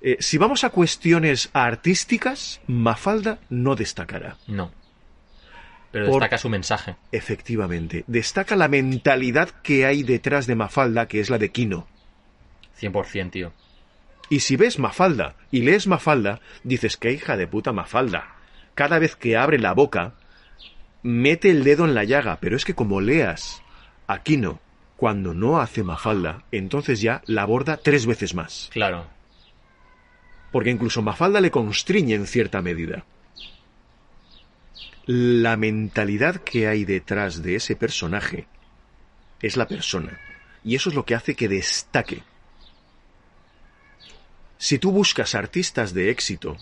Eh, 0.00 0.16
si 0.20 0.38
vamos 0.38 0.64
a 0.64 0.70
cuestiones 0.70 1.50
artísticas 1.52 2.60
Mafalda 2.66 3.38
no 3.50 3.74
destacará 3.76 4.36
No. 4.46 4.70
Pero 5.96 6.08
Por- 6.10 6.20
destaca 6.20 6.36
su 6.36 6.50
mensaje. 6.50 6.94
efectivamente 7.10 8.04
destaca 8.06 8.54
la 8.54 8.68
mentalidad 8.68 9.48
que 9.62 9.86
hay 9.86 10.02
detrás 10.02 10.46
de 10.46 10.54
Mafalda 10.54 11.08
que 11.08 11.20
es 11.20 11.30
la 11.30 11.38
de 11.38 11.50
Kino 11.52 11.86
100%, 12.78 13.30
tío. 13.30 13.52
y 14.28 14.40
si 14.40 14.56
ves 14.56 14.78
Mafalda 14.78 15.36
y 15.50 15.62
lees 15.62 15.86
Mafalda 15.86 16.40
dices 16.64 16.98
que 16.98 17.12
hija 17.12 17.38
de 17.38 17.46
puta 17.46 17.72
Mafalda 17.72 18.34
cada 18.74 18.98
vez 18.98 19.16
que 19.16 19.38
abre 19.38 19.58
la 19.58 19.72
boca 19.72 20.12
mete 21.02 21.48
el 21.50 21.64
dedo 21.64 21.86
en 21.86 21.94
la 21.94 22.04
llaga, 22.04 22.36
pero 22.42 22.56
es 22.56 22.64
que 22.66 22.74
como 22.74 23.00
leas 23.00 23.62
Aquino 24.06 24.60
cuando 24.96 25.32
no 25.32 25.58
hace 25.60 25.82
Mafalda, 25.82 26.42
entonces 26.52 27.00
ya 27.00 27.22
la 27.26 27.42
aborda 27.42 27.76
tres 27.78 28.04
veces 28.06 28.34
más. 28.34 28.68
Claro. 28.72 29.06
Porque 30.52 30.70
incluso 30.70 31.00
Mafalda 31.02 31.40
le 31.40 31.50
constriñe 31.50 32.14
en 32.14 32.26
cierta 32.26 32.60
medida. 32.62 33.04
La 35.06 35.56
mentalidad 35.56 36.36
que 36.36 36.66
hay 36.66 36.84
detrás 36.84 37.40
de 37.40 37.54
ese 37.54 37.76
personaje 37.76 38.48
es 39.40 39.56
la 39.56 39.68
persona. 39.68 40.18
Y 40.64 40.74
eso 40.74 40.88
es 40.88 40.96
lo 40.96 41.04
que 41.04 41.14
hace 41.14 41.36
que 41.36 41.48
destaque. 41.48 42.22
Si 44.58 44.80
tú 44.80 44.90
buscas 44.90 45.36
artistas 45.36 45.94
de 45.94 46.10
éxito, 46.10 46.56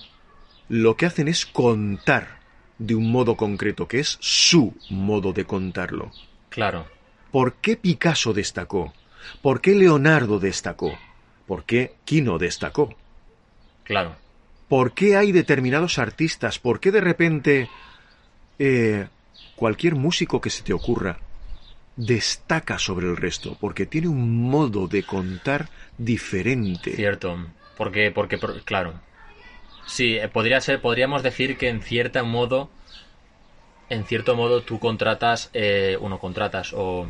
lo 0.68 0.94
que 0.94 1.06
hacen 1.06 1.28
es 1.28 1.46
contar 1.46 2.40
de 2.78 2.94
un 2.94 3.10
modo 3.10 3.36
concreto, 3.36 3.88
que 3.88 4.00
es 4.00 4.18
su 4.20 4.76
modo 4.90 5.32
de 5.32 5.46
contarlo. 5.46 6.10
Claro. 6.50 6.86
¿Por 7.30 7.54
qué 7.54 7.78
Picasso 7.78 8.34
destacó? 8.34 8.92
¿Por 9.40 9.62
qué 9.62 9.74
Leonardo 9.74 10.38
destacó? 10.38 10.98
¿Por 11.46 11.64
qué 11.64 11.94
Quino 12.04 12.36
destacó? 12.36 12.94
Claro. 13.84 14.16
¿Por 14.68 14.92
qué 14.92 15.16
hay 15.16 15.32
determinados 15.32 15.98
artistas? 15.98 16.58
¿Por 16.58 16.80
qué 16.80 16.90
de 16.90 17.00
repente 17.00 17.70
eh, 18.58 19.06
cualquier 19.56 19.94
músico 19.94 20.40
que 20.40 20.50
se 20.50 20.62
te 20.62 20.72
ocurra 20.72 21.18
destaca 21.96 22.78
sobre 22.78 23.06
el 23.06 23.16
resto? 23.16 23.56
Porque 23.60 23.86
tiene 23.86 24.08
un 24.08 24.42
modo 24.50 24.88
de 24.88 25.02
contar 25.04 25.68
diferente. 25.98 26.92
Cierto. 26.96 27.38
Porque, 27.76 28.10
porque, 28.10 28.38
por- 28.38 28.62
claro. 28.62 28.94
Sí, 29.86 30.16
eh, 30.16 30.28
podría 30.28 30.60
ser, 30.60 30.80
podríamos 30.80 31.22
decir 31.22 31.56
que 31.58 31.68
en 31.68 31.82
cierto 31.82 32.24
modo, 32.24 32.70
en 33.90 34.04
cierto 34.04 34.34
modo 34.34 34.62
tú 34.62 34.78
contratas, 34.78 35.50
eh, 35.52 35.96
uno 36.00 36.18
contratas 36.18 36.72
o, 36.72 37.06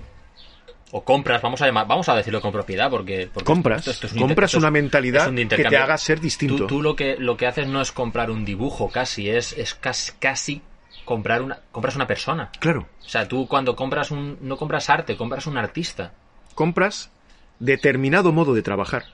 o 0.90 1.04
compras, 1.04 1.40
vamos 1.40 1.62
a 1.62 1.66
llamar, 1.66 1.86
vamos 1.86 2.08
a 2.08 2.16
decirlo 2.16 2.40
con 2.40 2.50
propiedad 2.52 2.90
porque, 2.90 3.28
porque 3.32 3.46
Compras, 3.46 3.80
esto- 3.80 3.90
esto 3.92 4.06
es 4.08 4.12
un 4.12 4.18
inter- 4.18 4.28
compras 4.28 4.48
esto 4.50 4.58
es- 4.58 4.62
una 4.62 4.70
mentalidad 4.70 5.28
un 5.28 5.36
que 5.48 5.64
te 5.64 5.76
haga 5.76 5.98
ser 5.98 6.20
distinto. 6.20 6.56
Tú, 6.56 6.66
tú 6.66 6.82
lo 6.82 6.96
que 6.96 7.16
lo 7.18 7.36
que 7.36 7.46
haces 7.46 7.68
no 7.68 7.80
es 7.80 7.92
comprar 7.92 8.30
un 8.30 8.44
dibujo, 8.44 8.90
casi 8.90 9.28
es 9.30 9.52
es 9.52 9.74
casi, 9.74 10.12
casi 10.18 10.62
comprar 11.04 11.42
una 11.42 11.58
compras 11.72 11.96
una 11.96 12.06
persona. 12.06 12.50
Claro, 12.60 12.86
O 13.04 13.08
sea, 13.08 13.26
tú 13.28 13.46
cuando 13.46 13.74
compras 13.76 14.10
un 14.10 14.38
no 14.40 14.56
compras 14.56 14.88
arte, 14.90 15.16
compras 15.16 15.46
un 15.46 15.56
artista. 15.58 16.12
compras 16.54 17.10
determinado 17.58 18.32
modo 18.32 18.54
de 18.54 18.62
trabajar 18.62 19.04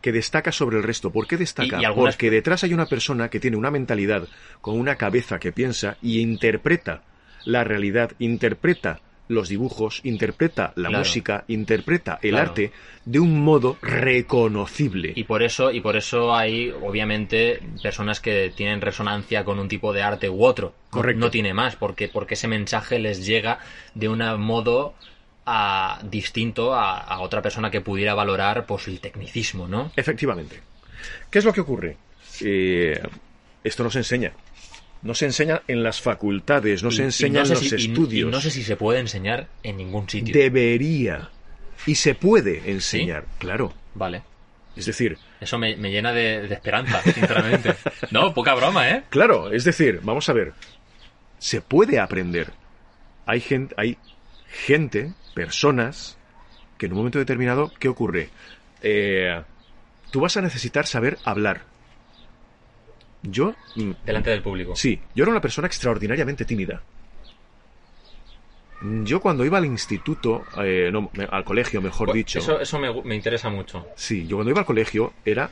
que 0.00 0.12
destaca 0.12 0.52
sobre 0.52 0.76
el 0.76 0.82
resto. 0.82 1.10
¿Por 1.10 1.26
qué 1.26 1.36
destaca? 1.36 1.78
Y- 1.78 1.82
y 1.82 1.84
algunas- 1.84 2.14
Porque 2.14 2.30
detrás 2.30 2.62
hay 2.64 2.74
una 2.74 2.86
persona 2.86 3.28
que 3.30 3.40
tiene 3.40 3.56
una 3.56 3.70
mentalidad, 3.70 4.28
con 4.60 4.78
una 4.78 4.96
cabeza 4.96 5.38
que 5.38 5.50
piensa 5.52 5.96
y 6.02 6.20
interpreta 6.20 7.02
la 7.44 7.64
realidad, 7.64 8.12
interpreta 8.18 9.00
los 9.28 9.48
dibujos, 9.48 10.00
interpreta 10.04 10.72
la 10.76 10.88
Claro. 10.88 10.98
música, 10.98 11.44
interpreta 11.48 12.18
el 12.22 12.30
Claro. 12.30 12.50
arte 12.50 12.72
de 13.04 13.18
un 13.20 13.42
modo 13.42 13.78
reconocible. 13.82 15.12
Y 15.16 15.24
por 15.24 15.42
eso, 15.42 15.70
y 15.70 15.80
por 15.80 15.96
eso 15.96 16.34
hay, 16.34 16.70
obviamente, 16.70 17.60
personas 17.82 18.20
que 18.20 18.52
tienen 18.54 18.80
resonancia 18.80 19.44
con 19.44 19.58
un 19.58 19.68
tipo 19.68 19.92
de 19.92 20.02
arte 20.02 20.28
u 20.28 20.44
otro. 20.44 20.74
Correcto. 20.90 21.20
No, 21.20 21.30
tiene 21.30 21.54
más, 21.54 21.76
porque, 21.76 22.08
porque 22.08 22.34
ese 22.34 22.48
mensaje 22.48 22.98
les 22.98 23.24
llega 23.26 23.58
de 23.94 24.08
un 24.08 24.18
modo 24.40 24.94
a- 25.46 26.00
distinto 26.02 26.74
a, 26.74 26.98
a 26.98 27.20
otra 27.20 27.42
persona 27.42 27.70
que 27.70 27.80
pudiera 27.80 28.14
valorar 28.14 28.66
pues 28.66 28.88
el 28.88 29.00
tecnicismo, 29.00 29.68
¿no? 29.68 29.90
Efectivamente. 29.96 30.60
¿Qué 31.30 31.38
es 31.38 31.44
lo 31.44 31.52
que 31.52 31.60
ocurre? 31.60 31.96
Eh, 32.42 33.00
esto 33.62 33.82
no 33.84 33.90
se 33.90 33.98
enseña. 33.98 34.32
No 35.04 35.14
se 35.14 35.26
enseña 35.26 35.62
en 35.68 35.82
las 35.84 36.00
facultades, 36.00 36.82
no 36.82 36.88
Y- 36.88 36.92
se 36.92 37.04
enseña 37.04 37.40
en 37.40 37.46
sé 37.46 37.54
los 37.54 37.62
si- 37.62 37.74
y- 37.76 37.78
y 37.78 37.90
estudios. 37.92 38.30
no 38.32 38.40
sé 38.40 38.50
si 38.50 38.64
se 38.64 38.74
puede 38.76 38.98
enseñar 39.00 39.46
en 39.62 39.76
ningún 39.76 40.08
sitio. 40.08 40.34
Debería. 40.34 41.30
Y 41.86 41.94
se 41.94 42.14
puede 42.14 42.70
enseñar, 42.70 43.24
claro. 43.38 43.72
Vale. 43.94 44.22
Es 44.74 44.86
decir, 44.86 45.18
Eso 45.40 45.56
me, 45.58 45.76
me 45.76 45.90
llena 45.92 46.12
de, 46.12 46.48
de 46.48 46.54
esperanza, 46.54 47.00
sinceramente. 47.02 47.74
no, 48.10 48.34
poca 48.34 48.54
broma, 48.54 48.88
¿eh? 48.90 49.04
claro, 49.10 49.52
es 49.52 49.62
decir, 49.64 50.00
vamos 50.02 50.28
a 50.28 50.32
ver. 50.32 50.52
Se 51.38 51.60
puede 51.60 52.00
aprender. 52.00 52.50
Hay 53.26 53.40
gente, 53.40 53.74
hay 53.78 53.98
gente, 54.48 55.12
personas, 55.34 56.16
que 56.78 56.86
en 56.86 56.92
un 56.92 56.98
momento 56.98 57.18
determinado, 57.18 57.70
¿qué 57.78 57.88
ocurre? 57.88 58.30
Eh, 58.82 59.40
tú 60.10 60.20
vas 60.20 60.36
a 60.36 60.40
necesitar 60.42 60.86
saber 60.86 61.18
hablar. 61.24 61.62
Yo, 63.24 63.54
Delante 64.04 64.30
del 64.30 64.42
público. 64.42 64.76
Sí, 64.76 65.00
yo 65.14 65.24
era 65.24 65.30
una 65.32 65.40
persona 65.40 65.66
extraordinariamente 65.66 66.44
tímida. 66.44 66.82
Yo 69.04 69.20
cuando 69.20 69.44
iba 69.46 69.56
al 69.58 69.64
instituto, 69.64 70.44
eh, 70.58 70.90
no, 70.92 71.10
al 71.30 71.44
colegio, 71.44 71.80
mejor 71.80 72.08
Pues 72.08 72.16
dicho. 72.16 72.38
Eso, 72.38 72.60
eso 72.60 72.78
me, 72.78 72.92
me 73.02 73.14
interesa 73.14 73.48
mucho. 73.48 73.86
Sí, 73.96 74.26
yo 74.26 74.36
cuando 74.36 74.50
iba 74.50 74.60
al 74.60 74.66
colegio 74.66 75.14
era 75.24 75.50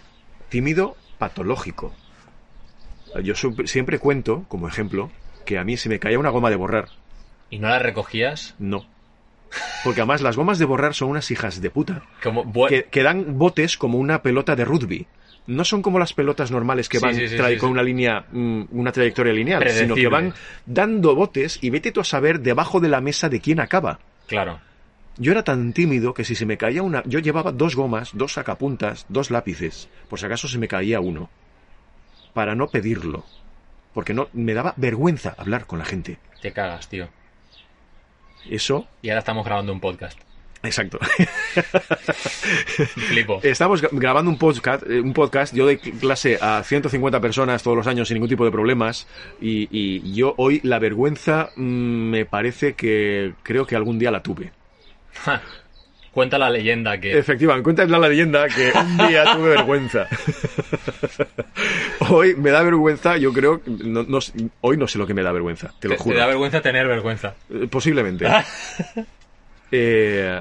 tímido 0.50 0.96
patológico. 1.18 1.94
Yo 3.22 3.34
siempre 3.34 3.98
cuento, 3.98 4.44
como 4.48 4.68
ejemplo, 4.68 5.10
que 5.46 5.58
a 5.58 5.64
mí 5.64 5.76
se 5.78 5.88
me 5.88 5.98
caía 5.98 6.18
una 6.18 6.30
goma 6.30 6.50
de 6.50 6.56
borrar. 6.56 6.88
¿Y 7.48 7.58
no 7.58 7.68
la 7.68 7.78
recogías? 7.78 8.54
No. 8.58 8.86
Porque 9.84 10.00
además 10.00 10.20
las 10.22 10.36
gomas 10.36 10.58
de 10.58 10.64
borrar 10.64 10.94
son 10.94 11.08
unas 11.10 11.30
hijas 11.30 11.60
de 11.60 11.70
puta. 11.70 12.02
Como, 12.22 12.44
bu- 12.44 12.68
Que, 12.68 12.84
que 12.84 13.02
dan 13.02 13.38
botes 13.38 13.76
como 13.78 13.98
una 13.98 14.22
pelota 14.22 14.56
de 14.56 14.64
rugby. 14.64 15.06
No 15.46 15.64
son 15.64 15.82
como 15.82 15.98
las 15.98 16.12
pelotas 16.12 16.50
normales 16.52 16.88
que 16.88 17.00
van 17.00 17.14
sí, 17.16 17.26
sí, 17.28 17.36
tra- 17.36 17.50
sí, 17.52 17.58
con 17.58 17.70
una 17.70 17.82
línea, 17.82 18.26
mm, 18.30 18.62
una 18.70 18.92
trayectoria 18.92 19.32
lineal, 19.32 19.68
sino 19.70 19.94
que 19.96 20.06
van 20.08 20.34
dando 20.66 21.14
botes 21.16 21.58
y 21.62 21.70
vete 21.70 21.90
tú 21.90 22.00
a 22.00 22.04
saber 22.04 22.40
debajo 22.40 22.78
de 22.78 22.88
la 22.88 23.00
mesa 23.00 23.28
de 23.28 23.40
quién 23.40 23.58
acaba. 23.58 23.98
Claro. 24.28 24.60
Yo 25.18 25.32
era 25.32 25.42
tan 25.42 25.72
tímido 25.72 26.14
que 26.14 26.24
si 26.24 26.34
se 26.36 26.46
me 26.46 26.56
caía 26.56 26.82
una, 26.82 27.02
yo 27.06 27.18
llevaba 27.18 27.50
dos 27.52 27.74
gomas, 27.76 28.10
dos 28.14 28.34
sacapuntas, 28.34 29.04
dos 29.08 29.30
lápices, 29.30 29.88
por 30.08 30.18
si 30.20 30.26
acaso 30.26 30.46
se 30.48 30.58
me 30.58 30.68
caía 30.68 31.00
uno, 31.00 31.28
para 32.32 32.54
no 32.54 32.68
pedirlo, 32.68 33.24
porque 33.92 34.14
no 34.14 34.28
me 34.32 34.54
daba 34.54 34.74
vergüenza 34.76 35.34
hablar 35.36 35.66
con 35.66 35.80
la 35.80 35.84
gente. 35.84 36.18
Te 36.40 36.52
cagas, 36.52 36.88
tío. 36.88 37.08
Eso, 38.48 38.86
Y 39.02 39.10
ahora 39.10 39.18
estamos 39.20 39.44
grabando 39.44 39.72
un 39.72 39.80
podcast. 39.80 40.18
Exacto. 40.62 40.98
Flipo. 43.08 43.40
Estamos 43.42 43.82
gra- 43.82 43.90
grabando 43.92 44.30
un 44.30 44.38
podcast, 44.38 44.82
eh, 44.88 45.00
un 45.00 45.12
podcast. 45.12 45.54
Yo 45.54 45.64
doy 45.64 45.76
clase 45.78 46.38
a 46.40 46.62
150 46.64 47.20
personas 47.20 47.62
todos 47.62 47.76
los 47.76 47.86
años 47.86 48.08
sin 48.08 48.16
ningún 48.16 48.28
tipo 48.28 48.44
de 48.44 48.50
problemas. 48.50 49.06
Y, 49.40 49.68
y 49.70 50.12
yo 50.14 50.34
hoy 50.38 50.60
la 50.64 50.78
vergüenza 50.78 51.50
mm, 51.56 51.62
me 52.10 52.24
parece 52.26 52.74
que 52.74 53.34
creo 53.42 53.66
que 53.66 53.76
algún 53.76 53.98
día 53.98 54.10
la 54.10 54.22
tuve. 54.22 54.52
Cuenta 56.12 56.36
la 56.38 56.50
leyenda 56.50 56.98
que 57.00 57.16
Efectivamente, 57.18 57.64
cuenta 57.64 57.86
la 57.86 57.98
leyenda 58.06 58.46
que 58.48 58.70
un 58.78 58.96
día 59.08 59.24
tuve 59.34 59.48
vergüenza. 59.50 60.06
hoy 62.10 62.34
me 62.36 62.50
da 62.50 62.62
vergüenza, 62.62 63.16
yo 63.16 63.32
creo. 63.32 63.62
no- 63.66 64.02
no 64.02 64.20
sé- 64.20 64.32
hoy 64.60 64.76
no 64.76 64.86
sé 64.88 64.98
lo 64.98 65.06
que 65.06 65.14
me 65.14 65.22
da 65.22 65.32
vergüenza, 65.32 65.72
te 65.80 65.88
lo 65.88 65.94
te, 65.94 65.98
te 65.98 66.04
juro. 66.04 66.18
da 66.18 66.26
vergüenza 66.26 66.60
tener 66.60 66.86
vergüenza. 66.86 67.34
Eh, 67.50 67.66
Posiblemente. 67.70 68.26
Eh, 69.74 70.38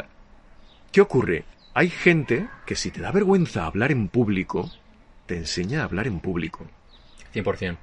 ¿Qué 0.92 1.02
ocurre? 1.02 1.46
Hay 1.74 1.90
gente 1.90 2.48
que 2.66 2.76
si 2.76 2.92
te 2.92 3.02
da 3.02 3.12
vergüenza 3.12 3.66
hablar 3.66 3.92
en 3.92 4.08
público, 4.10 4.70
te 5.26 5.38
enseña 5.38 5.82
a 5.82 5.86
hablar 5.86 6.08
en 6.08 6.20
público. 6.20 6.66
100%. 7.34 7.78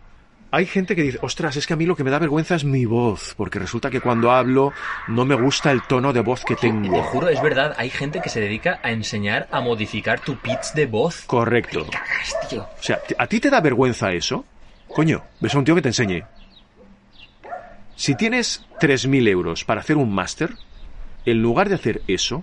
Hay 0.50 0.64
gente 0.64 0.96
que 0.96 1.02
dice, 1.02 1.18
ostras, 1.20 1.56
es 1.56 1.66
que 1.66 1.74
a 1.74 1.76
mí 1.76 1.84
lo 1.84 1.94
que 1.94 2.04
me 2.04 2.10
da 2.10 2.18
vergüenza 2.18 2.54
es 2.54 2.64
mi 2.64 2.86
voz, 2.86 3.34
porque 3.36 3.58
resulta 3.58 3.90
que 3.90 4.00
cuando 4.00 4.30
hablo 4.30 4.72
no 5.06 5.26
me 5.26 5.34
gusta 5.34 5.70
el 5.70 5.82
tono 5.82 6.12
de 6.14 6.20
voz 6.20 6.42
que 6.42 6.54
Te 6.54 6.62
tengo. 6.68 7.02
juro, 7.02 7.28
es 7.28 7.42
verdad, 7.42 7.74
hay 7.76 7.90
gente 7.90 8.20
que 8.22 8.30
se 8.30 8.40
dedica 8.40 8.80
a 8.82 8.90
enseñar 8.90 9.46
a 9.50 9.60
modificar 9.60 10.20
tu 10.20 10.36
pitch 10.36 10.72
de 10.74 10.86
voz. 10.86 11.24
Correcto. 11.26 11.86
Cagas, 11.90 12.48
tío. 12.48 12.62
O 12.62 12.82
sea, 12.82 12.98
¿a 13.18 13.26
ti 13.26 13.40
te 13.40 13.50
da 13.50 13.60
vergüenza 13.60 14.12
eso? 14.12 14.44
Coño, 14.88 15.22
ves 15.40 15.54
a 15.54 15.58
un 15.58 15.64
tío 15.66 15.74
que 15.74 15.82
te 15.82 15.88
enseñe. 15.90 16.22
Si 17.94 18.14
tienes 18.14 18.64
3.000 18.80 19.28
euros 19.28 19.64
para 19.64 19.80
hacer 19.82 19.98
un 19.98 20.14
máster, 20.14 20.54
en 21.26 21.42
lugar 21.42 21.68
de 21.68 21.74
hacer 21.74 22.00
eso, 22.06 22.42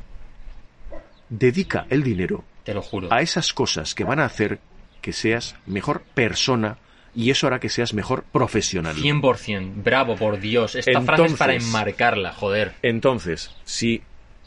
dedica 1.29 1.85
el 1.89 2.03
dinero 2.03 2.43
Te 2.63 2.73
lo 2.73 2.81
juro. 2.81 3.11
a 3.11 3.21
esas 3.21 3.53
cosas 3.53 3.95
que 3.95 4.03
van 4.03 4.19
a 4.19 4.25
hacer 4.25 4.59
que 5.01 5.13
seas 5.13 5.55
mejor 5.65 6.01
persona 6.01 6.77
y 7.13 7.29
eso 7.29 7.47
hará 7.47 7.59
que 7.59 7.69
seas 7.69 7.93
mejor 7.93 8.23
profesional. 8.23 8.95
100%. 8.95 9.83
Bravo, 9.83 10.15
por 10.15 10.39
Dios. 10.39 10.75
Esta 10.75 11.01
frase 11.01 11.25
es 11.25 11.33
para 11.35 11.53
enmarcarla, 11.53 12.33
joder. 12.33 12.73
Entonces, 12.81 13.55
si 13.63 14.01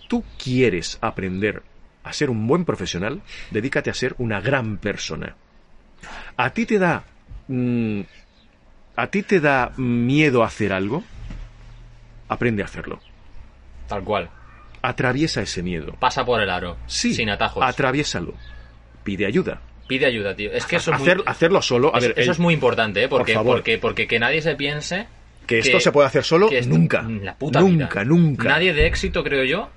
tú 0.08 0.22
quieres 0.42 0.98
aprender 1.00 1.62
a 2.02 2.12
ser 2.12 2.28
un 2.28 2.46
buen 2.46 2.64
profesional, 2.64 3.22
dedícate 3.50 3.88
a 3.88 3.94
ser 3.94 4.14
una 4.18 4.40
gran 4.40 4.76
persona. 4.76 5.36
¿A 6.36 6.50
ti 6.50 6.66
te 6.66 6.78
da 6.78 7.04
mm, 7.48 8.00
a 8.96 9.06
ti 9.06 9.22
te 9.22 9.40
da 9.40 9.72
miedo 9.76 10.42
hacer 10.42 10.72
algo? 10.72 11.04
Aprende 12.28 12.62
a 12.62 12.66
hacerlo. 12.66 13.00
Tal 13.86 14.04
cual. 14.04 14.28
Atraviesa 14.82 15.42
ese 15.42 15.62
miedo. 15.62 15.94
Pasa 15.98 16.24
por 16.24 16.40
el 16.40 16.50
aro. 16.50 16.76
Sí, 16.86 17.14
Sin 17.14 17.30
atajos. 17.30 17.62
atraviésalo. 17.64 18.34
Pide 19.04 19.26
ayuda. 19.26 19.60
Pide 19.86 20.06
ayuda, 20.06 20.34
tío. 20.36 20.52
Es 20.52 20.66
que 20.66 20.76
eso 20.76 20.92
es 20.92 21.00
Hacer- 21.00 21.16
muy... 21.18 21.24
hacerlo 21.26 21.62
solo, 21.62 21.94
a 21.94 21.98
es- 21.98 22.04
ver, 22.08 22.10
eso 22.18 22.22
el- 22.22 22.30
es 22.30 22.38
muy 22.38 22.54
importante, 22.54 23.04
¿eh? 23.04 23.08
Porque, 23.08 23.32
Por 23.32 23.40
favor. 23.42 23.56
porque, 23.56 23.78
porque 23.78 24.06
que 24.06 24.18
nadie 24.18 24.42
se 24.42 24.54
piense 24.54 25.06
que 25.46 25.60
esto 25.60 25.80
se 25.80 25.90
puede 25.92 26.06
hacer 26.08 26.24
solo 26.24 26.50
esto- 26.50 26.68
nunca. 26.74 27.02
La 27.02 27.34
puta 27.34 27.60
nunca, 27.60 28.02
vida. 28.02 28.04
nunca. 28.04 28.48
Nadie 28.48 28.74
de 28.74 28.86
éxito, 28.86 29.24
creo 29.24 29.44
yo, 29.44 29.70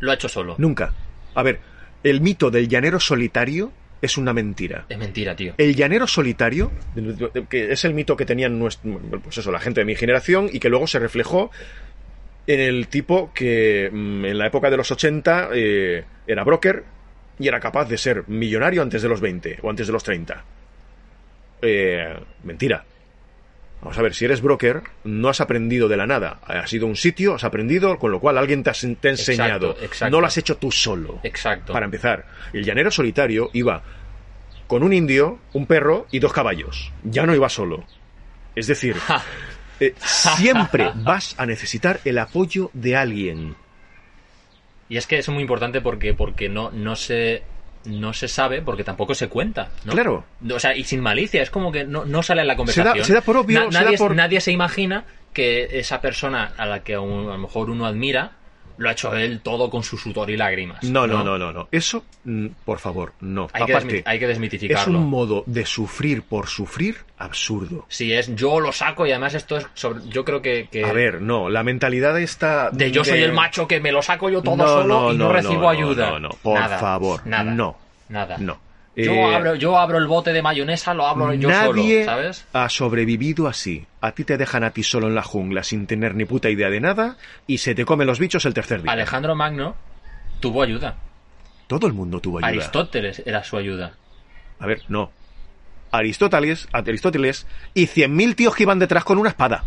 lo 0.00 0.10
ha 0.10 0.14
hecho 0.14 0.28
solo. 0.28 0.56
Nunca. 0.58 0.92
A 1.34 1.42
ver, 1.44 1.60
el 2.02 2.20
mito 2.20 2.50
del 2.50 2.68
llanero 2.68 2.98
solitario 2.98 3.72
es 4.02 4.16
una 4.18 4.32
mentira. 4.32 4.86
Es 4.88 4.98
mentira, 4.98 5.36
tío. 5.36 5.54
El 5.58 5.76
llanero 5.76 6.08
solitario, 6.08 6.72
que 7.48 7.70
es 7.70 7.84
el 7.84 7.94
mito 7.94 8.16
que 8.16 8.24
tenían 8.26 8.58
nuestro, 8.58 8.98
pues 9.22 9.38
eso, 9.38 9.52
la 9.52 9.60
gente 9.60 9.82
de 9.82 9.84
mi 9.84 9.94
generación 9.94 10.48
y 10.52 10.58
que 10.58 10.68
luego 10.70 10.88
se 10.88 10.98
reflejó 10.98 11.52
en 12.54 12.60
el 12.60 12.88
tipo 12.88 13.32
que 13.34 13.90
mm, 13.92 14.24
en 14.24 14.38
la 14.38 14.46
época 14.46 14.70
de 14.70 14.76
los 14.76 14.90
80 14.90 15.50
eh, 15.52 16.04
era 16.26 16.44
broker 16.44 16.82
y 17.38 17.48
era 17.48 17.60
capaz 17.60 17.86
de 17.88 17.96
ser 17.98 18.24
millonario 18.28 18.82
antes 18.82 19.02
de 19.02 19.08
los 19.08 19.20
20 19.20 19.58
o 19.62 19.70
antes 19.70 19.86
de 19.86 19.92
los 19.92 20.02
30. 20.02 20.44
Eh, 21.62 22.18
mentira. 22.44 22.84
Vamos 23.82 23.96
a 23.96 24.02
ver, 24.02 24.12
si 24.14 24.26
eres 24.26 24.42
broker, 24.42 24.82
no 25.04 25.30
has 25.30 25.40
aprendido 25.40 25.88
de 25.88 25.96
la 25.96 26.06
nada. 26.06 26.38
Has 26.46 26.70
ido 26.72 26.84
a 26.86 26.90
un 26.90 26.96
sitio, 26.96 27.34
has 27.34 27.44
aprendido, 27.44 27.98
con 27.98 28.10
lo 28.12 28.20
cual 28.20 28.36
alguien 28.36 28.62
te, 28.62 28.68
has- 28.70 28.86
te 29.00 29.08
ha 29.08 29.10
enseñado. 29.12 29.68
Exacto, 29.70 29.84
exacto. 29.86 30.10
No 30.16 30.20
lo 30.20 30.26
has 30.26 30.36
hecho 30.36 30.56
tú 30.58 30.70
solo. 30.70 31.20
Exacto. 31.22 31.72
Para 31.72 31.86
empezar, 31.86 32.26
el 32.52 32.62
llanero 32.64 32.90
solitario 32.90 33.48
iba 33.54 33.82
con 34.66 34.82
un 34.82 34.92
indio, 34.92 35.38
un 35.54 35.66
perro 35.66 36.06
y 36.10 36.18
dos 36.18 36.32
caballos. 36.32 36.92
Ya 37.04 37.24
no 37.24 37.34
iba 37.34 37.48
solo. 37.48 37.84
Es 38.54 38.66
decir. 38.66 38.96
eh, 39.80 39.94
siempre 40.04 40.92
vas 40.96 41.34
a 41.38 41.46
necesitar 41.46 42.00
el 42.04 42.18
apoyo 42.18 42.70
de 42.74 42.96
alguien. 42.96 43.56
Y 44.88 44.96
es 44.96 45.06
que 45.06 45.18
es 45.18 45.28
muy 45.28 45.42
importante 45.42 45.80
porque, 45.80 46.14
porque 46.14 46.48
no, 46.48 46.70
no 46.70 46.96
se 46.96 47.42
no 47.84 48.12
se 48.12 48.28
sabe 48.28 48.60
porque 48.60 48.84
tampoco 48.84 49.14
se 49.14 49.28
cuenta, 49.28 49.70
¿no? 49.84 49.92
Claro. 49.92 50.24
O 50.52 50.58
sea, 50.60 50.76
y 50.76 50.84
sin 50.84 51.00
malicia, 51.00 51.40
es 51.42 51.48
como 51.50 51.72
que 51.72 51.84
no, 51.84 52.04
no 52.04 52.22
sale 52.22 52.42
en 52.42 52.48
la 52.48 52.56
conversación. 52.56 53.04
se 53.04 53.14
da 53.14 53.22
por 53.22 53.38
obvio, 53.38 53.58
se 53.70 53.78
da 53.78 53.84
nadie, 53.84 53.96
por- 53.96 54.14
nadie 54.14 54.40
se 54.42 54.52
imagina 54.52 55.04
que 55.32 55.78
esa 55.78 56.00
persona 56.02 56.52
a 56.58 56.66
la 56.66 56.82
que 56.82 56.94
a, 56.94 57.00
un- 57.00 57.28
a 57.30 57.32
lo 57.32 57.38
mejor 57.38 57.70
uno 57.70 57.86
admira 57.86 58.32
lo 58.80 58.88
ha 58.88 58.92
hecho 58.92 59.14
él 59.14 59.40
todo 59.42 59.68
con 59.68 59.82
su 59.82 59.98
sudor 59.98 60.30
y 60.30 60.36
lágrimas. 60.38 60.82
No, 60.84 61.06
no, 61.06 61.22
no, 61.22 61.36
no, 61.36 61.52
no. 61.52 61.68
Eso, 61.70 62.02
mm, 62.24 62.46
por 62.64 62.78
favor, 62.78 63.12
no. 63.20 63.48
Hay, 63.52 63.66
que 63.66 63.72
Aparte, 63.74 64.02
hay 64.06 64.18
que 64.18 64.24
es 64.24 64.28
desmitificarlo. 64.30 64.98
un 64.98 65.10
modo 65.10 65.44
de 65.46 65.66
sufrir 65.66 66.22
por 66.22 66.48
sufrir 66.48 66.96
absurdo. 67.18 67.84
Si 67.88 68.10
es 68.12 68.34
yo 68.34 68.58
lo 68.58 68.72
saco 68.72 69.06
y 69.06 69.10
además 69.10 69.34
esto 69.34 69.58
es 69.58 69.66
sobre, 69.74 70.00
yo 70.08 70.24
creo 70.24 70.40
que, 70.40 70.68
que 70.72 70.82
A 70.84 70.92
ver, 70.94 71.20
no, 71.20 71.50
la 71.50 71.62
mentalidad 71.62 72.18
está... 72.18 72.70
de 72.70 72.90
yo 72.90 73.04
soy 73.04 73.22
el 73.22 73.32
macho 73.34 73.68
que 73.68 73.80
me 73.80 73.92
lo 73.92 74.00
saco 74.00 74.30
yo 74.30 74.40
todo 74.42 74.56
No, 74.56 74.66
solo 74.66 74.86
no, 75.02 75.12
y 75.12 75.16
no, 75.18 75.30
recibo 75.30 75.68
ayuda. 75.68 76.12
no, 76.12 76.18
no, 76.20 76.28
por 76.42 76.58
Nada, 76.58 76.78
favor, 76.78 77.20
nada, 77.26 77.44
no, 77.52 77.76
nada. 78.08 78.38
no. 78.38 78.58
Yo, 79.04 79.12
Eh, 79.12 79.34
abro, 79.34 79.54
yo 79.54 79.78
abro 79.78 79.98
el 79.98 80.06
bote 80.06 80.32
de 80.32 80.42
mayonesa, 80.42 80.94
lo 80.94 81.06
abro 81.06 81.32
yo 81.34 81.48
Nadie 81.48 82.04
solo, 82.04 82.04
¿sabes? 82.04 82.46
ha 82.52 82.68
sobrevivido 82.68 83.48
así. 83.48 83.86
A 84.00 84.12
ti 84.12 84.24
te 84.24 84.36
dejan 84.36 84.64
a 84.64 84.70
ti 84.70 84.82
solo 84.82 85.06
en 85.08 85.14
la 85.14 85.22
jungla 85.22 85.62
sin 85.62 85.86
tener 85.86 86.14
ni 86.14 86.24
puta 86.24 86.50
idea 86.50 86.70
de 86.70 86.80
nada 86.80 87.16
y 87.46 87.58
se 87.58 87.74
te 87.74 87.84
comen 87.84 88.06
los 88.06 88.18
bichos 88.18 88.44
el 88.46 88.54
tercer 88.54 88.82
día. 88.82 88.92
Alejandro 88.92 89.34
Magno 89.34 89.74
tuvo 90.40 90.62
ayuda. 90.62 90.96
Todo 91.66 91.86
el 91.86 91.92
mundo 91.92 92.20
tuvo 92.20 92.38
ayuda. 92.38 92.48
Aristóteles 92.48 93.22
era 93.24 93.44
su 93.44 93.56
ayuda. 93.56 93.92
A 94.58 94.66
ver, 94.66 94.82
no. 94.88 95.10
Aristóteles, 95.92 96.68
Aristóteles 96.72 97.46
y 97.74 97.86
100.000 97.86 98.34
tíos 98.34 98.54
que 98.54 98.62
iban 98.64 98.78
detrás 98.78 99.04
con 99.04 99.18
una 99.18 99.30
espada. 99.30 99.64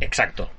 Exacto. 0.00 0.50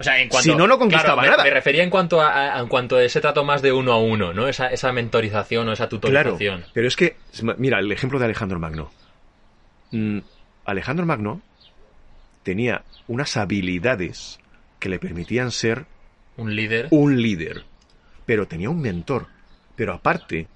O 0.00 0.04
sea, 0.04 0.20
en 0.20 0.28
cuanto, 0.28 0.50
Si 0.52 0.54
no, 0.56 0.66
no 0.68 0.78
conquistaba 0.78 1.14
claro, 1.14 1.22
me- 1.22 1.28
nada. 1.30 1.42
Me, 1.44 1.50
refería 1.50 1.82
en 1.82 1.90
cuanto 1.90 2.20
a, 2.20 2.54
a- 2.56 2.60
en 2.60 2.68
cuanto 2.68 2.96
a 2.96 3.02
ese 3.02 3.20
trato 3.20 3.44
más 3.44 3.62
de 3.62 3.72
uno 3.72 3.92
a 3.92 3.98
uno, 3.98 4.32
¿no? 4.32 4.46
Esa, 4.46 4.68
esa 4.68 4.92
mentorización 4.92 5.68
o 5.68 5.72
esa 5.72 5.88
Claro, 5.88 5.98
tutorización. 6.34 6.64
pero 6.72 6.86
es 6.86 6.94
que, 6.96 7.16
mira, 7.56 7.80
el 7.80 7.90
ejemplo 7.90 8.18
de 8.18 8.26
Alejandro 8.26 8.60
Magno. 8.60 8.92
Mm, 9.90 10.18
Alejandro 10.66 11.04
Magno 11.04 11.40
tenía 12.44 12.82
unas 13.08 13.36
habilidades 13.36 14.38
que 14.78 14.88
le 14.88 14.98
permitían 15.00 15.50
ser 15.50 15.86
Un 16.36 16.54
líder. 16.54 16.86
un 16.90 17.20
líder, 17.20 17.64
pero 18.24 18.46
tenía 18.46 18.70
un 18.70 18.80
mentor. 18.80 19.26
Pero 19.74 19.94
aparte, 19.94 20.46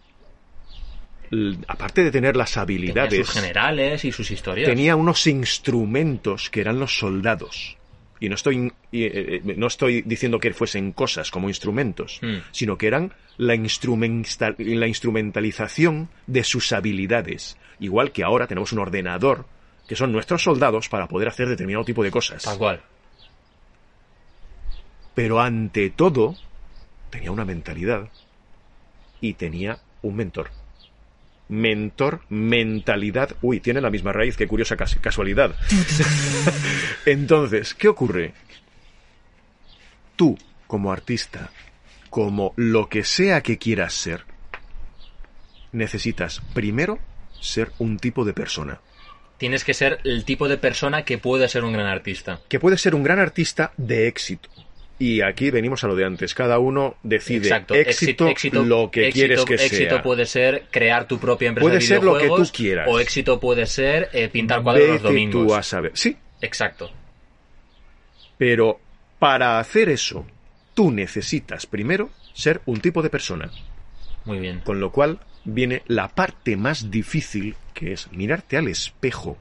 aparte 1.67 2.05
de 2.05 2.11
tener 2.11 2.37
las 2.37 2.53
tenía 2.53 2.63
habilidades, 2.63 3.27
sus 3.27 3.35
generales 3.35 4.05
y 4.05 4.13
sus 4.13 4.31
historias. 4.31 4.69
tenía 4.69 4.97
unos 4.97 5.27
instrumentos 5.27 6.51
que 6.51 6.61
eran 6.61 6.79
los 6.79 6.97
soldados. 6.99 7.77
Y 8.23 8.29
no 8.29 8.37
estoy, 8.37 8.73
eh, 8.93 9.41
eh, 9.45 9.55
no 9.57 9.67
estoy 9.67 10.03
diciendo 10.03 10.39
que 10.39 10.53
fuesen 10.53 10.93
cosas 10.93 11.33
como 11.33 11.49
instrumentos, 11.49 12.21
Mm. 12.23 12.37
sino 12.53 12.79
que 12.79 12.87
eran 12.87 13.13
la, 13.37 13.57
instrumenta- 13.57 14.55
la 14.59 14.87
instrumentalización 14.87 16.09
de 16.29 16.45
sus 16.45 16.71
habilidades. 16.73 17.57
Igual 17.81 18.13
que 18.13 18.23
ahora 18.23 18.47
tenemos 18.47 18.73
un 18.73 18.79
ordenador, 18.79 19.45
que 19.89 19.97
son 19.97 20.13
nuestros 20.13 20.41
soldados 20.45 20.89
para 20.89 21.09
poder 21.09 21.27
hacer 21.27 21.49
determinado 21.49 21.85
tipo 21.85 22.05
de 22.05 22.13
cosas. 22.13 22.45
Tal 22.45 22.59
cual. 22.59 22.81
Pero 25.15 25.41
ante 25.41 25.91
todo, 25.91 26.37
tenía 27.11 27.33
una 27.33 27.45
mentalidad 27.45 28.09
y 29.21 29.35
tenía 29.35 29.79
un 30.03 30.15
mentor. 30.15 30.51
Mentor, 31.53 32.23
mentalidad. 32.31 33.37
Uy, 33.43 33.61
tiene 33.61 33.83
la 33.83 33.91
misma 33.91 34.11
raíz, 34.11 34.39
qué 34.39 34.47
curiosa 34.49 34.75
cas- 34.75 34.97
casualidad. 35.03 35.55
Entonces, 37.07 37.75
¿qué 37.75 37.89
ocurre? 37.89 38.33
Tú, 40.17 40.39
como 40.67 40.91
artista, 40.93 41.51
como 42.09 42.55
lo 42.57 42.89
que 42.89 43.05
sea 43.05 43.43
que 43.43 43.59
quieras 43.59 43.93
ser, 43.93 44.25
necesitas 45.73 46.41
primero 46.55 46.99
ser 47.39 47.71
un 47.79 47.99
tipo 47.99 48.25
de 48.25 48.33
persona. 48.33 48.81
Tienes 49.37 49.63
que 49.65 49.75
ser 49.75 50.01
el 50.05 50.25
tipo 50.25 50.49
de 50.49 50.57
persona 50.57 51.05
que 51.05 51.19
puede 51.19 51.49
ser 51.51 51.65
un 51.65 51.75
gran 51.75 51.87
artista. 51.87 52.41
Que 52.49 52.61
puede 52.61 52.79
ser 52.79 52.95
un 52.95 53.03
gran 53.03 53.19
artista 53.19 53.73
de 53.77 54.09
éxito. 54.09 54.49
Y 55.03 55.21
aquí 55.21 55.51
venimos 55.51 55.83
a 55.83 55.89
lo 55.89 55.97
de 55.97 56.05
antes. 56.05 56.33
Cada 56.33 56.61
uno 56.61 56.95
decide 57.03 57.49
Exacto. 57.49 57.75
éxito, 57.75 58.25
lo 58.65 58.89
que 58.89 59.09
éxito- 59.09 59.15
quieres 59.15 59.45
que 59.45 59.55
éxito 59.55 59.95
sea. 59.97 60.03
puede 60.03 60.27
ser 60.27 60.67
crear 60.71 61.09
tu 61.09 61.19
propia 61.19 61.49
empresa 61.49 61.65
Puede 61.65 61.81
de 61.81 61.81
ser 61.81 62.05
lo 62.05 62.17
que 62.19 62.29
tú 62.29 62.45
quieras. 62.53 62.87
O 62.89 63.01
éxito 63.01 63.41
puede 63.41 63.67
ser 63.67 64.11
eh, 64.13 64.29
pintar 64.29 64.63
cuadros 64.63 64.87
los 64.87 64.93
Vete 64.99 65.09
domingos. 65.09 65.47
tú 65.49 65.55
a 65.57 65.63
saber. 65.65 65.91
Sí, 65.95 66.17
Exacto. 66.41 66.93
pero 68.39 68.79
para 69.19 69.59
hacer 69.59 69.89
eso, 69.89 70.25
tú 70.75 70.93
necesitas 70.93 71.67
primero 71.67 72.11
ser 72.33 72.61
un 72.67 72.81
tipo 72.81 73.03
de 73.03 73.11
persona. 73.11 73.51
Muy 74.25 74.39
bien. 74.39 74.61
Con 74.61 74.79
lo 74.79 74.93
cual 74.93 75.19
viene 75.45 75.83
la 75.89 76.07
parte 76.09 76.57
más 76.57 76.93
difícil, 76.93 77.57
que 77.75 77.93
es 77.93 78.11
mirarte 78.13 78.57
al 78.57 78.69
espejo 78.69 79.37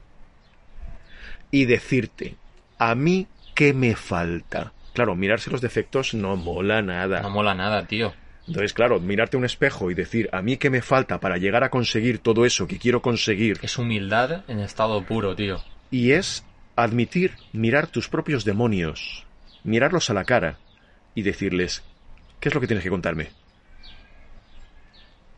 y 1.52 1.66
decirte, 1.66 2.34
a 2.78 2.96
mí, 2.96 3.28
¿qué 3.54 3.72
me 3.74 3.94
falta? 3.94 4.72
Claro, 4.92 5.14
mirarse 5.14 5.50
los 5.50 5.60
defectos 5.60 6.14
no 6.14 6.36
mola 6.36 6.82
nada. 6.82 7.22
No 7.22 7.30
mola 7.30 7.54
nada, 7.54 7.86
tío. 7.86 8.12
Entonces, 8.46 8.72
claro, 8.72 9.00
mirarte 9.00 9.36
un 9.36 9.44
espejo 9.44 9.90
y 9.90 9.94
decir, 9.94 10.28
a 10.32 10.42
mí, 10.42 10.56
¿qué 10.56 10.68
me 10.68 10.82
falta 10.82 11.20
para 11.20 11.38
llegar 11.38 11.62
a 11.62 11.70
conseguir 11.70 12.18
todo 12.18 12.44
eso 12.44 12.66
que 12.66 12.78
quiero 12.78 13.00
conseguir? 13.00 13.58
Es 13.62 13.78
humildad 13.78 14.42
en 14.48 14.58
estado 14.58 15.02
puro, 15.04 15.36
tío. 15.36 15.62
Y 15.90 16.12
es 16.12 16.44
admitir, 16.74 17.36
mirar 17.52 17.86
tus 17.86 18.08
propios 18.08 18.44
demonios, 18.44 19.24
mirarlos 19.62 20.10
a 20.10 20.14
la 20.14 20.24
cara 20.24 20.58
y 21.14 21.22
decirles, 21.22 21.82
¿qué 22.40 22.48
es 22.48 22.54
lo 22.54 22.60
que 22.60 22.66
tienes 22.66 22.82
que 22.82 22.90
contarme? 22.90 23.30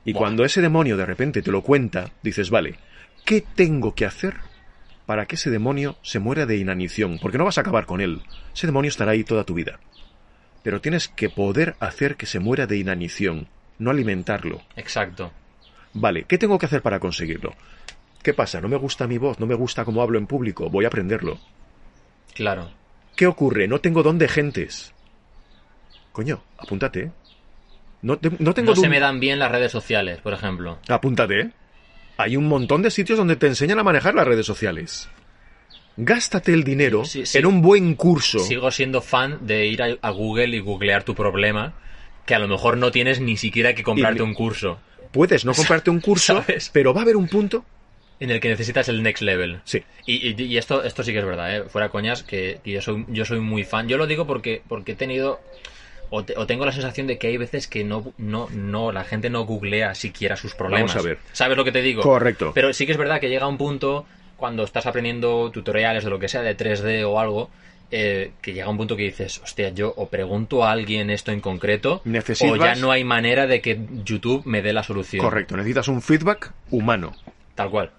Y 0.05 0.13
Buah. 0.13 0.21
cuando 0.21 0.45
ese 0.45 0.63
demonio 0.63 0.97
de 0.97 1.07
repente 1.07 1.43
te 1.43 1.51
lo 1.51 1.63
cuenta, 1.63 2.11
dices, 2.23 2.51
vale, 2.51 2.77
¿qué 3.25 3.43
tengo 3.55 3.95
que 3.95 4.07
hacer 4.07 4.35
para 5.07 5.27
que 5.27 5.35
ese 5.37 5.51
demonio 5.51 5.97
se 6.03 6.19
muera 6.19 6.47
de 6.47 6.57
inanición? 6.57 7.19
Porque 7.21 7.39
no 7.39 7.45
vas 7.45 7.59
a 7.59 7.63
acabar 7.63 7.87
con 7.87 8.01
él. 8.01 8.23
Ese 8.55 8.67
demonio 8.67 8.89
estará 8.89 9.13
ahí 9.13 9.25
toda 9.25 9.45
tu 9.45 9.55
vida. 9.55 9.79
Pero 10.63 10.81
tienes 10.81 11.09
que 11.09 11.29
poder 11.29 11.77
hacer 11.81 12.17
que 12.17 12.27
se 12.27 12.41
muera 12.41 12.67
de 12.67 12.79
inanición, 12.79 13.49
no 13.79 13.91
alimentarlo. 13.91 14.63
Exacto. 14.77 15.31
Vale, 15.93 16.25
¿qué 16.25 16.39
tengo 16.39 16.59
que 16.59 16.67
hacer 16.67 16.81
para 16.83 17.01
conseguirlo? 17.01 17.55
¿Qué 18.23 18.33
pasa? 18.33 18.61
No 18.63 18.69
me 18.69 18.77
gusta 18.77 19.07
mi 19.07 19.19
voz, 19.19 19.39
no 19.39 19.47
me 19.47 19.55
gusta 19.55 19.85
cómo 19.85 20.01
hablo 20.01 20.19
en 20.19 20.27
público, 20.27 20.71
voy 20.71 20.87
a 20.87 20.89
aprenderlo. 20.89 21.39
Claro. 22.35 22.71
¿Qué 23.17 23.27
ocurre? 23.27 23.69
No 23.69 23.81
tengo 23.81 24.03
don 24.03 24.19
de 24.19 24.27
gentes. 24.29 24.93
Coño, 26.13 26.43
apúntate. 26.59 27.13
No, 28.03 28.19
te- 28.19 28.31
no 28.39 28.55
tengo 28.55 28.75
No 28.75 28.81
se 28.81 28.89
me 28.89 29.01
dan 29.01 29.21
bien 29.21 29.39
las 29.39 29.51
redes 29.53 29.71
sociales, 29.71 30.21
por 30.21 30.33
ejemplo. 30.33 30.79
Apúntate. 30.89 31.51
Hay 32.17 32.37
un 32.37 32.47
montón 32.47 32.83
de 32.83 32.91
sitios 32.91 33.19
donde 33.19 33.37
te 33.37 33.47
enseñan 33.47 33.79
a 33.79 33.83
manejar 33.85 34.15
las 34.15 34.27
redes 34.27 34.47
sociales. 34.47 35.09
Gástate 35.97 36.53
el 36.53 36.65
dinero 36.65 37.05
Sí, 37.05 37.25
sí. 37.27 37.39
en 37.39 37.47
un 37.47 37.63
buen 37.63 37.95
curso. 37.95 38.41
Sigo 38.41 38.71
siendo 38.71 39.01
fan 39.01 39.47
de 39.47 39.67
ir 39.67 39.83
a, 39.83 39.97
a 40.03 40.11
Google 40.11 40.57
y 40.57 40.61
googlear 40.61 41.05
tu 41.05 41.15
problema, 41.15 41.75
que 42.27 42.35
a 42.35 42.39
lo 42.39 42.49
mejor 42.49 42.77
no 42.77 42.91
tienes 42.91 43.21
ni 43.21 43.37
siquiera 43.37 43.75
que 43.75 43.83
comprarte 43.83 44.21
Y- 44.21 44.23
un 44.23 44.35
curso, 44.35 44.79
Puedes 45.13 45.45
no 45.45 45.53
comprarte 45.55 45.91
un 45.91 46.01
curso, 46.01 46.43
¿Sabes? 46.43 46.71
pero 46.73 46.93
va 46.93 47.01
a 47.01 47.05
haber 47.05 47.17
un 47.17 47.29
punto. 47.29 47.65
en 48.21 48.31
el 48.31 48.41
que 48.41 48.49
necesitas 48.49 48.89
el 48.89 49.03
next 49.03 49.23
level. 49.23 49.61
Sí. 49.65 49.83
Y, 50.07 50.29
y- 50.31 50.43
y 50.45 50.57
esto, 50.59 50.83
esto 50.83 51.03
sí 51.05 51.13
que 51.13 51.19
es 51.19 51.25
verdad, 51.25 51.57
¿eh? 51.57 51.65
fuera 51.69 51.89
coñas, 51.91 52.23
que, 52.25 52.59
que 52.65 52.73
yo, 52.73 52.81
soy, 52.83 53.05
yo 53.09 53.25
soy 53.25 53.39
muy 53.41 53.63
fan. 53.65 53.87
Yo 53.89 53.97
lo 53.97 54.07
digo 54.09 54.27
porque, 54.27 54.63
porque 54.69 54.93
he 54.93 54.97
tenido, 54.97 55.41
o, 56.11 56.25
te- 56.25 56.35
o 56.37 56.47
tengo 56.47 56.65
la 56.67 56.73
sensación 56.73 57.07
de 57.07 57.19
que 57.19 57.29
hay 57.29 57.37
veces 57.37 57.67
que 57.69 57.85
no, 57.85 58.13
no, 58.19 58.49
no, 58.51 58.93
la 58.93 59.05
gente 59.05 59.31
no 59.31 59.45
googlea 59.45 59.95
siquiera 59.95 60.37
sus 60.37 60.55
problemas. 60.55 60.95
Vamos 60.95 61.05
a 61.05 61.09
ver. 61.09 61.19
¿Sabes 61.33 61.57
lo 61.57 61.65
que 61.65 61.73
te 61.73 61.83
digo? 61.83 62.03
Correcto. 62.03 62.53
Pero 62.55 62.73
sí 62.73 62.87
que 62.87 62.93
es 62.93 62.99
verdad 62.99 63.21
que 63.21 63.29
llega 63.29 63.47
un 63.47 63.59
punto, 63.59 64.07
cuando 64.37 64.65
estás 64.65 64.87
aprendiendo 64.87 65.51
tutoriales 65.51 66.05
de 66.05 66.11
lo 66.11 66.19
que 66.19 66.29
sea, 66.29 66.43
de 66.43 66.57
3D 66.57 67.05
o 67.07 67.19
algo, 67.21 67.51
eh, 67.91 68.33
que 68.43 68.53
llega 68.53 68.69
un 68.69 68.77
punto 68.77 68.97
que 68.97 69.05
dices, 69.05 69.41
hostia, 69.43 69.69
yo 69.71 69.93
o 69.97 70.09
pregunto 70.09 70.65
a 70.65 70.73
alguien 70.73 71.11
esto 71.11 71.31
en 71.33 71.41
concreto, 71.41 72.01
Necesitas- 72.05 72.51
o 72.53 72.57
ya 72.57 72.75
no 72.75 72.91
hay 72.91 73.05
manera 73.05 73.47
de 73.47 73.61
que 73.61 73.79
YouTube 74.05 74.43
me 74.47 74.63
dé 74.63 74.73
la 74.73 74.83
solución. 74.83 75.23
Correcto, 75.25 75.57
necesitas 75.57 75.89
un 75.89 76.03
feedback 76.03 76.53
humano. 76.71 77.13
Tal 77.55 77.71
cual. 77.71 77.91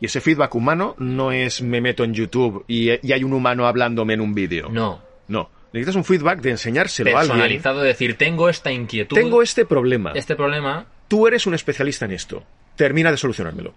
Y 0.00 0.06
ese 0.06 0.20
feedback 0.20 0.54
humano 0.54 0.94
no 0.98 1.32
es 1.32 1.60
me 1.60 1.80
meto 1.80 2.04
en 2.04 2.14
YouTube 2.14 2.64
y, 2.68 2.90
y 3.06 3.12
hay 3.12 3.24
un 3.24 3.32
humano 3.32 3.66
hablándome 3.66 4.14
en 4.14 4.20
un 4.20 4.32
vídeo. 4.32 4.68
No. 4.70 5.02
No. 5.26 5.50
Necesitas 5.72 5.96
un 5.96 6.04
feedback 6.04 6.40
de 6.40 6.50
enseñárselo 6.50 7.10
a 7.16 7.20
alguien. 7.20 7.36
Personalizado, 7.36 7.80
decir, 7.82 8.16
tengo 8.16 8.48
esta 8.48 8.72
inquietud. 8.72 9.14
Tengo 9.16 9.42
este 9.42 9.64
problema. 9.66 10.12
este 10.14 10.34
problema, 10.34 10.86
Tú 11.08 11.26
eres 11.26 11.46
un 11.46 11.54
especialista 11.54 12.04
en 12.04 12.12
esto. 12.12 12.44
Termina 12.76 13.10
de 13.10 13.16
solucionármelo. 13.16 13.74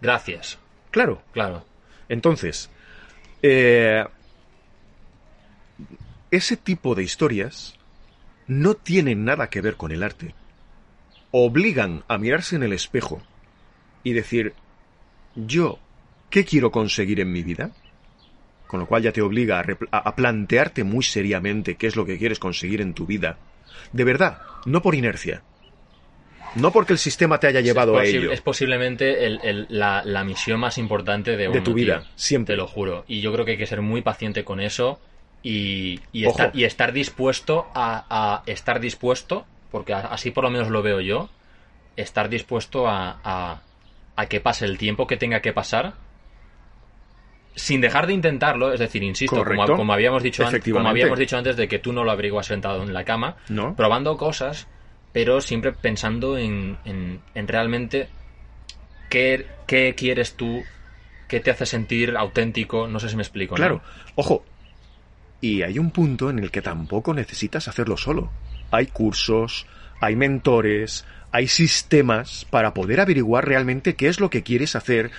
gracias. 0.00 0.58
Claro. 0.90 1.22
Claro. 1.32 1.64
Entonces, 2.08 2.68
eh, 3.42 4.04
ese 6.30 6.56
tipo 6.56 6.94
de 6.94 7.04
historias 7.04 7.74
no 8.46 8.74
tienen 8.74 9.24
nada 9.24 9.48
que 9.48 9.60
ver 9.60 9.76
con 9.76 9.92
el 9.92 10.02
arte. 10.02 10.34
Obligan 11.30 12.02
a 12.08 12.18
mirarse 12.18 12.56
en 12.56 12.64
el 12.64 12.72
espejo 12.72 13.22
y 14.02 14.12
decir, 14.14 14.54
yo, 15.36 15.78
¿qué 16.30 16.44
quiero 16.44 16.72
conseguir 16.72 17.20
en 17.20 17.30
mi 17.30 17.42
vida? 17.42 17.70
Con 18.70 18.78
lo 18.78 18.86
cual 18.86 19.02
ya 19.02 19.10
te 19.12 19.20
obliga 19.20 19.58
a, 19.90 19.98
a- 19.98 20.14
plantearte 20.14 20.84
muy 20.84 21.02
seriamente 21.02 21.74
qué 21.74 21.88
es 21.88 21.96
lo 21.96 22.06
que 22.06 22.18
quieres 22.18 22.38
conseguir 22.38 22.80
en 22.80 22.94
tu 22.94 23.04
vida. 23.04 23.36
De 23.92 24.04
verdad, 24.04 24.38
no 24.64 24.80
por 24.80 24.94
inercia. 24.94 25.42
No 26.54 26.70
porque 26.70 26.92
el 26.92 27.00
sistema 27.00 27.38
te 27.40 27.48
haya 27.48 27.60
llevado 27.60 27.98
a 27.98 28.04
ello. 28.04 28.30
es 28.30 28.40
posiblemente 28.40 29.26
el- 29.26 29.40
el- 29.42 29.66
la, 29.70 30.02
la 30.04 30.22
misión 30.22 30.60
más 30.60 30.78
importante 30.78 31.36
de, 31.36 31.48
uno, 31.48 31.62
tu 31.64 31.74
vida, 31.74 32.00
tío. 32.00 32.08
siempre. 32.14 32.54
Te 32.54 32.56
lo 32.58 32.68
juro. 32.68 33.04
Y 33.08 33.20
yo 33.20 33.32
creo 33.32 33.44
que 33.44 33.52
hay 33.52 33.58
que 33.58 33.66
ser 33.66 33.82
muy 33.82 34.02
paciente 34.02 34.44
con 34.44 34.60
eso 34.60 35.00
y, 35.42 36.00
y 36.12 36.24
estar, 36.26 36.52
y 36.54 36.62
estar 36.62 36.92
dispuesto 36.92 37.66
a, 37.74 38.04
a 38.08 38.42
estar 38.46 38.78
dispuesto, 38.78 39.46
porque 39.72 39.94
así 39.94 40.30
por 40.30 40.44
lo 40.44 40.50
menos 40.50 40.68
lo 40.70 40.82
veo 40.82 41.00
yo, 41.00 41.28
estar 41.96 42.28
dispuesto 42.28 42.86
a, 42.88 43.18
a, 43.24 43.62
a 44.14 44.26
que 44.26 44.40
pase 44.40 44.64
el 44.64 44.78
tiempo 44.78 45.08
que 45.08 45.16
tenga 45.16 45.40
que 45.40 45.52
pasar 45.52 45.94
sin 47.54 47.80
dejar 47.80 48.06
de 48.06 48.12
intentarlo, 48.14 48.72
es 48.72 48.80
decir, 48.80 49.02
insisto, 49.02 49.44
como, 49.44 49.92
habíamos 49.92 50.22
dicho 50.22 50.46
antes, 50.46 50.72
como 50.72 50.88
habíamos 50.88 51.18
dicho 51.18 51.36
antes 51.36 51.56
de 51.56 51.68
que 51.68 51.78
tú 51.78 51.92
no 51.92 52.04
lo 52.04 52.10
averiguas 52.10 52.46
sentado 52.46 52.82
en 52.82 52.92
la 52.94 53.04
cama, 53.04 53.36
¿No? 53.48 53.74
probando 53.76 54.16
cosas, 54.16 54.68
pero 55.12 55.40
siempre 55.40 55.72
pensando 55.72 56.38
en, 56.38 56.78
en- 56.84 57.20
en 57.34 57.48
realmente 57.48 58.08
qué, 59.08 59.46
qué 59.66 59.94
quieres 59.96 60.34
tú, 60.34 60.62
qué 61.28 61.40
te 61.40 61.50
hace 61.50 61.66
sentir 61.66 62.16
auténtico, 62.16 62.86
no 62.88 63.00
sé 63.00 63.08
si 63.08 63.16
me 63.16 63.22
explico. 63.22 63.54
¿no? 63.54 63.56
Claro, 63.56 63.82
ojo. 64.14 64.44
Y 65.40 65.62
hay 65.62 65.78
un 65.78 65.90
punto 65.90 66.28
en 66.30 66.38
el 66.38 66.50
que 66.50 66.60
tampoco 66.62 67.14
necesitas 67.14 67.66
hacerlo 67.66 67.96
solo. 67.96 68.30
Hay 68.70 68.86
cursos, 68.86 69.66
hay 70.00 70.14
mentores, 70.14 71.06
hay 71.32 71.48
sistemas 71.48 72.46
para 72.50 72.74
poder 72.74 73.00
averiguar 73.00 73.46
realmente 73.46 73.96
qué 73.96 74.08
es 74.08 74.20
lo 74.20 74.28
que 74.30 74.42
quieres 74.42 74.76
hacer, 74.76 75.10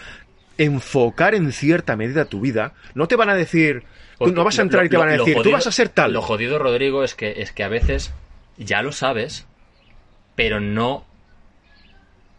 enfocar 0.63 1.36
en 1.36 1.52
cierta 1.52 1.95
medida 1.95 2.26
tu 2.26 2.41
vida. 2.41 2.74
No 2.93 3.08
te 3.08 3.15
van 3.15 3.30
a 3.30 3.36
decir, 3.36 3.84
tú 4.19 4.32
no 4.32 4.43
vas 4.43 4.56
a 4.56 4.62
lo- 4.62 4.63
entrar 4.63 4.86
y 4.86 4.89
te 4.89 4.97
van 4.97 5.10
a 5.10 5.13
decir, 5.17 5.38
tú 5.41 5.52
vas 5.52 5.67
a 5.67 5.71
ser 5.71 5.89
tal. 5.89 6.13
Lo 6.13 6.21
jodido, 6.21 6.60
Rodrigo, 6.60 7.04
es 7.04 7.15
que, 7.15 7.41
es 7.41 7.52
que 7.52 7.63
a 7.63 7.69
veces 7.69 8.13
ya 8.58 8.82
lo 8.82 8.91
sabes, 8.91 9.47
pero 10.36 10.60
no 10.60 11.06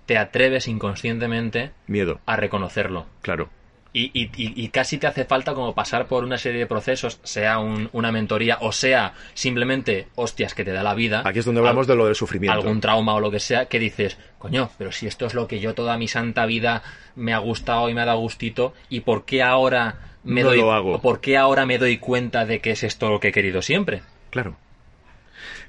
te 0.06 0.18
atreves 0.18 0.68
inconscientemente 0.68 1.72
Miedo, 1.86 2.20
a 2.26 2.36
reconocerlo. 2.36 3.06
claro. 3.22 3.48
Y, 3.94 4.10
y- 4.14 4.30
y- 4.36 4.68
casi 4.68 4.96
te 4.96 5.06
hace 5.06 5.26
falta 5.26 5.52
como 5.52 5.74
pasar 5.74 6.06
por 6.06 6.24
una 6.24 6.38
serie 6.38 6.60
de 6.60 6.66
procesos, 6.66 7.20
sea 7.24 7.58
un- 7.58 7.90
una 7.92 8.10
mentoría 8.10 8.56
o 8.62 8.72
sea 8.72 9.12
simplemente 9.34 10.08
hostias 10.14 10.54
que 10.54 10.64
te 10.64 10.72
da 10.72 10.82
la 10.82 10.94
vida. 10.94 11.20
Aquí 11.26 11.40
es 11.40 11.44
donde 11.44 11.58
hablamos 11.60 11.86
de 11.86 11.94
lo 11.96 12.06
del 12.06 12.14
sufrimiento. 12.14 12.58
algún 12.58 12.80
trauma 12.80 13.14
o 13.14 13.20
lo 13.20 13.30
que 13.30 13.38
sea, 13.38 13.66
que 13.66 13.78
dices, 13.78 14.16
coño, 14.38 14.70
pero 14.78 14.92
si 14.92 15.06
esto 15.06 15.26
es 15.26 15.34
lo 15.34 15.46
que 15.46 15.60
yo 15.60 15.74
toda 15.74 15.98
mi 15.98 16.08
santa 16.08 16.46
vida 16.46 16.82
me 17.16 17.34
ha 17.34 17.38
gustado 17.38 17.90
y 17.90 17.94
me 17.94 18.00
ha 18.00 18.06
dado 18.06 18.18
gustito, 18.20 18.72
¿y 18.88 19.00
por 19.00 19.26
qué 19.26 19.42
ahora 19.42 19.96
me 20.24 20.42
No 20.42 20.48
doy 20.48 20.58
lo 20.60 20.72
hago? 20.72 21.00
por 21.02 21.20
qué 21.20 21.36
ahora 21.36 21.66
me 21.66 21.76
doy 21.76 21.98
cuenta 21.98 22.46
de 22.46 22.60
que 22.60 22.70
es 22.70 22.84
esto 22.84 23.10
lo 23.10 23.20
que 23.20 23.28
he 23.28 23.32
querido 23.32 23.60
siempre? 23.60 24.00
Claro. 24.30 24.56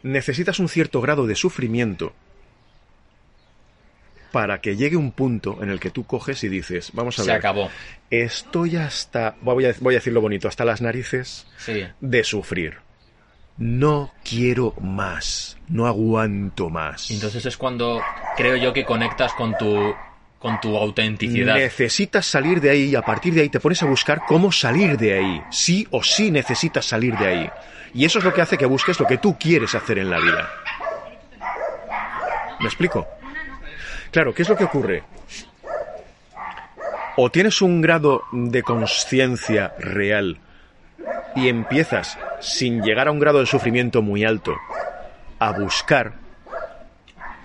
Necesitas 0.02 0.60
un 0.60 0.70
cierto 0.70 1.02
grado 1.02 1.28
de 1.28 1.36
sufrimiento 1.36 2.14
para 4.34 4.60
que 4.62 4.76
llegue 4.76 4.98
un 4.98 5.12
punto 5.12 5.60
en 5.62 5.70
el 5.70 5.80
que 5.80 5.92
tú 5.92 6.06
coges 6.06 6.44
y 6.44 6.50
dices, 6.50 6.90
vamos 6.94 7.20
a 7.20 7.24
Se 7.24 7.30
ver, 7.30 7.38
acabó. 7.38 7.70
estoy 8.10 8.78
hasta, 8.78 9.36
voy 9.42 9.66
a, 9.68 9.76
voy 9.80 9.94
a 9.94 10.00
decirlo 10.00 10.22
bonito, 10.22 10.48
hasta 10.48 10.66
las 10.66 10.82
narices 10.82 11.46
Sí. 11.58 11.86
de 12.02 12.24
sufrir. 12.24 12.78
No 13.58 14.12
quiero 14.28 14.74
más, 14.82 15.58
no 15.68 15.86
aguanto 15.86 16.72
más. 16.72 17.12
Entonces 17.12 17.46
es 17.46 17.56
cuando 17.58 18.02
creo 18.36 18.56
yo 18.56 18.74
que 18.74 18.84
conectas 18.84 19.32
con 19.34 19.56
tu 19.56 19.94
con 20.40 20.60
tu 20.60 20.76
autenticidad. 20.76 21.56
Necesitas 21.56 22.26
salir 22.26 22.60
de 22.60 22.72
ahí 22.72 22.84
y 22.90 22.96
a 22.96 23.04
partir 23.04 23.34
de 23.36 23.42
ahí 23.42 23.50
te 23.50 23.60
pones 23.60 23.82
a 23.84 23.86
buscar 23.86 24.24
cómo 24.28 24.52
salir 24.52 24.98
de 24.98 25.14
ahí. 25.18 25.44
Sí 25.52 25.88
o 25.92 26.02
sí 26.04 26.32
necesitas 26.32 26.86
salir 26.86 27.16
de 27.18 27.28
ahí. 27.28 27.50
Y 27.94 28.04
eso 28.06 28.18
es 28.18 28.26
lo 28.26 28.34
que 28.34 28.42
hace 28.42 28.58
que 28.58 28.66
busques 28.66 29.00
lo 29.00 29.06
que 29.08 29.20
tú 29.20 29.38
quieres 29.40 29.74
hacer 29.76 30.00
en 30.00 30.10
la 30.10 30.20
vida. 30.20 30.50
¿Me 32.60 32.66
explico? 32.66 33.08
Claro, 34.14 34.34
¿qué 34.34 34.44
es 34.44 34.50
lo 34.50 34.56
que 34.56 34.64
ocurre? 34.64 35.04
O 37.18 37.30
tienes 37.30 37.62
un 37.62 37.82
grado 37.82 38.24
de 38.32 38.64
conciencia 38.64 39.74
real 39.80 40.38
y 41.36 41.50
empiezas, 41.50 42.18
sin 42.40 42.82
llegar 42.84 43.08
a 43.08 43.12
un 43.12 43.20
grado 43.20 43.40
de 43.40 43.46
sufrimiento 43.46 44.02
muy 44.02 44.24
alto, 44.24 44.56
a 45.40 45.52
buscar 45.52 46.14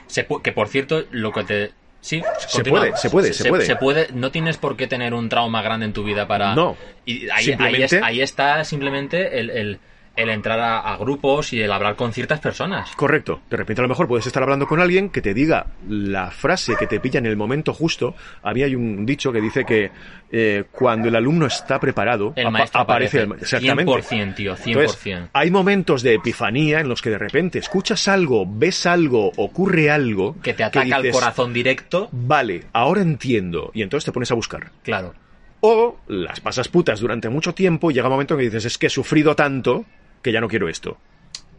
Se 0.06 0.26
que 0.42 0.52
por 0.52 0.68
cierto, 0.68 1.04
lo 1.10 1.32
que 1.32 1.44
te. 1.44 1.72
Sí, 2.00 2.22
Se 2.46 2.62
puede, 2.64 2.96
se 2.96 3.10
puede, 3.10 3.32
se 3.32 3.48
puede. 3.48 3.64
Se 3.66 3.76
puede. 3.76 4.08
No 4.12 4.30
tienes 4.30 4.56
por 4.56 4.76
qué 4.76 4.86
tener 4.86 5.12
un 5.14 5.28
trauma 5.28 5.62
grande 5.62 5.84
en 5.86 5.92
tu 5.92 6.04
vida 6.04 6.28
para. 6.28 6.54
No, 6.54 6.76
Y 7.04 7.24
ahí, 7.24 7.30
ahí, 7.34 7.44
simplemente- 7.44 7.96
es- 7.96 8.02
ahí 8.02 8.20
está 8.22 8.64
simplemente 8.64 9.40
el, 9.40 9.50
el- 9.50 9.80
el 10.18 10.28
entrar 10.30 10.58
a, 10.60 10.80
a 10.80 10.96
grupos 10.96 11.52
y 11.52 11.60
el 11.62 11.70
hablar 11.72 11.96
con 11.96 12.12
ciertas 12.12 12.40
personas. 12.40 12.90
Correcto. 12.96 13.40
De 13.48 13.56
repente 13.56 13.80
a 13.80 13.84
lo 13.84 13.88
mejor 13.88 14.08
puedes 14.08 14.26
estar 14.26 14.42
hablando 14.42 14.66
con 14.66 14.80
alguien 14.80 15.10
que 15.10 15.22
te 15.22 15.32
diga 15.32 15.66
la 15.88 16.30
frase 16.30 16.74
que 16.78 16.86
te 16.86 17.00
pilla 17.00 17.18
en 17.18 17.26
el 17.26 17.36
momento 17.36 17.72
justo. 17.72 18.14
A 18.42 18.52
mí 18.52 18.62
hay 18.62 18.74
un 18.74 19.06
dicho 19.06 19.32
que 19.32 19.40
dice 19.40 19.64
que 19.64 19.90
eh, 20.30 20.64
cuando 20.72 21.08
el 21.08 21.16
alumno 21.16 21.46
está 21.46 21.78
preparado, 21.80 22.32
El 22.36 22.48
apa- 22.48 22.64
aparece 22.74 23.20
aparece. 23.20 23.20
el 23.22 23.32
Exactamente. 23.32 23.92
100%, 23.92 24.34
tío, 24.34 24.56
100%. 24.56 24.66
Entonces, 24.66 25.18
hay 25.32 25.50
momentos 25.50 26.02
de 26.02 26.14
epifanía 26.14 26.80
en 26.80 26.88
los 26.88 27.00
que 27.00 27.10
de 27.10 27.18
repente 27.18 27.58
escuchas 27.58 28.08
algo, 28.08 28.44
ves 28.46 28.86
algo, 28.86 29.30
ocurre 29.36 29.90
algo 29.90 30.36
que 30.42 30.52
te 30.54 30.64
ataca 30.64 30.96
al 30.96 31.10
corazón 31.10 31.52
directo. 31.52 32.08
Vale, 32.12 32.64
ahora 32.72 33.00
entiendo. 33.02 33.70
Y 33.72 33.82
entonces 33.82 34.04
te 34.04 34.12
pones 34.12 34.30
a 34.30 34.34
buscar. 34.34 34.70
Claro. 34.82 35.14
O 35.60 35.98
las 36.06 36.38
pasas 36.40 36.68
putas 36.68 37.00
durante 37.00 37.28
mucho 37.28 37.52
tiempo 37.52 37.90
y 37.90 37.94
llega 37.94 38.06
un 38.06 38.12
momento 38.12 38.34
en 38.34 38.38
que 38.40 38.44
dices, 38.44 38.64
es 38.64 38.78
que 38.78 38.86
he 38.86 38.90
sufrido 38.90 39.34
tanto 39.34 39.84
que 40.22 40.32
ya 40.32 40.40
no 40.40 40.48
quiero 40.48 40.68
esto. 40.68 40.96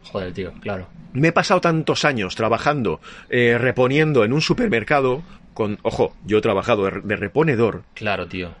Joder, 0.04 0.32
tío, 0.32 0.52
claro. 0.60 0.88
Me 1.12 1.28
he 1.28 1.32
pasado 1.32 1.60
tantos 1.60 2.04
años 2.04 2.34
trabajando, 2.34 3.00
eh, 3.28 3.56
reponiendo 3.58 4.24
en 4.24 4.32
un 4.32 4.40
supermercado 4.40 5.22
con, 5.54 5.78
ojo, 5.82 6.14
yo 6.24 6.38
he 6.38 6.40
trabajado 6.40 6.84
de, 6.84 7.16
reponedor 7.16 7.82
Claro, 7.94 8.26
tío. 8.26 8.52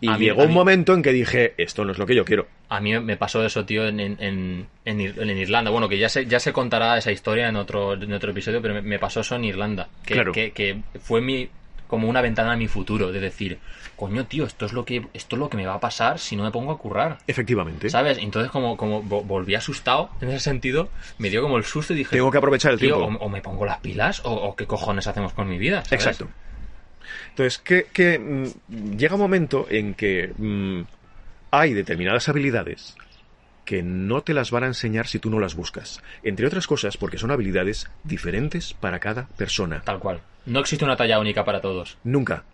y 0.00 0.08
A 0.08 0.16
llegó 0.18 0.42
un 0.42 0.48
mí- 0.48 0.54
momento 0.54 0.94
en 0.94 1.02
que 1.02 1.12
dije, 1.12 1.54
esto 1.58 1.84
no 1.84 1.92
es 1.92 1.98
lo 1.98 2.06
que 2.06 2.14
yo 2.14 2.24
quiero. 2.24 2.46
A 2.68 2.80
mí 2.80 2.98
me 3.00 3.16
pasó 3.16 3.44
eso, 3.44 3.64
tío, 3.64 3.86
en, 3.86 4.00
en, 4.00 4.16
en, 4.20 4.66
en 4.84 4.98
Ir- 4.98 5.20
en 5.20 5.36
Irlanda. 5.38 5.70
Bueno, 5.70 5.88
que 5.88 5.98
ya 5.98 6.08
se, 6.08 6.26
ya 6.26 6.40
se 6.40 6.52
contará 6.52 6.96
esa 6.96 7.12
historia 7.12 7.48
en 7.48 7.56
otro, 7.56 7.94
en 7.94 8.12
otro 8.12 8.30
episodio, 8.30 8.60
pero 8.62 8.74
me, 8.74 8.82
me 8.82 8.98
pasó 8.98 9.20
eso 9.20 9.36
en 9.36 9.44
Irlanda. 9.44 9.88
Que, 10.04 10.14
Claro. 10.14 10.32
que, 10.32 10.52
que 10.52 10.80
fue 11.00 11.20
mi 11.20 11.48
como 11.86 12.08
una 12.08 12.20
ventana 12.20 12.52
a 12.52 12.56
mi 12.56 12.66
futuro, 12.68 13.12
de 13.12 13.20
decir, 13.20 13.58
coño, 13.96 14.26
tío, 14.26 14.44
esto 14.46 14.66
es 14.66 14.72
lo 14.72 14.84
que 14.84 15.06
esto 15.14 15.36
es 15.36 15.40
lo 15.40 15.48
que 15.48 15.56
me 15.56 15.66
va 15.66 15.74
a 15.74 15.80
pasar 15.80 16.18
si 16.18 16.34
no 16.36 16.42
me 16.42 16.50
pongo 16.50 16.72
a 16.72 16.78
currar. 16.78 17.18
Efectivamente. 17.26 17.88
¿Sabes? 17.90 18.18
Entonces, 18.18 18.50
como, 18.50 18.76
como 18.76 19.02
vo- 19.02 19.24
volví 19.24 19.54
asustado 19.54 20.10
en 20.20 20.28
ese 20.30 20.40
sentido, 20.40 20.88
me 21.18 21.30
dio 21.30 21.42
como 21.42 21.56
el 21.56 21.64
susto 21.64 21.92
y 21.92 21.96
dije, 21.96 22.16
Tengo 22.16 22.30
que 22.30 22.38
aprovechar 22.38 22.72
el 22.72 22.78
tío, 22.78 22.96
tiempo. 22.96 23.18
o, 23.22 23.26
o 23.26 23.28
me 23.28 23.40
pongo 23.42 23.64
las 23.66 23.78
pilas 23.78 24.20
o, 24.24 24.32
o 24.32 24.56
qué 24.56 24.66
cojones 24.66 25.06
hacemos 25.06 25.32
con 25.32 25.48
mi 25.48 25.58
vida. 25.58 25.84
¿sabes? 25.84 26.06
Exacto. 26.06 26.28
Entonces, 27.30 27.58
que, 27.58 27.86
que, 27.92 28.18
mm, 28.18 28.96
llega 28.96 29.14
un 29.14 29.20
momento 29.20 29.66
en 29.68 29.94
que 29.94 30.32
mm, 30.36 30.80
hay 31.50 31.72
determinadas 31.74 32.28
habilidades 32.28 32.96
que 33.64 33.82
no 33.82 34.22
te 34.22 34.34
las 34.34 34.50
van 34.50 34.64
a 34.64 34.68
enseñar 34.68 35.06
si 35.06 35.18
tú 35.18 35.30
no 35.30 35.40
las 35.40 35.54
buscas. 35.54 36.02
Entre 36.22 36.46
otras 36.46 36.66
cosas, 36.66 36.96
porque 36.96 37.18
son 37.18 37.30
habilidades 37.30 37.88
diferentes 38.02 38.74
para 38.74 38.98
cada 38.98 39.26
persona. 39.36 39.82
Tal 39.84 39.98
cual. 39.98 40.20
No 40.46 40.60
existe 40.60 40.84
una 40.84 40.96
talla 40.96 41.18
única 41.18 41.44
para 41.44 41.60
todos. 41.60 41.96
Nunca. 42.04 42.44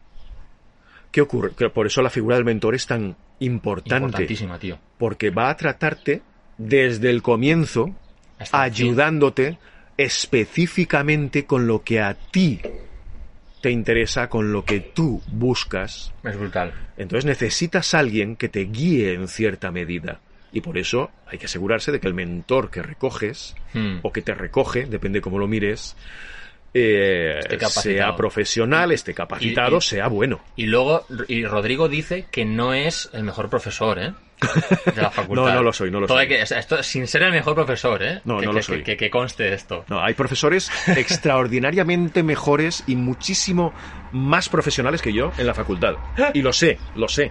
¿Qué 1.11 1.21
ocurre? 1.21 1.51
Que 1.57 1.69
por 1.71 1.87
eso 1.87 2.03
la 2.03 2.11
figura 2.11 2.37
del 2.37 2.45
mentor 2.45 2.75
es 2.75 2.87
tan 2.87 3.17
importante. 3.41 4.05
Importantísima, 4.05 4.59
tío. 4.59 4.79
Porque 4.99 5.31
va 5.31 5.51
a 5.51 5.57
tratarte 5.57 6.23
desde 6.57 7.11
el 7.11 7.23
comienzo, 7.23 7.95
Hasta 8.39 8.65
el 8.67 8.73
fin. 8.73 8.87
ayudándote 8.87 9.59
específicamente 9.97 11.45
con 11.45 11.67
lo 11.67 11.83
que 11.83 12.01
a 12.01 12.15
ti 12.15 12.61
te 13.61 13.71
interesa, 13.71 14.29
con 14.29 14.53
lo 14.53 14.65
que 14.65 14.81
tú 14.81 15.21
buscas. 15.27 16.13
Es 16.23 16.39
brutal. 16.39 16.73
Entonces 16.97 17.27
necesitas 17.27 17.93
a 17.95 17.99
alguien 17.99 18.37
que 18.37 18.49
te 18.49 18.61
guíe 18.61 19.13
en 19.15 19.29
cierta 19.29 19.71
medida. 19.71 20.21
Y 20.53 20.61
por 20.63 20.79
eso 20.79 21.11
hay 21.27 21.39
que 21.39 21.47
asegurarse 21.47 21.93
de 21.93 22.01
que 22.01 22.09
el 22.09 22.15
mentor 22.15 22.71
que 22.71 22.83
recoges, 22.83 23.55
Hmm. 23.73 23.99
o 24.03 24.13
que 24.13 24.23
te 24.23 24.35
recoge, 24.35 24.87
depende 24.87 25.21
cómo 25.21 25.39
lo 25.39 25.47
mires, 25.47 25.97
eh, 26.73 27.41
sea 27.69 28.15
profesional, 28.17 28.93
esté 28.93 29.13
capacitado, 29.15 29.77
Y- 29.77 29.79
y- 29.79 29.83
sea 29.83 30.09
bueno. 30.09 30.41
Y 30.57 30.67
luego, 30.67 31.05
y 31.29 31.45
Rodrigo 31.45 31.89
dice 31.89 32.27
que 32.31 32.45
no 32.45 32.75
es 32.75 33.11
el 33.13 33.25
mejor 33.25 33.49
profesor, 33.51 33.99
¿eh? 33.99 34.13
De 34.95 35.03
la 35.03 35.11
facultad. 35.11 35.45
No, 35.47 35.55
no 35.55 35.63
lo 35.63 35.73
soy, 35.73 35.91
no 35.91 36.01
lo 36.01 36.07
Todo 36.07 36.19
soy. 36.19 36.29
que- 36.29 36.41
esto, 36.43 36.83
sin 36.83 37.07
ser 37.07 37.23
el 37.25 37.33
mejor 37.33 37.55
profesor, 37.55 38.03
¿eh? 38.03 38.21
No, 38.25 38.39
que, 38.39 38.47
no 38.47 38.53
que- 38.53 38.57
lo 38.57 38.63
soy. 38.63 38.83
Que, 38.83 38.97
que 38.97 39.11
conste 39.11 39.53
esto. 39.53 39.85
No, 39.89 40.03
hay 40.03 40.15
profesores 40.15 40.71
extraordinariamente 40.97 42.23
mejores 42.23 42.83
y 42.87 42.97
muchísimo 42.97 43.73
más 44.13 44.49
profesionales 44.49 45.03
que 45.03 45.13
yo 45.13 45.33
en 45.39 45.47
la 45.47 45.55
facultad. 45.55 45.95
Y 46.35 46.43
lo 46.43 46.53
sé, 46.53 46.79
lo 46.97 47.07
sé. 47.09 47.31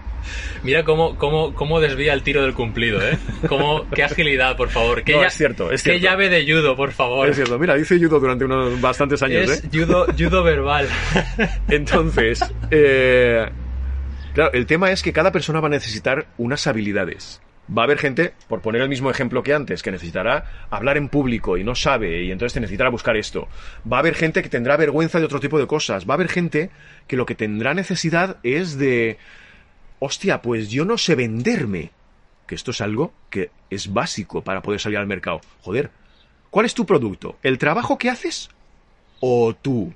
Mira 0.64 0.84
cómo, 0.86 1.18
cómo, 1.18 1.53
cómo 1.53 1.80
desvía 1.82 2.14
el 2.14 2.24
tiro 2.24 2.41
del 2.41 2.53
cumplido, 2.53 3.01
¿eh? 3.01 3.18
Cómo, 3.49 3.86
qué 3.93 4.03
agilidad, 4.03 4.55
por 4.55 4.70
favor. 4.70 5.03
Qué, 5.03 5.14
No, 5.14 5.24
es 5.26 5.34
cierto, 5.34 5.72
es 5.72 5.84
Qué 5.84 5.91
cierto. 5.91 6.03
llave 6.07 6.30
de 6.30 6.43
judo, 6.49 6.78
por 6.78 6.91
favor. 6.93 7.28
Es 7.28 7.36
cierto, 7.36 7.60
mira, 7.60 7.78
hice 7.78 7.97
judo 7.97 8.20
durante 8.20 8.45
unos 8.45 8.80
bastantes 8.80 9.22
años, 9.24 9.49
Es 9.49 9.64
¿eh? 9.64 9.70
judo, 9.74 10.05
judo 10.18 10.43
verbal. 10.43 10.88
Entonces, 11.68 12.39
eh, 12.72 13.45
claro, 14.40 14.54
el 14.54 14.66
tema 14.66 14.92
es 14.92 15.04
que 15.04 15.14
cada 15.14 15.32
persona 15.32 15.60
va 15.60 15.68
a 15.68 15.72
necesitar 15.72 16.28
unas 16.38 16.66
habilidades. 16.68 17.42
Va 17.76 17.84
a 17.84 17.86
haber 17.86 18.00
gente, 18.00 18.34
por 18.48 18.62
poner 18.62 18.82
el 18.82 18.90
mismo 18.90 19.12
ejemplo 19.12 19.44
que 19.44 19.54
antes, 19.54 19.84
que 19.84 19.92
necesitará 19.92 20.66
hablar 20.72 20.98
en 20.98 21.10
público 21.10 21.58
y 21.58 21.64
no 21.64 21.76
sabe, 21.76 22.24
y 22.24 22.32
entonces 22.32 22.54
te 22.54 22.60
necesitará 22.62 22.90
buscar 22.90 23.16
esto. 23.16 23.48
Va 23.92 23.98
a 23.98 24.00
haber 24.00 24.16
gente 24.16 24.42
que 24.42 24.50
tendrá 24.50 24.76
vergüenza 24.76 25.20
de 25.20 25.26
otro 25.26 25.40
tipo 25.40 25.60
de 25.60 25.68
cosas. 25.68 26.10
Va 26.10 26.14
a 26.14 26.16
haber 26.16 26.30
gente 26.30 26.72
que 27.06 27.18
lo 27.18 27.26
que 27.26 27.36
tendrá 27.36 27.74
necesidad 27.74 28.38
es 28.42 28.78
de, 28.78 29.18
hostia, 30.00 30.42
pues 30.42 30.70
yo 30.70 30.86
no 30.86 30.98
sé 30.98 31.16
venderme. 31.16 31.92
Que 32.48 32.56
esto 32.56 32.72
es 32.72 32.82
algo 32.82 33.14
que 33.30 33.52
es 33.70 33.94
básico 33.94 34.42
para 34.42 34.62
poder 34.62 34.80
salir 34.80 34.98
al 34.98 35.06
mercado. 35.06 35.42
Joder, 35.62 35.92
¿cuál 36.50 36.66
es 36.66 36.74
tu 36.74 36.86
producto? 36.86 37.38
¿El 37.44 37.60
trabajo 37.60 38.00
que 38.00 38.10
haces? 38.10 38.50
¿O 39.20 39.54
tú? 39.54 39.94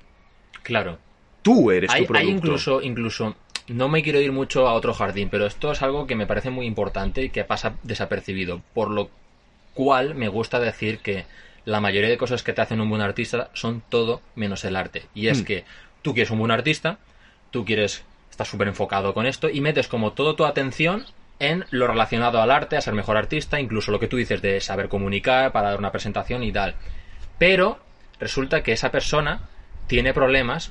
Claro. 0.62 0.98
Tú 1.42 1.72
eres 1.72 1.90
Hay, 1.90 2.02
tu 2.02 2.08
producto. 2.08 2.28
hay 2.28 2.34
incluso, 2.36 2.82
incluso, 2.82 3.36
no 3.68 3.88
me 3.88 4.02
quiero 4.02 4.20
ir 4.20 4.32
mucho 4.32 4.68
a 4.68 4.74
otro 4.74 4.92
jardín, 4.94 5.28
pero 5.30 5.46
esto 5.46 5.72
es 5.72 5.82
algo 5.82 6.06
que 6.06 6.16
me 6.16 6.26
parece 6.26 6.50
muy 6.50 6.66
importante 6.66 7.22
y 7.22 7.30
que 7.30 7.44
pasa 7.44 7.74
desapercibido, 7.82 8.60
por 8.74 8.90
lo 8.90 9.10
cual 9.72 10.14
me 10.14 10.28
gusta 10.28 10.60
decir 10.60 10.98
que 10.98 11.24
la 11.64 11.80
mayoría 11.80 12.10
de 12.10 12.18
cosas 12.18 12.42
que 12.42 12.52
te 12.52 12.60
hacen 12.60 12.80
un 12.80 12.90
buen 12.90 13.00
artista 13.00 13.50
son 13.54 13.82
todo 13.88 14.20
menos 14.34 14.64
el 14.64 14.76
arte. 14.76 15.04
Y 15.14 15.28
es 15.28 15.40
Mm. 15.42 15.44
que 15.44 15.64
tú 16.02 16.12
quieres 16.12 16.30
un 16.30 16.38
buen 16.38 16.50
artista, 16.50 16.98
tú 17.50 17.64
quieres, 17.64 18.04
estás 18.30 18.48
súper 18.48 18.68
enfocado 18.68 19.14
con 19.14 19.24
esto 19.26 19.48
y 19.48 19.60
metes 19.60 19.88
como 19.88 20.12
toda 20.12 20.36
tu 20.36 20.44
atención 20.44 21.06
en 21.40 21.64
lo 21.70 21.86
relacionado 21.86 22.40
al 22.40 22.50
arte, 22.50 22.76
a 22.76 22.80
ser 22.80 22.94
mejor 22.94 23.16
artista, 23.16 23.58
incluso 23.58 23.90
lo 23.90 23.98
que 23.98 24.06
tú 24.08 24.16
dices 24.18 24.42
de 24.42 24.60
saber 24.60 24.88
comunicar 24.88 25.52
para 25.52 25.70
dar 25.70 25.78
una 25.78 25.90
presentación 25.90 26.42
y 26.42 26.52
tal. 26.52 26.74
Pero 27.38 27.78
resulta 28.20 28.62
que 28.62 28.72
esa 28.72 28.90
persona 28.92 29.48
tiene 29.86 30.12
problemas 30.14 30.70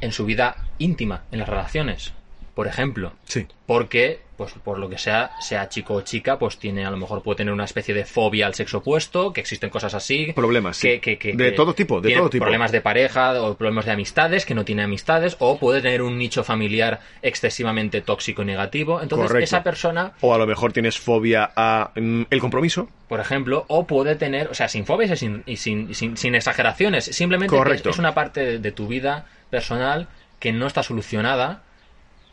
en 0.00 0.12
su 0.12 0.24
vida 0.24 0.56
íntima, 0.78 1.24
en 1.30 1.40
las 1.40 1.48
relaciones. 1.48 2.12
Por 2.54 2.66
ejemplo, 2.66 3.12
Sí. 3.24 3.46
porque, 3.64 4.20
pues 4.36 4.52
por 4.64 4.78
lo 4.78 4.88
que 4.90 4.98
sea, 4.98 5.30
sea 5.40 5.68
chico 5.68 5.94
o 5.94 6.00
chica, 6.02 6.38
pues 6.38 6.58
tiene, 6.58 6.84
a 6.84 6.90
lo 6.90 6.96
mejor 6.96 7.22
puede 7.22 7.36
tener 7.36 7.54
una 7.54 7.64
especie 7.64 7.94
de 7.94 8.04
fobia 8.04 8.46
al 8.46 8.54
sexo 8.54 8.78
opuesto, 8.78 9.32
que 9.32 9.40
existen 9.40 9.70
cosas 9.70 9.94
así. 9.94 10.32
Problemas, 10.34 10.76
sí. 10.76 10.88
que, 10.88 11.00
que- 11.00 11.18
que- 11.18 11.32
De 11.36 11.52
todo 11.52 11.74
tipo, 11.74 12.00
de 12.00 12.12
todo 12.14 12.28
tipo. 12.28 12.42
Problemas 12.44 12.72
de 12.72 12.80
pareja 12.80 13.40
o 13.40 13.54
problemas 13.56 13.84
de 13.86 13.92
amistades, 13.92 14.44
que 14.44 14.54
no 14.54 14.64
tiene 14.64 14.82
amistades, 14.82 15.36
o 15.38 15.58
puede 15.58 15.80
tener 15.80 16.02
un 16.02 16.18
nicho 16.18 16.42
familiar 16.44 17.00
excesivamente 17.22 18.00
tóxico 18.02 18.42
y 18.42 18.46
negativo. 18.46 19.00
Entonces, 19.00 19.28
Correcto. 19.28 19.44
esa 19.44 19.62
persona 19.62 20.12
O 20.20 20.34
a 20.34 20.38
lo 20.38 20.46
mejor 20.46 20.72
tienes 20.72 20.98
fobia 20.98 21.50
a 21.56 21.92
mm, 21.94 22.22
el 22.30 22.40
compromiso. 22.40 22.88
por 23.08 23.20
ejemplo, 23.20 23.64
o 23.68 23.86
puede 23.86 24.16
tener, 24.16 24.48
o 24.48 24.54
sea, 24.54 24.68
sin 24.68 24.84
fobias 24.86 25.10
y 25.12 25.16
sin, 25.16 25.42
y 25.46 25.56
sin, 25.56 25.90
y 25.90 25.94
sin- 25.94 26.16
sin 26.16 26.34
exageraciones, 26.34 27.04
simplemente 27.06 27.56
Correcto. 27.56 27.90
es 27.90 27.98
una 27.98 28.14
parte 28.14 28.40
de, 28.44 28.58
de 28.58 28.72
tu 28.72 28.86
vida 28.88 29.26
personal 29.50 30.08
que 30.38 30.52
no 30.52 30.66
está 30.66 30.82
solucionada, 30.82 31.62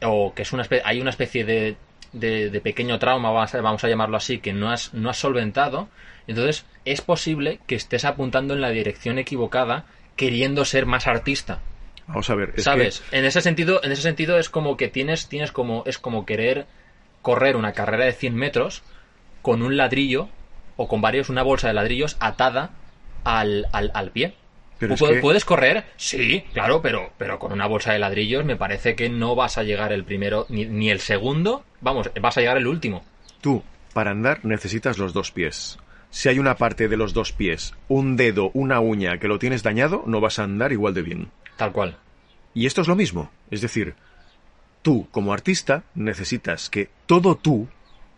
o 0.03 0.33
que 0.33 0.41
es 0.43 0.53
una 0.53 0.63
espe- 0.63 0.81
hay 0.85 1.01
una 1.01 1.09
especie 1.09 1.43
de, 1.45 1.75
de, 2.13 2.49
de 2.49 2.61
pequeño 2.61 2.99
trauma, 2.99 3.31
vamos 3.31 3.53
a, 3.55 3.61
vamos 3.61 3.83
a 3.83 3.87
llamarlo 3.89 4.17
así, 4.17 4.39
que 4.39 4.53
no 4.53 4.69
has, 4.71 4.93
no 4.93 5.09
has 5.09 5.17
solventado, 5.17 5.89
entonces 6.27 6.65
es 6.85 7.01
posible 7.01 7.59
que 7.67 7.75
estés 7.75 8.05
apuntando 8.05 8.53
en 8.53 8.61
la 8.61 8.69
dirección 8.69 9.17
equivocada 9.19 9.85
queriendo 10.15 10.65
ser 10.65 10.85
más 10.85 11.07
artista. 11.07 11.59
Vamos 12.07 12.29
a 12.29 12.35
ver. 12.35 12.53
es 12.55 12.63
¿Sabes? 12.63 13.03
En 13.11 13.25
ese 13.25 13.41
sentido, 13.41 13.81
en 13.83 13.91
ese 13.91 14.01
sentido 14.01 14.37
es 14.39 14.49
como 14.49 14.77
que 14.77 14.87
tienes, 14.87 15.27
tienes 15.27 15.51
como, 15.51 15.83
es 15.85 15.97
como 15.99 16.25
querer 16.25 16.65
correr 17.21 17.55
una 17.55 17.73
carrera 17.73 18.05
de 18.05 18.13
100 18.13 18.35
metros 18.35 18.83
con 19.41 19.61
un 19.61 19.75
ladrillo 19.77 20.29
o 20.77 20.87
con 20.87 21.01
varios, 21.01 21.29
una 21.29 21.43
bolsa 21.43 21.67
de 21.67 21.73
ladrillos 21.73 22.15
atada 22.19 22.71
al, 23.23 23.67
al, 23.73 23.91
al 23.93 24.11
pie. 24.11 24.35
Pero 24.79 24.93
es 24.93 25.01
¿Pu- 25.01 25.09
que- 25.13 25.19
¿Puedes 25.21 25.43
correr? 25.45 25.85
Sí, 25.97 26.43
claro, 26.53 26.81
pero, 26.81 27.11
pero 27.17 27.39
con 27.39 27.51
una 27.51 27.65
bolsa 27.67 27.93
de 27.93 27.99
ladrillos 27.99 28.45
me 28.45 28.55
parece 28.55 28.95
que 28.95 29.09
no 29.09 29.35
vas 29.35 29.57
a 29.57 29.63
llegar 29.63 29.91
el 29.91 30.03
primero 30.03 30.45
ni, 30.49 30.65
ni 30.65 30.89
el 30.89 30.99
segundo. 30.99 31.63
Vamos, 31.81 32.09
vas 32.21 32.37
a 32.37 32.41
llegar 32.41 32.57
el 32.57 32.67
último. 32.67 33.03
tú, 33.41 33.63
para 33.93 34.11
andar, 34.11 34.41
necesitas 34.45 34.97
los 34.99 35.13
dos 35.13 35.31
pies. 35.31 35.79
Si 36.11 36.29
hay 36.29 36.37
una 36.39 36.55
parte 36.55 36.87
de 36.87 36.97
los 36.97 37.13
dos 37.13 37.31
pies, 37.33 37.73
un 37.87 38.15
dedo, 38.15 38.51
una 38.53 38.79
uña 38.79 39.17
que 39.17 39.27
lo 39.27 39.39
tienes 39.39 39.63
dañado, 39.63 40.03
no 40.05 40.21
vas 40.21 40.37
a 40.39 40.43
andar 40.43 40.71
igual 40.71 40.93
de 40.93 41.01
bien. 41.01 41.31
Tal 41.57 41.71
cual. 41.71 41.97
Y 42.53 42.65
esto 42.67 42.81
es 42.81 42.87
lo 42.87 42.95
mismo. 42.95 43.29
Es 43.51 43.61
decir, 43.61 43.95
tú, 44.81 45.07
como 45.11 45.33
artista, 45.33 45.83
necesitas 45.95 46.69
que 46.69 46.89
todo 47.07 47.35
tú 47.35 47.67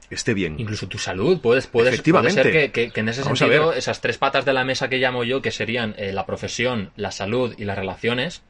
esté 0.10 0.34
bien. 0.34 0.56
Incluso 0.60 0.88
tu 0.88 0.98
salud, 0.98 1.40
puedes, 1.42 1.68
puedes, 1.68 1.94
Efectivamente. 1.94 2.42
puede 2.42 2.54
ser 2.54 2.72
que, 2.72 2.72
que- 2.88 2.92
que 2.92 3.00
en 3.02 3.10
ese 3.10 3.22
Vamos 3.24 3.40
sentido, 3.40 3.74
esas 3.74 4.02
tres 4.02 4.18
patas 4.18 4.46
de 4.46 4.54
la 4.54 4.64
mesa 4.64 4.90
que 4.90 4.98
llamo 4.98 5.24
yo, 5.24 5.42
que 5.42 5.52
serían 5.52 5.94
eh, 5.98 6.12
la 6.14 6.26
profesión, 6.26 6.92
la 6.96 7.12
salud 7.12 7.54
y 7.58 7.66
las 7.66 7.78
relaciones, 7.78 8.42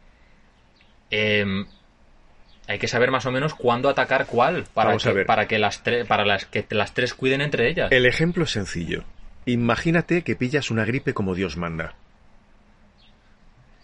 em, 1.12 1.66
hay 2.68 2.78
que 2.80 2.88
saber 2.88 3.10
más 3.12 3.26
o 3.26 3.32
menos 3.32 3.56
cuándo 3.56 3.90
atacar 3.90 4.26
cuál 4.28 4.64
para, 4.74 4.90
Vamos 4.90 5.04
que, 5.04 5.26
para 5.26 5.48
que 5.48 5.58
las 5.60 5.82
tres 5.84 6.06
para 6.06 6.24
las 6.26 6.46
que 6.46 6.66
las 6.70 6.94
tres 6.94 7.14
cuiden 7.14 7.42
entre 7.42 7.68
ellas. 7.70 7.92
El 7.92 8.06
ejemplo 8.06 8.44
es 8.44 8.52
sencillo. 8.52 9.04
Imagínate 9.46 10.22
que 10.24 10.36
pillas 10.36 10.70
una 10.70 10.86
gripe 10.86 11.14
como 11.16 11.34
Dios 11.34 11.58
manda. 11.58 11.96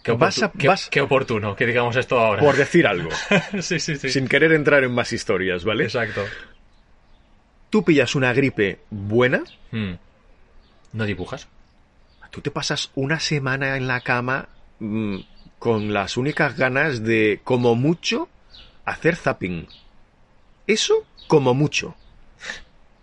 Qué, 0.04 0.12
Vas 0.12 0.38
oportu- 0.40 0.46
a- 0.46 0.52
qué- 0.60 0.68
vas- 0.68 0.90
qué 0.92 1.02
oportuno 1.02 1.56
que 1.56 1.66
digamos 1.66 1.96
esto 1.96 2.20
ahora. 2.20 2.40
Por 2.42 2.56
decir 2.56 2.86
algo, 2.86 3.10
sí, 3.60 3.80
sí, 3.80 3.96
sí. 3.96 4.10
sin 4.10 4.28
querer 4.28 4.52
entrar 4.52 4.84
en 4.84 4.92
más 4.94 5.12
historias, 5.14 5.64
¿vale? 5.66 5.86
Exacto. 5.86 6.24
Tú 7.70 7.84
pillas 7.84 8.16
una 8.16 8.34
gripe 8.34 8.80
buena, 8.90 9.44
Hmm. 9.72 9.94
¿No 10.94 11.06
dibujas? 11.06 11.48
tú 12.32 12.42
te 12.42 12.52
pasas 12.52 12.92
una 12.96 13.22
semana 13.22 13.78
en 13.78 13.88
la 13.88 14.02
cama 14.02 14.50
mm, 14.80 15.20
con 15.58 15.94
las 15.94 16.18
únicas 16.18 16.58
ganas 16.58 17.02
de, 17.02 17.40
como 17.46 17.76
mucho, 17.76 18.28
hacer 18.84 19.16
zapping. 19.16 19.68
Eso, 20.68 21.06
como 21.28 21.54
mucho. 21.54 21.96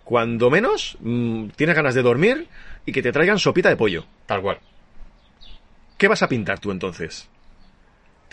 Cuando 0.05 0.51
menos, 0.51 0.99
mm, 1.01 1.49
tienes 1.57 1.77
ganas 1.77 1.95
de 1.95 2.03
dormir 2.03 2.49
y 2.85 2.93
que 2.93 3.01
te 3.03 3.11
traigan 3.13 3.39
sopita 3.39 3.71
de 3.71 3.77
pollo. 3.77 4.05
Tal 4.27 4.43
cual. 4.43 4.59
¿Qué 5.97 6.09
vas 6.09 6.23
a 6.23 6.29
pintar 6.29 6.59
tú 6.59 6.71
entonces? 6.71 7.29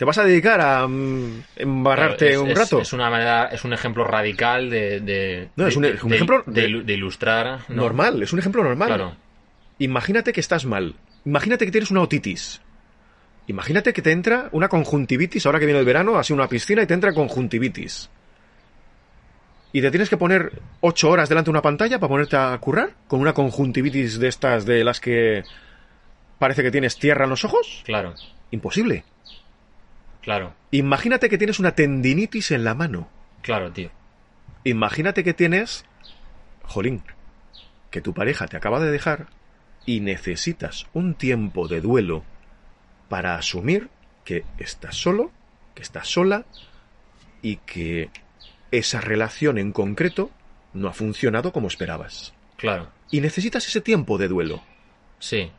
¿Te 0.00 0.06
vas 0.06 0.16
a 0.16 0.24
dedicar 0.24 0.62
a 0.62 0.88
mm, 0.88 1.42
embarrarte 1.56 2.30
es- 2.30 2.38
un 2.38 2.56
rato? 2.56 2.80
Es, 2.80 2.94
una 2.94 3.10
manera, 3.10 3.48
es 3.52 3.64
un 3.64 3.74
ejemplo 3.74 4.02
radical 4.02 4.70
de. 4.70 5.00
de- 5.00 5.50
No, 5.56 5.66
es 5.66 5.74
de- 5.74 5.76
un- 5.76 5.82
de- 6.08 6.14
ejemplo 6.14 6.42
de, 6.46 6.62
de- 6.62 6.68
ilu- 6.70 6.84
de 6.86 6.94
ilustrar. 6.94 7.58
¿no? 7.68 7.74
Normal, 7.82 8.22
es 8.22 8.32
un 8.32 8.38
ejemplo 8.38 8.64
normal. 8.64 8.88
Claro. 8.88 9.14
Imagínate 9.78 10.32
que 10.32 10.40
estás 10.40 10.64
mal. 10.64 10.94
Imagínate 11.26 11.66
que 11.66 11.70
tienes 11.70 11.90
una 11.90 12.00
otitis. 12.00 12.62
Imagínate 13.46 13.92
que 13.92 14.00
te 14.00 14.10
entra 14.12 14.48
una 14.52 14.68
conjuntivitis, 14.68 15.44
ahora 15.44 15.58
que 15.58 15.66
viene 15.66 15.80
el 15.80 15.84
verano, 15.84 16.16
así 16.16 16.32
una 16.32 16.48
piscina 16.48 16.82
y 16.82 16.86
te 16.86 16.94
entra 16.94 17.12
conjuntivitis. 17.12 18.08
Y 19.74 19.82
te 19.82 19.90
tienes 19.90 20.08
que 20.08 20.16
poner 20.16 20.62
ocho 20.80 21.10
horas 21.10 21.28
delante 21.28 21.48
de 21.48 21.50
una 21.50 21.60
pantalla 21.60 21.98
para 21.98 22.08
ponerte 22.08 22.36
a 22.38 22.56
currar 22.58 22.92
con 23.06 23.20
una 23.20 23.34
conjuntivitis 23.34 24.18
de 24.18 24.28
estas 24.28 24.64
de 24.64 24.82
las 24.82 24.98
que 24.98 25.44
parece 26.38 26.62
que 26.62 26.70
tienes 26.70 26.96
tierra 26.98 27.24
en 27.24 27.30
los 27.30 27.44
ojos. 27.44 27.82
Claro, 27.84 28.14
Imposible. 28.50 29.04
Claro, 30.20 30.54
Imagínate 30.72 31.28
que 31.28 31.38
tienes 31.38 31.58
una 31.58 31.74
tendinitis 31.74 32.50
en 32.52 32.64
la 32.64 32.74
mano. 32.74 33.08
claro, 33.42 33.72
tío. 33.72 33.90
Imagínate 34.64 35.24
que 35.24 35.32
tienes, 35.34 35.84
jolín, 36.64 37.02
que 37.90 38.00
tu 38.02 38.12
pareja 38.14 38.46
te 38.46 38.56
acaba 38.56 38.78
de 38.78 38.90
dejar 38.90 39.28
y 39.86 40.00
necesitas 40.00 40.86
un 40.92 41.14
tiempo 41.14 41.66
de 41.66 41.80
duelo 41.80 42.22
para 43.08 43.34
asumir 43.36 43.88
que 44.24 44.44
estás 44.58 44.96
solo, 44.96 45.32
que 45.74 45.82
estás 45.82 46.06
sola 46.08 46.44
y 47.42 47.56
que 47.56 48.10
esa 48.70 49.00
relación 49.00 49.56
en 49.58 49.72
concreto 49.72 50.30
no 50.74 50.88
ha 50.88 50.92
funcionado 50.92 51.52
como 51.52 51.66
esperabas. 51.68 52.34
Claro, 52.56 52.90
Y 53.10 53.22
necesitas 53.22 53.66
ese 53.66 53.80
tiempo 53.80 54.18
de 54.18 54.28
duelo. 54.28 54.62
sí. 55.18 55.50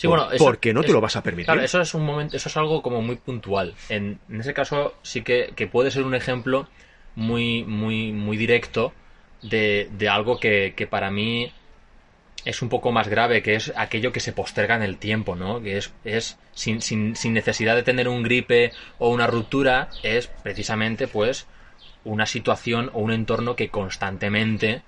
Sí, 0.00 0.06
Por- 0.06 0.18
bueno, 0.18 0.32
eso- 0.32 0.44
porque 0.46 0.72
no 0.72 0.80
te 0.80 0.86
es- 0.86 0.92
lo 0.94 1.00
vas 1.02 1.16
a 1.16 1.22
permitir. 1.22 1.44
Claro, 1.44 1.60
eso 1.60 1.78
es 1.78 1.92
un 1.92 2.06
momento, 2.06 2.34
eso 2.34 2.48
es 2.48 2.56
algo 2.56 2.80
como 2.80 3.02
muy 3.02 3.16
puntual. 3.16 3.74
En, 3.90 4.18
en 4.30 4.40
ese 4.40 4.54
caso 4.54 4.94
sí 5.02 5.20
que, 5.20 5.52
que 5.54 5.66
puede 5.66 5.90
ser 5.90 6.04
un 6.04 6.14
ejemplo 6.14 6.66
muy, 7.16 7.64
muy, 7.64 8.10
muy 8.10 8.38
directo 8.38 8.94
de, 9.42 9.90
de 9.98 10.08
algo 10.08 10.40
que, 10.40 10.72
que 10.74 10.86
para 10.86 11.10
mí 11.10 11.52
es 12.46 12.62
un 12.62 12.70
poco 12.70 12.92
más 12.92 13.08
grave, 13.08 13.42
que 13.42 13.56
es 13.56 13.74
aquello 13.76 14.10
que 14.10 14.20
se 14.20 14.32
posterga 14.32 14.74
en 14.74 14.82
el 14.82 14.96
tiempo, 14.96 15.36
¿no? 15.36 15.60
Que 15.62 15.76
es, 15.76 15.92
es 16.06 16.38
sin, 16.52 16.80
sin, 16.80 17.14
sin 17.14 17.34
necesidad 17.34 17.76
de 17.76 17.82
tener 17.82 18.08
un 18.08 18.22
gripe 18.22 18.72
o 18.98 19.10
una 19.10 19.26
ruptura, 19.26 19.90
es 20.02 20.28
precisamente 20.42 21.08
pues 21.08 21.46
una 22.04 22.24
situación 22.24 22.88
o 22.94 23.00
un 23.00 23.12
entorno 23.12 23.54
que 23.54 23.68
constantemente 23.68 24.80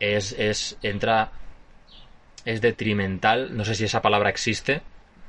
es, 0.00 0.32
es 0.32 0.76
entra 0.82 1.30
es 2.44 2.60
detrimental, 2.60 3.56
no 3.56 3.64
sé 3.64 3.74
si 3.74 3.84
esa 3.84 4.02
palabra 4.02 4.30
existe, 4.30 4.82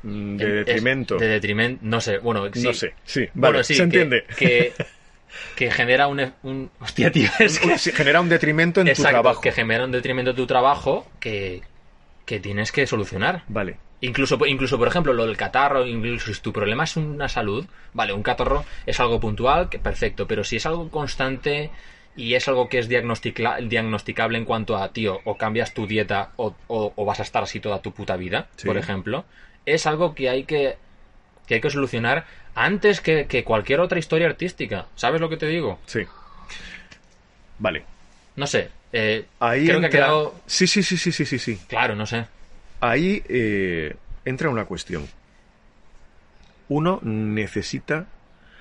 Mm, 0.04 0.38
De 0.38 0.46
es 0.46 0.54
detrimento. 0.68 1.18
De 1.18 1.28
detrimento, 1.28 1.80
no 1.84 2.00
sé, 2.00 2.20
bueno, 2.20 2.46
sí. 2.54 2.68
No 2.68 2.74
sé, 2.74 2.94
sí, 3.06 3.22
vale, 3.34 3.54
Bueno, 3.54 3.64
sí, 3.64 3.74
se 3.74 3.80
que- 3.80 3.84
entiende. 3.84 4.24
Que, 4.38 4.74
que 5.56 5.72
genera 5.72 6.08
un, 6.08 6.32
un- 6.44 6.70
Hostia, 6.80 7.12
tío, 7.12 7.28
es 7.40 7.60
que... 7.60 7.76
Genera 7.92 8.22
un 8.22 8.30
detrimento 8.30 8.82
en 8.82 8.86
tu 8.86 8.92
Exacto, 8.92 9.10
trabajo. 9.14 9.42
que 9.42 9.52
genera 9.52 9.84
un 9.86 9.92
detrimento 9.92 10.32
de 10.34 10.38
tu 10.38 10.46
trabajo 10.46 11.08
que, 11.20 11.64
que 12.26 12.40
tienes 12.40 12.72
que 12.72 12.86
solucionar. 12.86 13.44
Vale. 13.48 13.78
Incluso, 14.02 14.38
incluso, 14.46 14.78
por 14.78 14.88
ejemplo, 14.90 15.12
lo 15.14 15.26
del 15.26 15.38
catarro, 15.38 15.88
incluso 15.88 16.32
si 16.32 16.40
tu 16.42 16.54
problema 16.54 16.84
es 16.84 16.96
una 16.98 17.28
salud, 17.28 17.66
vale, 17.94 18.14
un 18.14 18.22
catarro 18.22 18.64
es 18.86 19.00
algo 19.00 19.20
puntual, 19.20 19.70
que 19.70 19.80
perfecto, 19.80 20.28
pero 20.28 20.44
si 20.44 20.58
es 20.58 20.66
algo 20.68 20.90
constante 20.92 21.72
y 22.18 22.34
es 22.36 22.48
algo 22.48 22.70
que 22.70 22.80
es 22.80 22.88
diagnosticable 22.90 24.38
en 24.38 24.46
cuanto 24.46 24.78
a, 24.78 24.90
tío, 24.94 25.20
o 25.26 25.38
cambias 25.38 25.74
tu 25.74 25.86
dieta 25.88 26.32
o, 26.38 26.56
o- 26.68 26.94
o 26.96 27.06
vas 27.06 27.20
a 27.20 27.24
estar 27.24 27.44
así 27.44 27.60
toda 27.60 27.82
tu 27.82 27.92
puta 27.92 28.16
vida, 28.18 28.48
Sí. 28.56 28.68
por 28.68 28.78
ejemplo, 28.78 29.26
es 29.66 29.86
algo 29.86 30.16
que 30.16 30.30
hay 30.30 30.44
que, 30.44 30.78
que 31.48 31.56
hay 31.56 31.62
que 31.62 31.70
solucionar 31.70 32.26
antes 32.56 33.02
que, 33.02 33.26
que 33.28 33.44
cualquier 33.44 33.80
otra 33.82 34.00
historia 34.00 34.28
artística. 34.28 34.86
¿Sabes 34.96 35.20
lo 35.22 35.30
que 35.30 35.38
te 35.38 35.48
digo? 35.48 35.80
Sí. 35.86 36.02
Vale. 37.60 37.84
No 38.36 38.48
sé. 38.48 38.70
eh, 38.94 39.26
Ahí 39.40 39.66
creo 39.66 39.80
que 39.82 39.88
ha 39.88 39.90
quedado 39.90 40.36
Sí, 40.48 40.68
sí, 40.68 40.84
sí, 40.84 40.98
sí, 40.98 41.12
sí, 41.12 41.26
sí, 41.26 41.40
sí. 41.40 41.60
claro, 41.68 41.96
no 41.96 42.06
sé. 42.06 42.26
Ahí 42.82 43.22
eh, 43.28 43.96
entra 44.26 44.50
una 44.50 44.66
cuestión. 44.66 45.08
Uno 46.68 47.00
necesita, 47.04 48.06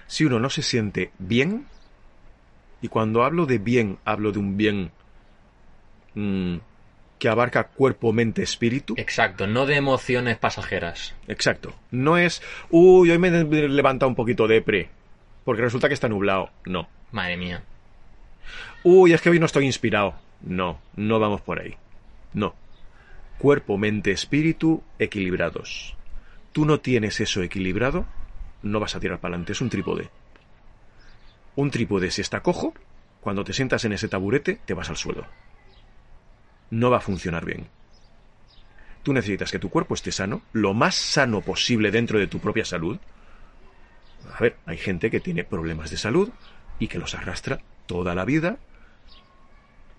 si 0.06 0.24
uno 0.24 0.38
no 0.38 0.50
se 0.50 0.62
siente 0.62 1.10
bien, 1.18 1.66
y 2.84 2.88
cuando 2.88 3.24
hablo 3.24 3.46
de 3.46 3.56
bien, 3.56 3.96
hablo 4.04 4.30
de 4.30 4.38
un 4.38 4.58
bien 4.58 4.90
mm, 6.12 6.56
que 7.18 7.30
abarca 7.30 7.68
cuerpo, 7.68 8.12
mente, 8.12 8.42
espíritu. 8.42 8.92
Exacto, 8.98 9.46
no 9.46 9.64
de 9.64 9.76
emociones 9.76 10.36
pasajeras. 10.36 11.14
Exacto. 11.26 11.72
No 11.90 12.18
es, 12.18 12.42
uy, 12.68 13.10
hoy 13.10 13.16
me 13.16 13.28
he 13.28 13.68
levantado 13.70 14.10
un 14.10 14.14
poquito 14.14 14.46
de 14.46 14.60
pre, 14.60 14.90
porque 15.46 15.62
resulta 15.62 15.88
que 15.88 15.94
está 15.94 16.10
nublado. 16.10 16.50
No. 16.66 16.86
Madre 17.10 17.38
mía. 17.38 17.62
Uy, 18.82 19.14
es 19.14 19.22
que 19.22 19.30
hoy 19.30 19.38
no 19.38 19.46
estoy 19.46 19.64
inspirado. 19.64 20.16
No, 20.42 20.78
no 20.94 21.18
vamos 21.18 21.40
por 21.40 21.60
ahí. 21.60 21.76
No. 22.34 22.54
Cuerpo, 23.38 23.78
mente, 23.78 24.10
espíritu 24.10 24.82
equilibrados. 24.98 25.96
Tú 26.52 26.66
no 26.66 26.80
tienes 26.80 27.18
eso 27.18 27.42
equilibrado, 27.42 28.04
no 28.62 28.78
vas 28.78 28.94
a 28.94 29.00
tirar 29.00 29.20
para 29.20 29.36
adelante. 29.36 29.52
Es 29.52 29.62
un 29.62 29.70
trípode. 29.70 30.10
Un 31.56 31.70
trípode, 31.70 32.10
si 32.10 32.20
está 32.20 32.40
cojo, 32.40 32.74
cuando 33.20 33.44
te 33.44 33.52
sientas 33.52 33.84
en 33.84 33.92
ese 33.92 34.08
taburete, 34.08 34.58
te 34.64 34.74
vas 34.74 34.90
al 34.90 34.96
suelo. 34.96 35.26
No 36.70 36.90
va 36.90 36.98
a 36.98 37.00
funcionar 37.00 37.44
bien. 37.44 37.66
Tú 39.02 39.12
necesitas 39.12 39.50
que 39.50 39.58
tu 39.58 39.70
cuerpo 39.70 39.94
esté 39.94 40.10
sano, 40.12 40.42
lo 40.52 40.74
más 40.74 40.94
sano 40.94 41.42
posible 41.42 41.90
dentro 41.90 42.18
de 42.18 42.26
tu 42.26 42.40
propia 42.40 42.64
salud. 42.64 42.98
A 44.34 44.40
ver, 44.40 44.56
hay 44.66 44.78
gente 44.78 45.10
que 45.10 45.20
tiene 45.20 45.44
problemas 45.44 45.90
de 45.90 45.98
salud 45.98 46.30
y 46.78 46.88
que 46.88 46.98
los 46.98 47.14
arrastra 47.14 47.60
toda 47.86 48.14
la 48.14 48.24
vida 48.24 48.56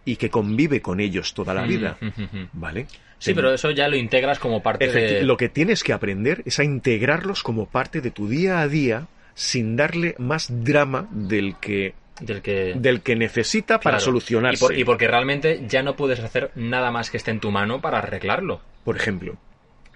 y 0.06 0.18
que 0.18 0.30
convive 0.30 0.82
con 0.82 1.00
ellos 1.00 1.34
toda 1.34 1.54
la 1.54 1.64
vida. 1.64 1.98
Mm, 2.02 2.22
mm. 2.22 2.50
¿Vale? 2.54 2.88
Sí, 3.18 3.34
pero 3.34 3.54
eso 3.54 3.72
ya 3.72 3.88
lo 3.88 3.96
integras 3.96 4.40
como 4.40 4.62
parte 4.62 4.88
de... 4.92 5.24
Lo 5.24 5.38
que 5.38 5.50
tienes 5.50 5.84
que 5.84 5.94
aprender 5.94 6.44
es 6.46 6.60
a 6.60 6.64
integrarlos 6.64 7.44
como 7.44 7.66
parte 7.66 8.02
de 8.02 8.12
tu 8.12 8.28
día 8.28 8.60
a 8.60 8.68
día 8.68 9.08
sin 9.36 9.76
darle 9.76 10.16
más 10.18 10.48
drama 10.64 11.08
del 11.12 11.58
que, 11.60 11.94
del 12.22 12.42
que... 12.42 12.74
del 12.76 13.02
que 13.02 13.16
necesita 13.16 13.80
para 13.80 13.98
Claro. 13.98 14.06
solucionarse. 14.06 14.64
Y, 14.64 14.68
por- 14.68 14.78
y 14.80 14.84
porque 14.86 15.08
realmente 15.08 15.64
ya 15.68 15.84
no 15.84 15.96
puedes 15.96 16.20
hacer 16.22 16.50
nada 16.56 16.90
más 16.90 17.12
que 17.12 17.18
esté 17.18 17.30
en 17.32 17.40
tu 17.40 17.52
mano 17.52 17.82
para 17.82 18.00
arreglarlo. 18.00 18.62
Por 18.84 18.96
ejemplo, 18.96 19.36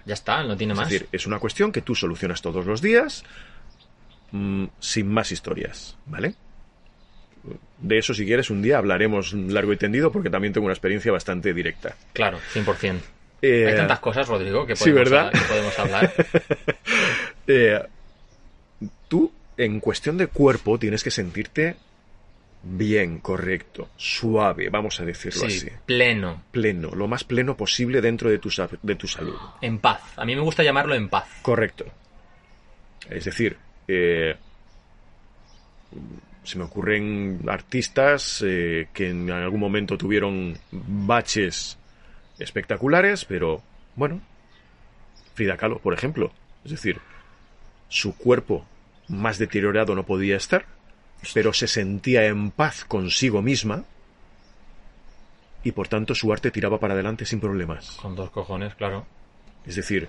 Ya 0.04 0.14
está, 0.14 0.42
no 0.44 0.56
tiene 0.56 0.74
es 0.74 0.78
más. 0.78 0.88
decir, 0.88 1.08
es 1.10 1.26
una 1.26 1.38
cuestión 1.38 1.72
que 1.72 1.80
tú 1.82 1.94
solucionas 1.94 2.42
todos 2.42 2.66
los 2.66 2.80
días 2.82 3.24
mm, 4.32 4.66
sin 4.78 5.08
más 5.08 5.32
historias, 5.32 5.96
¿vale? 6.06 6.34
De 7.78 7.96
eso, 7.96 8.12
si 8.12 8.26
quieres, 8.26 8.50
un 8.50 8.60
día 8.60 8.76
hablaremos 8.76 9.32
largo 9.32 9.72
y 9.72 9.78
tendido 9.78 10.12
porque 10.12 10.28
también 10.28 10.52
tengo 10.52 10.66
una 10.66 10.74
experiencia 10.74 11.10
bastante 11.10 11.54
directa. 11.54 11.96
Claro, 12.12 12.38
100%. 12.52 12.98
Eh, 13.40 13.64
Hay 13.68 13.74
tantas 13.76 14.00
cosas, 14.00 14.28
Rodrigo, 14.28 14.66
que 14.66 14.76
sí, 14.76 14.90
podemos, 14.90 15.10
¿verdad? 15.10 15.32
que 15.32 15.38
podemos 15.48 15.78
hablar. 15.78 16.12
Eh, 17.46 17.80
tú, 19.08 19.32
en 19.56 19.80
cuestión 19.80 20.16
de 20.18 20.26
cuerpo, 20.28 20.78
tienes 20.78 21.02
que 21.04 21.10
sentirte 21.10 21.76
bien, 22.62 23.18
correcto, 23.20 23.88
suave, 23.96 24.68
vamos 24.68 25.00
a 25.00 25.04
decirlo 25.04 25.48
Sí, 25.48 25.56
así. 25.56 25.68
pleno, 25.86 26.42
Pleno, 26.50 26.90
lo 26.90 27.08
más 27.08 27.24
pleno 27.24 27.56
posible 27.56 28.00
dentro 28.02 28.28
de 28.30 28.38
tu, 28.38 28.50
de 28.82 28.94
tu 28.96 29.08
salud. 29.08 29.36
en 29.62 29.78
paz. 29.78 30.02
A 30.16 30.24
mí 30.24 30.34
me 30.36 30.42
gusta 30.42 30.62
llamarlo 30.62 30.94
en 30.94 31.08
paz. 31.08 31.26
Correcto. 31.42 31.86
Es 33.08 33.24
decir, 33.24 33.56
eh, 33.88 34.36
se 36.44 36.58
me 36.58 36.64
ocurren 36.64 37.40
artistas 37.48 38.42
eh, 38.46 38.88
que 38.92 39.08
en 39.10 39.30
algún 39.30 39.60
momento 39.60 39.96
tuvieron 39.96 40.56
baches 40.70 41.78
espectaculares, 42.38 43.24
pero 43.24 43.62
bueno, 43.96 44.20
Frida 45.34 45.56
Kahlo, 45.56 45.78
por 45.78 45.94
ejemplo. 45.94 46.32
Es 46.64 46.72
decir, 46.72 46.98
su 47.88 48.14
cuerpo 48.16 48.66
más 49.10 49.38
deteriorado 49.38 49.94
no 49.94 50.04
podía 50.04 50.36
estar, 50.36 50.64
pero 51.34 51.52
se 51.52 51.66
sentía 51.66 52.24
en 52.26 52.50
paz 52.50 52.84
consigo 52.84 53.42
misma 53.42 53.84
y 55.62 55.72
por 55.72 55.88
tanto 55.88 56.14
su 56.14 56.32
arte 56.32 56.50
tiraba 56.50 56.78
para 56.78 56.94
adelante 56.94 57.26
sin 57.26 57.40
problemas. 57.40 57.98
Con 58.00 58.16
dos 58.16 58.30
cojones, 58.30 58.74
claro. 58.74 59.06
Es 59.66 59.76
decir, 59.76 60.08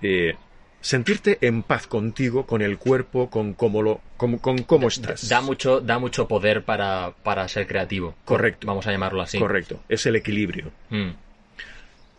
eh, 0.00 0.34
sentirte 0.80 1.38
en 1.40 1.62
paz 1.62 1.86
contigo, 1.86 2.46
con 2.46 2.62
el 2.62 2.78
cuerpo, 2.78 3.30
con 3.30 3.54
cómo, 3.54 3.82
lo, 3.82 4.00
con, 4.16 4.38
con 4.38 4.58
cómo 4.62 4.88
estás. 4.88 5.28
Da 5.28 5.40
mucho, 5.40 5.80
da 5.80 5.98
mucho 5.98 6.26
poder 6.26 6.64
para, 6.64 7.12
para 7.22 7.46
ser 7.48 7.66
creativo. 7.66 8.16
Correcto. 8.24 8.66
Vamos 8.66 8.86
a 8.86 8.90
llamarlo 8.92 9.22
así. 9.22 9.38
Correcto. 9.38 9.80
Es 9.88 10.04
el 10.06 10.16
equilibrio. 10.16 10.72
Mm. 10.90 11.10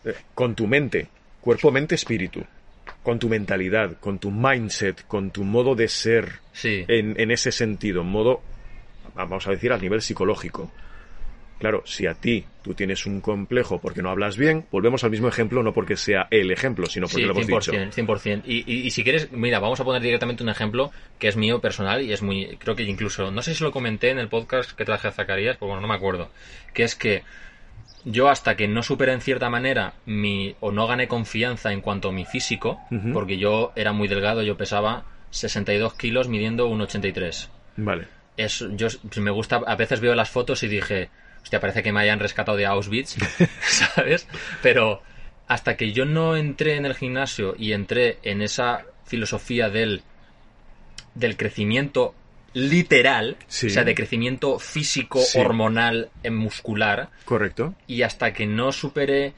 Eh, 0.06 0.14
con 0.34 0.54
tu 0.54 0.66
mente, 0.66 1.08
cuerpo, 1.40 1.70
mente, 1.70 1.94
espíritu. 1.94 2.44
Con 3.04 3.20
tu 3.20 3.28
mentalidad, 3.28 3.98
con 4.00 4.18
tu 4.18 4.32
mindset, 4.32 5.06
con 5.06 5.30
tu 5.30 5.44
modo 5.44 5.76
de 5.76 5.86
ser 5.86 6.40
Sí. 6.52 6.84
en, 6.88 7.20
en 7.20 7.30
ese 7.30 7.52
sentido, 7.52 8.00
en 8.00 8.08
modo, 8.08 8.42
vamos 9.14 9.46
a 9.46 9.50
decir, 9.52 9.72
a 9.72 9.78
nivel 9.78 10.02
psicológico. 10.02 10.72
Claro, 11.60 11.82
si 11.86 12.06
a 12.06 12.14
ti 12.14 12.44
tú 12.62 12.74
tienes 12.74 13.06
un 13.06 13.20
complejo 13.20 13.78
porque 13.80 14.02
no 14.02 14.10
hablas 14.10 14.36
bien, 14.36 14.66
volvemos 14.72 15.04
al 15.04 15.10
mismo 15.10 15.28
ejemplo, 15.28 15.62
no 15.62 15.72
porque 15.72 15.96
sea 15.96 16.26
el 16.30 16.50
ejemplo, 16.50 16.86
sino 16.86 17.06
porque 17.06 17.22
Sí, 17.22 17.26
lo 17.28 17.32
hemos 17.32 17.46
100%, 17.46 17.84
dicho. 17.90 18.02
100%. 18.02 18.42
Y, 18.44 18.64
y, 18.70 18.80
y 18.86 18.90
si 18.90 19.04
quieres, 19.04 19.30
mira, 19.32 19.60
vamos 19.60 19.78
a 19.80 19.84
poner 19.84 20.02
directamente 20.02 20.42
un 20.42 20.48
ejemplo 20.48 20.90
que 21.18 21.28
es 21.28 21.36
mío 21.36 21.60
personal 21.60 22.02
y 22.02 22.12
es 22.12 22.22
muy, 22.22 22.56
creo 22.58 22.74
que 22.74 22.82
incluso, 22.82 23.30
no 23.30 23.40
sé 23.40 23.54
si 23.54 23.62
lo 23.62 23.70
comenté 23.70 24.10
en 24.10 24.18
el 24.18 24.28
podcast 24.28 24.72
que 24.72 24.84
traje 24.84 25.08
a 25.08 25.12
Zacarías, 25.12 25.56
pues 25.56 25.68
bueno, 25.68 25.80
no 25.80 25.88
me 25.88 25.94
acuerdo, 25.94 26.30
que 26.74 26.82
es 26.82 26.96
que 26.96 27.22
yo 28.04 28.28
hasta 28.28 28.56
que 28.56 28.68
no 28.68 28.82
superé 28.82 29.12
en 29.12 29.20
cierta 29.20 29.48
manera 29.48 29.94
mi, 30.06 30.54
o 30.60 30.72
no 30.72 30.86
gané 30.86 31.08
confianza 31.08 31.72
en 31.72 31.80
cuanto 31.80 32.08
a 32.08 32.12
mi 32.12 32.24
físico, 32.24 32.80
porque 33.12 33.38
yo 33.38 33.72
era 33.76 33.92
muy 33.92 34.08
delgado, 34.08 34.42
yo 34.42 34.56
pesaba 34.56 35.04
62 35.30 35.94
kilos 35.94 36.28
midiendo 36.28 36.68
1,83. 36.68 37.48
Vale. 37.76 38.06
Es, 38.36 38.64
yo 38.76 38.88
me 39.16 39.30
gusta, 39.30 39.62
a 39.66 39.76
veces 39.76 40.00
veo 40.00 40.14
las 40.14 40.30
fotos 40.30 40.62
y 40.62 40.68
dije, 40.68 41.08
hostia, 41.42 41.60
parece 41.60 41.82
que 41.82 41.92
me 41.92 42.00
hayan 42.00 42.20
rescatado 42.20 42.56
de 42.56 42.66
Auschwitz, 42.66 43.16
¿sabes? 43.60 44.28
Pero 44.62 45.02
hasta 45.46 45.76
que 45.76 45.92
yo 45.92 46.04
no 46.04 46.36
entré 46.36 46.76
en 46.76 46.86
el 46.86 46.94
gimnasio 46.94 47.54
y 47.58 47.72
entré 47.72 48.18
en 48.22 48.42
esa 48.42 48.84
filosofía 49.04 49.70
del, 49.70 50.02
del 51.14 51.36
crecimiento 51.36 52.14
literal, 52.54 53.36
Sí. 53.48 53.66
o 53.66 53.70
sea, 53.70 53.84
de 53.84 53.94
crecimiento 53.94 54.58
físico, 54.58 55.20
Sí. 55.20 55.38
hormonal, 55.38 56.08
eh, 56.22 56.30
muscular, 56.30 57.10
Correcto. 57.24 57.74
y 57.86 58.02
hasta 58.02 58.32
que 58.32 58.46
no 58.46 58.72
superé 58.72 59.34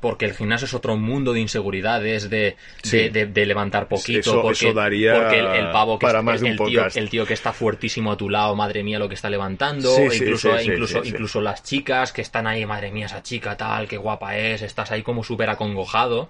porque 0.00 0.26
el 0.26 0.32
gimnasio 0.34 0.66
es 0.66 0.74
otro 0.74 0.96
mundo 0.96 1.32
de 1.32 1.40
inseguridades, 1.40 2.30
de, 2.30 2.56
Sí. 2.84 2.96
de, 2.96 3.10
de- 3.10 3.26
de 3.26 3.46
levantar 3.46 3.88
poquito, 3.88 4.20
Eso- 4.20 4.42
porque, 4.42 4.66
eso 4.66 4.72
daría 4.72 5.12
porque 5.14 5.40
el, 5.40 5.46
el 5.46 5.70
pavo 5.72 5.98
que 5.98 6.06
para 6.06 6.20
es- 6.20 6.24
más 6.24 6.40
el, 6.42 6.56
tío, 6.56 6.86
el 6.94 7.10
tío 7.10 7.26
que 7.26 7.34
está 7.34 7.52
fuertísimo 7.52 8.12
a 8.12 8.16
tu 8.16 8.30
lado, 8.30 8.54
madre 8.54 8.84
mía 8.84 9.00
lo 9.00 9.08
que 9.08 9.16
está 9.16 9.28
levantando, 9.28 9.92
Sí, 9.96 10.02
e 10.02 10.16
incluso, 10.18 10.56
sí, 10.56 10.70
incluso, 10.70 11.02
incluso 11.04 11.40
las 11.40 11.64
chicas 11.64 12.12
que 12.12 12.22
están 12.22 12.46
ahí, 12.46 12.64
madre 12.64 12.92
mía, 12.92 13.06
esa 13.06 13.24
chica 13.24 13.56
tal, 13.56 13.88
qué 13.88 13.96
guapa 13.96 14.36
es, 14.36 14.62
estás 14.62 14.92
ahí 14.92 15.02
como 15.02 15.24
súper 15.24 15.50
acongojado. 15.50 16.28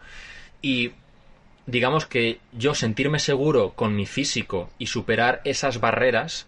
Y 0.63 0.93
digamos 1.69 2.07
que 2.07 2.41
yo 2.53 2.75
sentirme 2.75 3.19
seguro 3.19 3.75
con 3.75 3.95
mi 3.95 4.07
físico 4.07 4.71
y 4.79 4.87
superar 4.87 5.43
esas 5.45 5.81
barreras, 5.81 6.47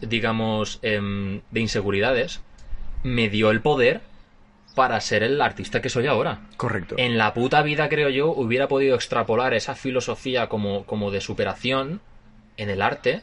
digamos, 0.00 0.80
em, 0.82 1.40
de 1.52 1.60
inseguridades, 1.60 2.40
me 3.04 3.28
dio 3.28 3.52
el 3.52 3.60
poder 3.60 4.00
para 4.74 5.00
ser 5.00 5.22
el 5.22 5.40
artista 5.40 5.80
que 5.80 5.88
soy 5.88 6.08
ahora. 6.08 6.40
Correcto. 6.56 6.96
En 6.98 7.16
la 7.16 7.32
puta 7.32 7.62
vida, 7.62 7.88
creo 7.88 8.08
yo, 8.08 8.28
hubiera 8.32 8.66
podido 8.66 8.96
extrapolar 8.96 9.54
esa 9.54 9.76
filosofía 9.76 10.48
como, 10.48 10.84
como 10.84 11.12
de 11.12 11.20
superación 11.20 12.00
en 12.56 12.70
el 12.70 12.82
arte 12.82 13.22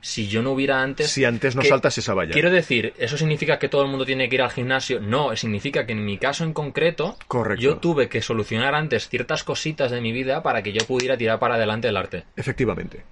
si 0.00 0.28
yo 0.28 0.42
no 0.42 0.52
hubiera 0.52 0.82
antes... 0.82 1.10
Si 1.10 1.24
antes 1.24 1.56
no 1.56 1.62
que- 1.62 1.68
saltas 1.68 1.98
esa 1.98 2.14
valla. 2.14 2.32
Quiero 2.32 2.50
decir, 2.50 2.94
¿eso 2.98 3.16
significa 3.16 3.58
que 3.58 3.68
todo 3.68 3.82
el 3.82 3.88
mundo 3.88 4.04
tiene 4.06 4.28
que 4.28 4.36
ir 4.36 4.42
al 4.42 4.50
gimnasio? 4.50 5.00
No, 5.00 5.34
significa 5.36 5.84
que 5.86 5.92
en 5.92 6.04
mi 6.04 6.18
caso 6.18 6.44
en 6.44 6.52
concreto, 6.52 7.16
Correcto. 7.26 7.62
yo 7.62 7.78
tuve 7.78 8.08
que 8.08 8.22
solucionar 8.22 8.74
antes 8.74 9.08
ciertas 9.08 9.42
cositas 9.42 9.90
de 9.90 10.00
mi 10.00 10.12
vida 10.12 10.42
para 10.42 10.62
que 10.62 10.72
yo 10.72 10.86
pudiera 10.86 11.16
tirar 11.16 11.38
para 11.38 11.56
adelante 11.56 11.88
el 11.88 11.96
arte. 11.96 12.24
Efectivamente. 12.36 13.02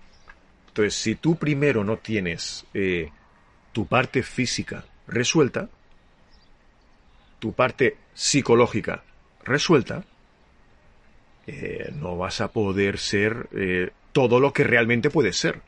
Entonces, 0.68 0.94
si 0.94 1.14
tú 1.16 1.36
primero 1.36 1.84
no 1.84 1.98
tienes 1.98 2.64
eh, 2.74 3.10
tu 3.72 3.86
parte 3.86 4.22
física 4.22 4.84
resuelta, 5.06 5.68
tu 7.38 7.52
parte 7.52 7.96
psicológica 8.14 9.02
resuelta, 9.44 10.04
eh, 11.46 11.90
no 11.94 12.16
vas 12.16 12.40
a 12.40 12.48
poder 12.48 12.98
ser 12.98 13.48
eh, 13.54 13.90
todo 14.12 14.40
lo 14.40 14.52
que 14.52 14.64
realmente 14.64 15.10
puedes 15.10 15.36
ser. 15.36 15.60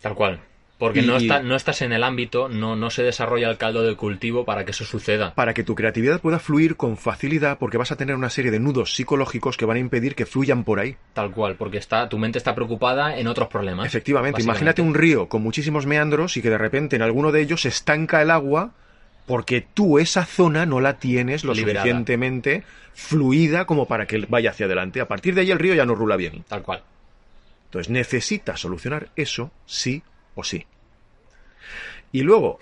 Tal 0.00 0.14
cual. 0.14 0.40
Porque 0.82 0.98
Y- 0.98 1.06
no, 1.06 1.16
está, 1.16 1.40
no 1.44 1.54
estás 1.54 1.80
en 1.82 1.92
el 1.92 2.02
ámbito, 2.02 2.48
no, 2.48 2.74
no 2.74 2.90
se 2.90 3.04
desarrolla 3.04 3.48
el 3.48 3.56
caldo 3.56 3.84
de 3.84 3.94
cultivo 3.94 4.44
para 4.44 4.64
que 4.64 4.72
eso 4.72 4.84
suceda. 4.84 5.32
Para 5.32 5.54
que 5.54 5.62
tu 5.62 5.76
creatividad 5.76 6.20
pueda 6.20 6.40
fluir 6.40 6.74
con 6.74 6.96
facilidad, 6.96 7.56
porque 7.58 7.78
vas 7.78 7.92
a 7.92 7.96
tener 7.96 8.16
una 8.16 8.30
serie 8.30 8.50
de 8.50 8.58
nudos 8.58 8.96
psicológicos 8.96 9.56
que 9.56 9.64
van 9.64 9.76
a 9.76 9.78
impedir 9.78 10.16
que 10.16 10.26
fluyan 10.26 10.64
por 10.64 10.80
ahí. 10.80 10.96
Tal 11.12 11.30
cual, 11.30 11.54
porque 11.54 11.78
está, 11.78 12.08
tu 12.08 12.18
mente 12.18 12.38
está 12.38 12.56
preocupada 12.56 13.16
en 13.16 13.28
otros 13.28 13.46
problemas. 13.46 13.86
Efectivamente, 13.86 14.42
imagínate 14.42 14.82
un 14.82 14.94
río 14.94 15.28
con 15.28 15.40
muchísimos 15.40 15.86
meandros 15.86 16.36
y 16.36 16.42
que 16.42 16.50
de 16.50 16.58
repente 16.58 16.96
en 16.96 17.02
alguno 17.02 17.30
de 17.30 17.42
ellos 17.42 17.60
se 17.60 17.68
estanca 17.68 18.20
el 18.20 18.32
agua 18.32 18.72
porque 19.24 19.60
tú 19.60 20.00
esa 20.00 20.24
zona 20.24 20.66
no 20.66 20.80
la 20.80 20.98
tienes 20.98 21.44
lo 21.44 21.54
Liberada. 21.54 21.84
suficientemente 21.84 22.64
fluida 22.92 23.66
como 23.66 23.86
para 23.86 24.06
que 24.06 24.26
vaya 24.28 24.50
hacia 24.50 24.66
adelante. 24.66 25.00
A 25.00 25.06
partir 25.06 25.36
de 25.36 25.42
ahí 25.42 25.52
el 25.52 25.60
río 25.60 25.74
ya 25.74 25.86
no 25.86 25.94
rula 25.94 26.16
bien. 26.16 26.42
Tal 26.48 26.62
cual. 26.62 26.82
Entonces 27.66 27.88
necesitas 27.88 28.58
solucionar 28.58 29.10
eso 29.14 29.52
sí 29.64 30.02
o 30.34 30.42
sí. 30.42 30.66
Y 32.12 32.22
luego, 32.22 32.58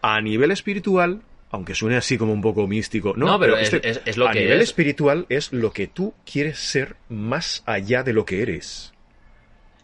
a 0.00 0.20
nivel 0.20 0.50
espiritual, 0.50 1.22
aunque 1.50 1.74
suene 1.74 1.96
así 1.96 2.16
como 2.18 2.32
un 2.32 2.40
poco 2.40 2.66
místico, 2.66 3.14
no, 3.16 3.26
No, 3.26 3.40
pero 3.40 3.56
es- 3.58 3.72
es- 3.72 4.00
es 4.04 4.16
lo 4.16 4.28
a 4.28 4.32
que 4.32 4.40
nivel 4.40 4.58
es. 4.62 4.70
espiritual 4.70 5.26
es 5.28 5.52
lo 5.52 5.72
que 5.72 5.86
tú 5.86 6.14
quieres 6.30 6.58
ser 6.58 6.96
más 7.08 7.62
allá 7.66 8.02
de 8.02 8.12
lo 8.12 8.24
que 8.24 8.42
eres. 8.42 8.92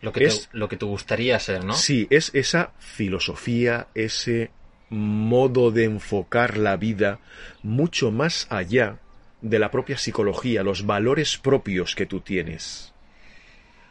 Lo 0.01 0.13
que, 0.13 0.25
Es- 0.27 0.49
te, 0.51 0.57
lo 0.59 0.69
que 0.69 0.77
te 0.77 0.85
gustaría 0.87 1.39
ser, 1.41 1.65
¿no? 1.65 1.75
Sí, 1.75 2.07
es 2.11 2.31
esa 2.35 2.73
filosofía, 2.79 3.89
ese 3.95 4.51
modo 4.91 5.71
de 5.71 5.85
enfocar 5.85 6.57
la 6.57 6.77
vida 6.77 7.19
mucho 7.63 8.11
más 8.11 8.47
allá 8.49 8.99
de 9.43 9.59
la 9.59 9.71
propia 9.71 9.99
psicología, 9.99 10.63
los 10.63 10.87
valores 10.87 11.37
propios 11.37 11.95
que 11.95 12.07
tú 12.07 12.21
tienes. 12.21 12.95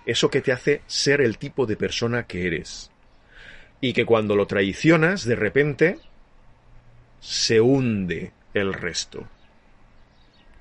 Eso 0.06 0.30
que 0.30 0.42
te 0.42 0.52
hace 0.54 0.82
ser 0.88 1.22
el 1.22 1.38
tipo 1.38 1.66
de 1.66 1.76
persona 1.76 2.24
que 2.26 2.48
eres. 2.48 2.90
Y 3.82 3.94
que 3.94 4.06
cuando 4.06 4.36
lo 4.36 4.48
traicionas, 4.48 5.24
de 5.26 5.36
repente, 5.36 6.00
se 7.20 7.62
hunde 7.62 8.32
el 8.54 8.74
resto. 8.74 9.28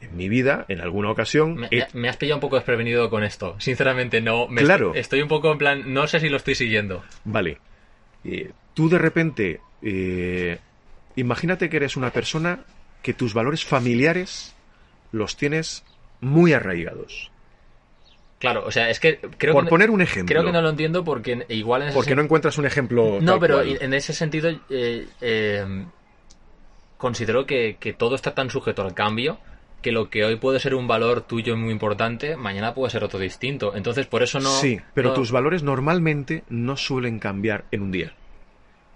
En 0.01 0.15
mi 0.17 0.29
vida, 0.29 0.67
en 0.69 0.81
alguna 0.83 1.11
ocasión, 1.11 1.55
Me, 1.55 1.69
he- 1.71 1.87
me 1.95 2.09
has 2.09 2.17
pillado 2.19 2.37
un 2.37 2.41
poco 2.43 2.57
desprevenido 2.57 3.09
con 3.09 3.25
esto. 3.25 3.57
Sinceramente, 3.59 4.21
no. 4.21 4.47
me 4.49 4.63
Claro. 4.63 4.89
Estoy, 4.89 5.01
estoy 5.01 5.23
un 5.23 5.29
poco 5.29 5.51
en 5.53 5.59
plan. 5.59 5.93
No 5.95 6.07
sé 6.07 6.21
si 6.21 6.29
lo 6.29 6.37
estoy 6.37 6.55
siguiendo. 6.55 7.03
Vale. 7.25 7.59
Eh, 8.25 8.51
tú 8.75 8.89
de 8.91 8.99
repente, 8.99 9.61
eh, 9.81 10.59
imagínate 11.17 11.71
que 11.71 11.79
eres 11.79 11.97
una 11.97 12.11
persona 12.11 12.61
que 13.03 13.15
tus 13.15 13.33
valores 13.33 13.65
familiares 13.65 14.55
los 15.13 15.37
tienes 15.37 15.83
muy 16.21 16.53
arraigados. 16.53 17.31
Claro, 18.53 18.65
o 18.65 18.71
sea, 18.71 18.89
es 18.91 19.01
que 19.01 19.19
creo 19.39 19.53
Por 19.55 19.65
que. 19.65 19.71
poner 19.71 19.91
un 19.91 20.01
ejemplo. 20.03 20.33
Creo 20.33 20.45
que 20.45 20.53
no 20.53 20.63
lo 20.63 20.69
entiendo 20.71 21.03
porque 21.03 21.45
igual 21.49 21.83
en 21.83 21.89
ese 21.89 21.97
Porque 21.97 22.15
no 22.15 22.23
encuentras 22.23 22.57
un 22.59 22.67
ejemplo. 22.67 23.19
No, 23.21 23.41
pero 23.41 23.57
cual. 23.57 23.79
en 23.81 23.93
ese 23.93 24.13
sentido 24.13 24.51
eh, 24.71 25.09
eh, 25.21 25.85
considero 26.97 27.45
que, 27.45 27.77
que 27.81 27.93
todo 27.93 28.15
está 28.15 28.35
tan 28.35 28.51
sujeto 28.51 28.83
al 28.83 28.95
cambio 28.95 29.39
que 29.83 29.91
lo 29.93 30.11
que 30.11 30.25
hoy 30.25 30.37
puede 30.37 30.59
ser 30.61 30.75
un 30.75 30.89
valor 30.89 31.21
tuyo 31.23 31.57
muy 31.57 31.71
importante, 31.71 32.37
mañana 32.37 32.73
puede 32.75 32.91
ser 32.91 33.05
otro 33.05 33.19
distinto. 33.19 33.75
Entonces, 33.77 34.07
por 34.07 34.23
eso 34.23 34.41
no... 34.41 34.49
sí, 34.49 34.81
pero 34.95 35.09
no- 35.11 35.15
tus 35.15 35.31
valores 35.33 35.63
normalmente 35.63 36.45
no 36.49 36.77
suelen 36.77 37.19
cambiar 37.19 37.65
en 37.71 37.83
un 37.83 37.91
día. 37.93 38.15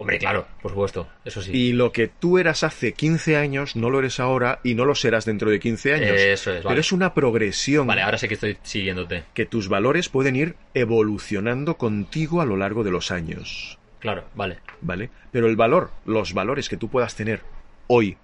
Hombre, 0.01 0.19
claro, 0.19 0.47
por 0.63 0.71
supuesto, 0.71 1.07
eso 1.27 1.43
sí. 1.43 1.53
Y 1.53 1.73
lo 1.75 1.93
que 1.93 2.09
tú 2.09 2.39
eras 2.39 2.65
hace 2.65 2.95
15 2.95 3.37
años 3.37 3.77
no 3.77 3.91
lo 3.91 3.99
eres 3.99 4.19
ahora 4.19 4.59
y 4.65 4.75
no 4.75 4.87
lo 4.87 4.95
serás 4.95 5.27
dentro 5.27 5.51
de 5.51 5.61
15 5.61 5.93
años. 5.93 6.11
Eso 6.13 6.53
es, 6.53 6.65
vale. 6.65 6.69
Pero 6.71 6.81
es 6.81 6.93
una 6.93 7.13
progresión 7.13 7.87
Vale, 7.87 8.01
ahora 8.01 8.17
sí 8.17 8.27
que 8.27 8.33
estoy 8.33 8.57
siguiéndote. 8.63 9.25
que 9.35 9.45
tus 9.45 9.69
valores 9.69 10.09
pueden 10.09 10.37
ir 10.37 10.57
evolucionando 10.73 11.77
contigo 11.77 12.41
a 12.41 12.47
lo 12.47 12.57
largo 12.57 12.83
de 12.83 12.91
los 12.91 13.11
años. 13.11 13.79
Claro, 13.99 14.25
vale. 14.35 14.61
¿vale? 14.81 15.11
Pero 15.33 15.49
el 15.49 15.57
valor, 15.57 15.91
los 16.07 16.33
valores 16.33 16.71
que 16.71 16.79
tú 16.79 16.89
puedas 16.89 17.15
tener 17.15 17.43
hoy, 17.87 18.17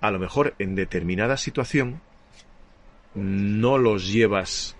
a 0.00 0.10
lo 0.10 0.18
mejor 0.18 0.54
en 0.58 0.76
determinada 0.76 1.36
situación, 1.36 2.00
no 3.12 3.76
los 3.76 4.10
llevas 4.10 4.78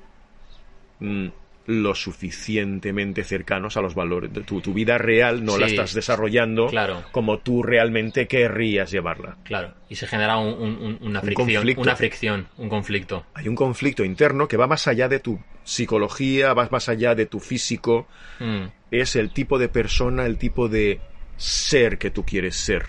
mm, 1.01 1.29
lo 1.67 1.95
suficientemente 1.95 3.25
cercanos 3.25 3.77
a 3.77 3.81
los 3.83 3.95
valores. 3.95 4.33
de 4.33 4.43
Tu, 4.43 4.61
tu 4.61 4.73
vida 4.73 4.99
real 4.99 5.45
no 5.45 5.59
la 5.59 5.67
estás 5.67 5.95
desarrollando 5.95 6.69
claro. 6.69 7.03
como 7.13 7.39
tú 7.39 7.63
realmente 7.63 8.27
querrías 8.29 8.91
llevarla. 8.91 9.37
Claro. 9.45 9.75
Y 9.89 9.97
se 9.97 10.07
genera 10.07 10.37
un- 10.39 10.55
un- 10.55 10.77
un- 10.83 10.99
una 11.01 11.21
Un 11.21 11.27
fricción. 11.27 11.47
conflicto. 11.57 11.83
Una 11.83 11.97
fricción, 11.97 12.49
un 12.57 12.69
conflicto. 12.69 13.27
Hay 13.35 13.49
un 13.49 13.55
conflicto 13.57 14.05
interno 14.05 14.47
que 14.49 14.57
va 14.57 14.67
más 14.67 14.87
allá 14.87 15.09
de 15.09 15.19
tu 15.21 15.41
psicología, 15.65 16.55
va 16.55 16.69
más 16.71 16.89
allá 16.89 17.15
de 17.15 17.27
tu 17.27 17.41
físico, 17.41 18.07
Mm, 18.39 18.67
es 18.93 19.17
el 19.17 19.31
tipo 19.33 19.59
de 19.59 19.69
persona, 19.69 20.27
el 20.27 20.39
tipo 20.39 20.69
de 20.69 21.01
ser 21.37 21.99
que 21.99 22.11
tú 22.11 22.25
quieres 22.25 22.55
ser. 22.57 22.87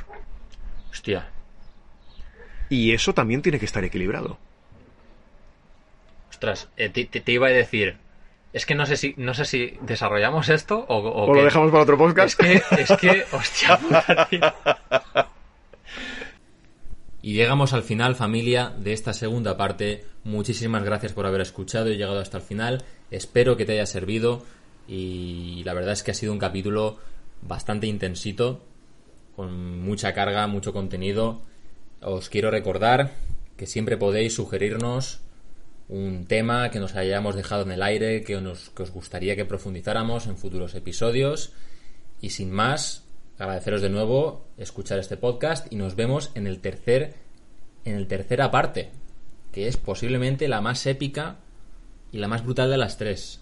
Hostia. 0.91 1.29
Y 2.69 2.91
eso 2.91 3.13
también 3.13 3.41
tiene 3.41 3.59
que 3.59 3.65
estar 3.65 3.83
equilibrado. 3.83 4.37
Ostras, 6.29 6.69
eh, 6.77 6.89
te 6.89 7.31
iba 7.31 7.47
a 7.47 7.51
decir. 7.51 7.97
Es 8.57 8.65
que 8.65 8.73
no 8.73 8.87
sé 8.87 8.97
si, 8.97 9.13
no 9.17 9.35
sé 9.35 9.45
si 9.45 9.77
desarrollamos 9.81 10.49
esto 10.49 10.83
o, 10.89 10.97
o 10.97 11.25
¿O 11.25 11.33
lo 11.35 11.43
dejamos 11.43 11.69
para 11.69 11.83
otro 11.83 11.93
Es 11.93 11.99
podcast? 11.99 12.39
que, 12.39 12.53
es 12.81 12.91
que, 12.99 13.23
hostia 13.31 13.77
puta, 13.77 14.27
tío. 14.27 14.41
Y 17.21 17.33
llegamos 17.33 17.73
al 17.73 17.83
final, 17.83 18.15
familia, 18.15 18.73
de 18.75 18.93
esta 18.93 19.13
segunda 19.13 19.57
parte. 19.57 20.05
Muchísimas 20.23 20.83
gracias 20.83 21.13
por 21.13 21.27
haber 21.27 21.41
escuchado 21.41 21.91
y 21.91 21.97
llegado 21.97 22.19
hasta 22.19 22.37
el 22.37 22.43
final. 22.43 22.83
Espero 23.11 23.57
que 23.57 23.65
te 23.65 23.73
haya 23.73 23.85
servido. 23.85 24.43
Y 24.87 25.61
la 25.63 25.75
verdad 25.75 25.93
es 25.93 26.01
que 26.01 26.09
ha 26.09 26.15
sido 26.15 26.33
un 26.33 26.39
capítulo 26.39 26.97
bastante 27.43 27.85
intensito, 27.85 28.63
con 29.35 29.81
mucha 29.81 30.15
carga, 30.15 30.47
mucho 30.47 30.73
contenido. 30.73 31.41
Os 32.01 32.27
quiero 32.29 32.49
recordar 32.49 33.11
que 33.55 33.67
siempre 33.67 33.97
podéis 33.97 34.33
sugerirnos 34.33 35.19
un 35.89 36.25
tema 36.25 36.69
que 36.69 36.79
nos 36.79 36.95
hayamos 36.95 37.35
dejado 37.35 37.63
en 37.63 37.71
el 37.71 37.81
aire, 37.83 38.23
que, 38.23 38.39
nos- 38.41 38.69
que 38.71 38.83
os 38.83 38.91
gustaría 38.91 39.35
que 39.35 39.45
profundizáramos 39.45 40.27
en 40.27 40.37
futuros 40.37 40.75
episodios. 40.75 41.53
Y 42.21 42.31
sin 42.31 42.51
más, 42.51 43.05
agradeceros 43.37 43.81
de 43.81 43.89
nuevo 43.89 44.45
escuchar 44.57 44.99
este 44.99 45.17
podcast 45.17 45.71
y 45.71 45.75
nos 45.75 45.95
vemos 45.95 46.31
en 46.35 46.47
el 46.47 46.59
tercer 46.59 47.15
en 47.85 47.95
el 47.95 48.07
tercera 48.07 48.51
parte, 48.51 48.89
que 49.53 49.67
es 49.69 49.77
posiblemente 49.77 50.49
la 50.49 50.59
más 50.59 50.85
épica 50.87 51.37
y 52.11 52.17
la 52.17 52.27
más 52.27 52.43
brutal 52.43 52.69
de 52.69 52.77
las 52.77 52.97
tres. 52.97 53.39